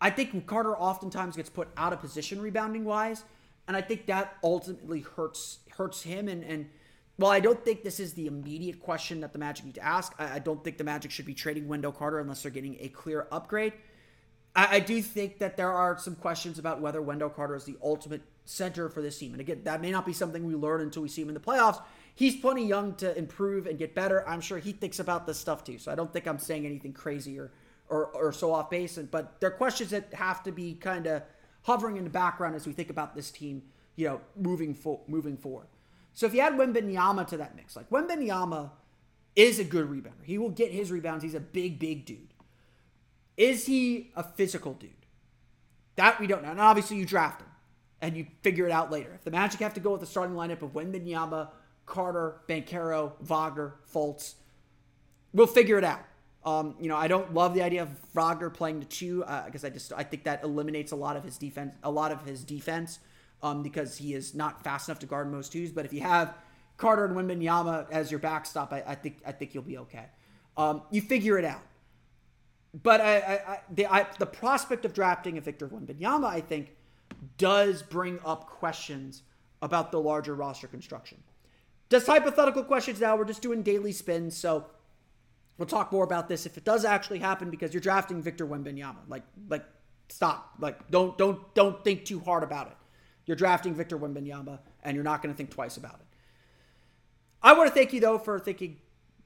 I 0.01 0.09
think 0.09 0.45
Carter 0.45 0.75
oftentimes 0.75 1.37
gets 1.37 1.49
put 1.49 1.69
out 1.77 1.93
of 1.93 2.01
position 2.01 2.41
rebounding 2.41 2.83
wise, 2.83 3.23
and 3.67 3.77
I 3.77 3.81
think 3.81 4.07
that 4.07 4.37
ultimately 4.43 5.01
hurts 5.01 5.59
hurts 5.77 6.01
him. 6.01 6.27
And 6.27 6.43
and 6.43 6.69
while 7.17 7.31
I 7.31 7.39
don't 7.39 7.63
think 7.63 7.83
this 7.83 7.99
is 7.99 8.13
the 8.13 8.27
immediate 8.27 8.79
question 8.79 9.21
that 9.21 9.33
the 9.33 9.39
Magic 9.39 9.65
need 9.65 9.75
to 9.75 9.83
ask, 9.83 10.13
I, 10.17 10.35
I 10.35 10.39
don't 10.39 10.63
think 10.63 10.77
the 10.77 10.83
Magic 10.83 11.11
should 11.11 11.25
be 11.25 11.33
trading 11.33 11.67
Wendell 11.67 11.91
Carter 11.91 12.19
unless 12.19 12.43
they're 12.43 12.51
getting 12.51 12.77
a 12.79 12.87
clear 12.89 13.27
upgrade. 13.31 13.73
I, 14.55 14.77
I 14.77 14.79
do 14.79 15.01
think 15.01 15.39
that 15.39 15.57
there 15.57 15.71
are 15.71 15.97
some 15.97 16.15
questions 16.15 16.59
about 16.59 16.81
whether 16.81 17.01
Wendell 17.01 17.29
Carter 17.29 17.55
is 17.55 17.65
the 17.65 17.77
ultimate 17.83 18.21
center 18.45 18.89
for 18.89 19.01
this 19.01 19.17
team. 19.17 19.33
And 19.33 19.41
again, 19.41 19.61
that 19.65 19.81
may 19.81 19.91
not 19.91 20.05
be 20.05 20.13
something 20.13 20.45
we 20.45 20.55
learn 20.55 20.81
until 20.81 21.03
we 21.03 21.09
see 21.09 21.21
him 21.21 21.27
in 21.27 21.33
the 21.33 21.39
playoffs. 21.39 21.81
He's 22.15 22.35
plenty 22.35 22.65
young 22.67 22.95
to 22.95 23.17
improve 23.17 23.67
and 23.67 23.77
get 23.77 23.95
better. 23.95 24.27
I'm 24.27 24.41
sure 24.41 24.57
he 24.57 24.71
thinks 24.71 24.99
about 24.99 25.25
this 25.25 25.37
stuff 25.37 25.63
too. 25.63 25.77
So 25.77 25.91
I 25.91 25.95
don't 25.95 26.11
think 26.11 26.27
I'm 26.27 26.39
saying 26.39 26.65
anything 26.65 26.93
crazy 26.93 27.39
or 27.39 27.51
or, 27.91 28.05
or 28.15 28.31
so 28.31 28.53
off 28.53 28.69
base. 28.69 28.97
And, 28.97 29.11
But 29.11 29.39
there 29.39 29.49
are 29.49 29.53
questions 29.53 29.89
that 29.91 30.13
have 30.13 30.41
to 30.43 30.51
be 30.51 30.73
kind 30.75 31.05
of 31.07 31.23
hovering 31.63 31.97
in 31.97 32.05
the 32.05 32.09
background 32.09 32.55
as 32.55 32.65
we 32.65 32.73
think 32.73 32.89
about 32.89 33.13
this 33.13 33.29
team, 33.29 33.61
you 33.97 34.07
know, 34.07 34.21
moving 34.35 34.73
fo- 34.73 35.01
moving 35.07 35.37
forward. 35.37 35.67
So 36.13 36.25
if 36.25 36.33
you 36.33 36.41
add 36.41 36.53
Wembanyama 36.53 37.27
to 37.27 37.37
that 37.37 37.55
mix, 37.55 37.75
like 37.75 37.89
Wembanyama 37.89 38.71
is 39.35 39.59
a 39.59 39.63
good 39.63 39.89
rebounder. 39.89 40.23
He 40.23 40.37
will 40.37 40.49
get 40.49 40.71
his 40.71 40.91
rebounds. 40.91 41.23
He's 41.23 41.35
a 41.35 41.39
big, 41.39 41.79
big 41.79 42.05
dude. 42.05 42.33
Is 43.37 43.65
he 43.65 44.11
a 44.15 44.23
physical 44.23 44.73
dude? 44.73 44.91
That 45.95 46.19
we 46.19 46.27
don't 46.27 46.43
know. 46.43 46.51
And 46.51 46.59
obviously 46.59 46.97
you 46.97 47.05
draft 47.05 47.41
him 47.41 47.47
and 48.01 48.17
you 48.17 48.27
figure 48.41 48.65
it 48.65 48.71
out 48.71 48.91
later. 48.91 49.11
If 49.13 49.23
the 49.23 49.31
Magic 49.31 49.59
have 49.61 49.73
to 49.75 49.79
go 49.79 49.91
with 49.91 50.01
the 50.01 50.07
starting 50.07 50.35
lineup 50.35 50.61
of 50.61 50.73
Wembanyama, 50.73 51.49
Carter, 51.85 52.41
Banchero, 52.47 53.13
Wagner, 53.21 53.75
Fultz, 53.93 54.35
we'll 55.33 55.47
figure 55.47 55.77
it 55.77 55.83
out. 55.83 56.01
Um, 56.43 56.75
you 56.79 56.87
know, 56.89 56.97
I 56.97 57.07
don't 57.07 57.33
love 57.33 57.53
the 57.53 57.61
idea 57.61 57.83
of 57.83 57.89
Wagner 58.13 58.49
playing 58.49 58.79
the 58.79 58.85
two 58.85 59.19
because 59.45 59.63
uh, 59.63 59.67
I 59.67 59.69
just 59.69 59.93
I 59.95 60.03
think 60.03 60.23
that 60.23 60.43
eliminates 60.43 60.91
a 60.91 60.95
lot 60.95 61.15
of 61.15 61.23
his 61.23 61.37
defense, 61.37 61.75
a 61.83 61.91
lot 61.91 62.11
of 62.11 62.25
his 62.25 62.43
defense, 62.43 62.99
um, 63.43 63.63
because 63.63 63.97
he 63.97 64.13
is 64.13 64.33
not 64.33 64.63
fast 64.63 64.87
enough 64.87 64.99
to 64.99 65.05
guard 65.05 65.31
most 65.31 65.51
twos. 65.51 65.71
But 65.71 65.85
if 65.85 65.93
you 65.93 66.01
have 66.01 66.35
Carter 66.77 67.05
and 67.05 67.15
Wembanyama 67.15 67.87
as 67.91 68.11
your 68.11 68.19
backstop, 68.19 68.73
I, 68.73 68.83
I 68.85 68.95
think 68.95 69.21
I 69.25 69.31
think 69.31 69.53
you'll 69.53 69.63
be 69.63 69.77
okay. 69.79 70.05
Um, 70.57 70.83
you 70.91 71.01
figure 71.01 71.37
it 71.37 71.45
out. 71.45 71.61
But 72.83 73.01
I, 73.01 73.17
I, 73.17 73.59
the, 73.69 74.07
the 74.17 74.25
prospect 74.25 74.85
of 74.85 74.93
drafting 74.93 75.37
a 75.37 75.41
Victor 75.41 75.67
Wembanyama, 75.67 76.25
I 76.25 76.39
think, 76.39 76.75
does 77.37 77.81
bring 77.81 78.19
up 78.25 78.47
questions 78.47 79.23
about 79.61 79.91
the 79.91 79.99
larger 79.99 80.33
roster 80.33 80.67
construction. 80.67 81.21
Just 81.89 82.07
hypothetical 82.07 82.63
questions 82.63 83.01
now. 83.01 83.17
We're 83.17 83.25
just 83.25 83.41
doing 83.41 83.61
daily 83.61 83.91
spins, 83.91 84.37
so 84.37 84.67
We'll 85.61 85.67
talk 85.67 85.91
more 85.91 86.03
about 86.03 86.27
this 86.27 86.47
if 86.47 86.57
it 86.57 86.63
does 86.63 86.85
actually 86.85 87.19
happen 87.19 87.51
because 87.51 87.71
you're 87.71 87.81
drafting 87.81 88.19
Victor 88.19 88.47
Wembanyama. 88.47 88.97
Like, 89.07 89.21
like, 89.47 89.63
stop. 90.09 90.55
Like, 90.59 90.89
don't, 90.89 91.15
don't, 91.19 91.53
don't 91.53 91.83
think 91.83 92.03
too 92.03 92.19
hard 92.19 92.41
about 92.41 92.65
it. 92.65 92.73
You're 93.31 93.37
drafting 93.37 93.73
Victor 93.73 93.97
Wembanyama, 93.97 94.59
and 94.83 94.93
you're 94.93 95.05
not 95.05 95.23
going 95.23 95.33
to 95.33 95.37
think 95.37 95.51
twice 95.51 95.77
about 95.77 95.93
it. 96.01 96.05
I 97.41 97.53
want 97.53 97.69
to 97.69 97.73
thank 97.73 97.93
you 97.93 98.01
though 98.01 98.17
for 98.17 98.41
thinking 98.41 98.81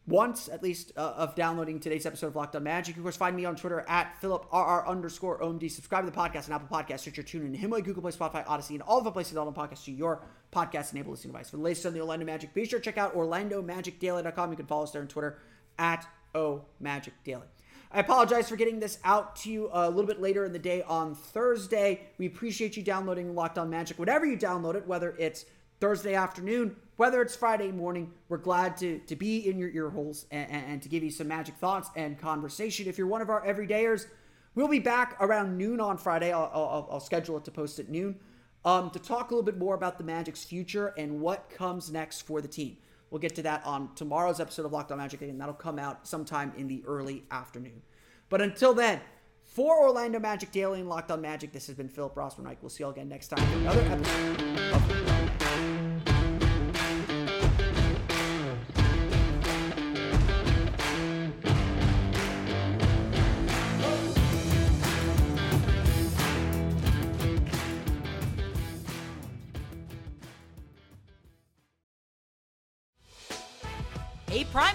once 0.06 0.48
at 0.48 0.62
least 0.62 0.92
uh, 0.96 1.14
of 1.18 1.34
downloading 1.34 1.80
today's 1.80 2.06
episode 2.06 2.28
of 2.28 2.36
Locked 2.36 2.56
On 2.56 2.62
Magic. 2.62 2.98
Of 2.98 3.02
course, 3.02 3.18
find 3.18 3.36
me 3.36 3.46
on 3.46 3.56
Twitter 3.56 3.84
at 3.88 4.22
PhilipRR 4.22 4.86
underscore 4.86 5.40
OMD. 5.40 5.72
Subscribe 5.72 6.06
to 6.06 6.12
the 6.12 6.16
podcast 6.16 6.48
on 6.48 6.54
Apple 6.54 6.68
Podcasts, 6.68 7.00
Stitcher, 7.00 7.24
TuneIn, 7.24 7.56
Himalaya, 7.56 7.82
Google 7.82 8.04
Play, 8.04 8.12
Spotify, 8.12 8.44
Odyssey, 8.46 8.76
and 8.76 8.84
all 8.84 9.02
the 9.02 9.10
places 9.10 9.38
on 9.38 9.48
the 9.48 9.52
podcast 9.52 9.86
to 9.86 9.92
your 9.92 10.22
podcast 10.54 10.94
enabled 10.94 11.16
listening 11.16 11.34
device. 11.34 11.50
For 11.50 11.58
the 11.58 11.64
latest 11.64 11.88
on 11.88 11.94
the 11.94 12.00
Orlando 12.00 12.28
Magic, 12.28 12.54
be 12.54 12.64
sure 12.68 12.78
to 12.78 12.86
check 12.86 13.00
out 13.00 13.16
OrlandoMagicDaily.com. 13.16 14.52
You 14.52 14.56
can 14.56 14.68
follow 14.68 14.84
us 14.84 14.92
there 14.92 15.02
on 15.02 15.08
Twitter 15.08 15.40
at 15.80 16.06
O 16.36 16.66
Magic 16.80 17.16
Daily. 17.24 17.48
I 17.96 18.00
apologize 18.00 18.50
for 18.50 18.58
getting 18.58 18.82
this 18.82 19.00
out 19.06 19.38
to 19.38 19.50
you 19.50 19.70
a 19.72 19.90
little 19.90 20.06
bit 20.06 20.20
later 20.20 20.44
in 20.44 20.52
the 20.52 20.60
day 20.60 20.82
on 20.82 21.16
Thursday. 21.16 22.02
We 22.18 22.26
appreciate 22.26 22.76
you 22.76 22.84
downloading 22.84 23.34
Locked 23.34 23.58
On 23.58 23.70
Magic. 23.70 23.98
Whatever 23.98 24.26
you 24.26 24.36
download 24.36 24.76
it, 24.76 24.86
whether 24.86 25.16
it's 25.18 25.46
Thursday 25.80 26.14
afternoon, 26.14 26.76
whether 26.98 27.22
it's 27.22 27.38
Friday 27.38 27.72
morning, 27.72 28.12
we're 28.28 28.36
glad 28.36 28.76
to, 28.80 29.00
to 29.00 29.16
be 29.16 29.50
in 29.50 29.58
your 29.58 29.70
ear 29.70 29.90
holes 29.90 30.26
and, 30.30 30.52
and 30.52 30.82
to 30.82 30.90
give 30.90 31.06
you 31.06 31.10
some 31.10 31.30
magic 31.30 31.56
thoughts 31.56 31.90
and 31.96 32.20
conversation. 32.20 32.86
If 32.86 32.98
you're 32.98 33.08
one 33.08 33.22
of 33.22 33.30
our 33.30 33.46
everydayers, 33.46 34.08
we'll 34.56 34.68
be 34.68 34.80
back 34.80 35.16
around 35.22 35.58
noon 35.58 35.80
on 35.80 35.98
Friday. 35.98 36.34
I'll, 36.34 36.52
I'll, 36.54 36.90
I'll 36.92 37.00
schedule 37.00 37.38
it 37.38 37.46
to 37.46 37.52
post 37.52 37.80
at 37.80 37.88
noon 37.88 38.20
um, 38.66 38.90
to 38.90 39.00
talk 39.00 39.32
a 39.32 39.34
little 39.34 39.46
bit 39.46 39.58
more 39.58 39.74
about 39.74 39.98
the 39.98 40.04
Magic's 40.04 40.44
future 40.44 40.94
and 40.98 41.22
what 41.22 41.50
comes 41.50 41.90
next 41.90 42.24
for 42.24 42.42
the 42.42 42.50
team. 42.50 42.76
We'll 43.10 43.20
get 43.20 43.36
to 43.36 43.44
that 43.44 43.66
on 43.66 43.94
tomorrow's 43.96 44.40
episode 44.40 44.66
of 44.66 44.74
Locked 44.74 44.92
On 44.92 44.98
Magic, 44.98 45.22
and 45.22 45.40
that'll 45.40 45.54
come 45.54 45.80
out 45.80 46.08
sometime 46.08 46.52
in 46.58 46.68
the 46.68 46.84
early 46.86 47.24
afternoon. 47.32 47.82
But 48.30 48.42
until 48.42 48.74
then, 48.74 49.00
for 49.44 49.80
Orlando 49.80 50.20
Magic 50.20 50.52
Daily 50.52 50.80
and 50.80 50.90
Locked 50.90 51.12
On 51.12 51.22
Magic, 51.22 51.52
this 51.52 51.68
has 51.68 51.76
been 51.76 51.88
Philip 51.88 52.16
Rossman 52.16 52.56
We'll 52.62 52.70
see 52.70 52.84
you 52.84 52.88
all 52.88 52.92
again 52.92 53.08
next 53.08 53.28
time 53.28 53.46
for 53.48 53.58
another 53.60 53.82
episode 53.82 54.42
of 54.74 55.15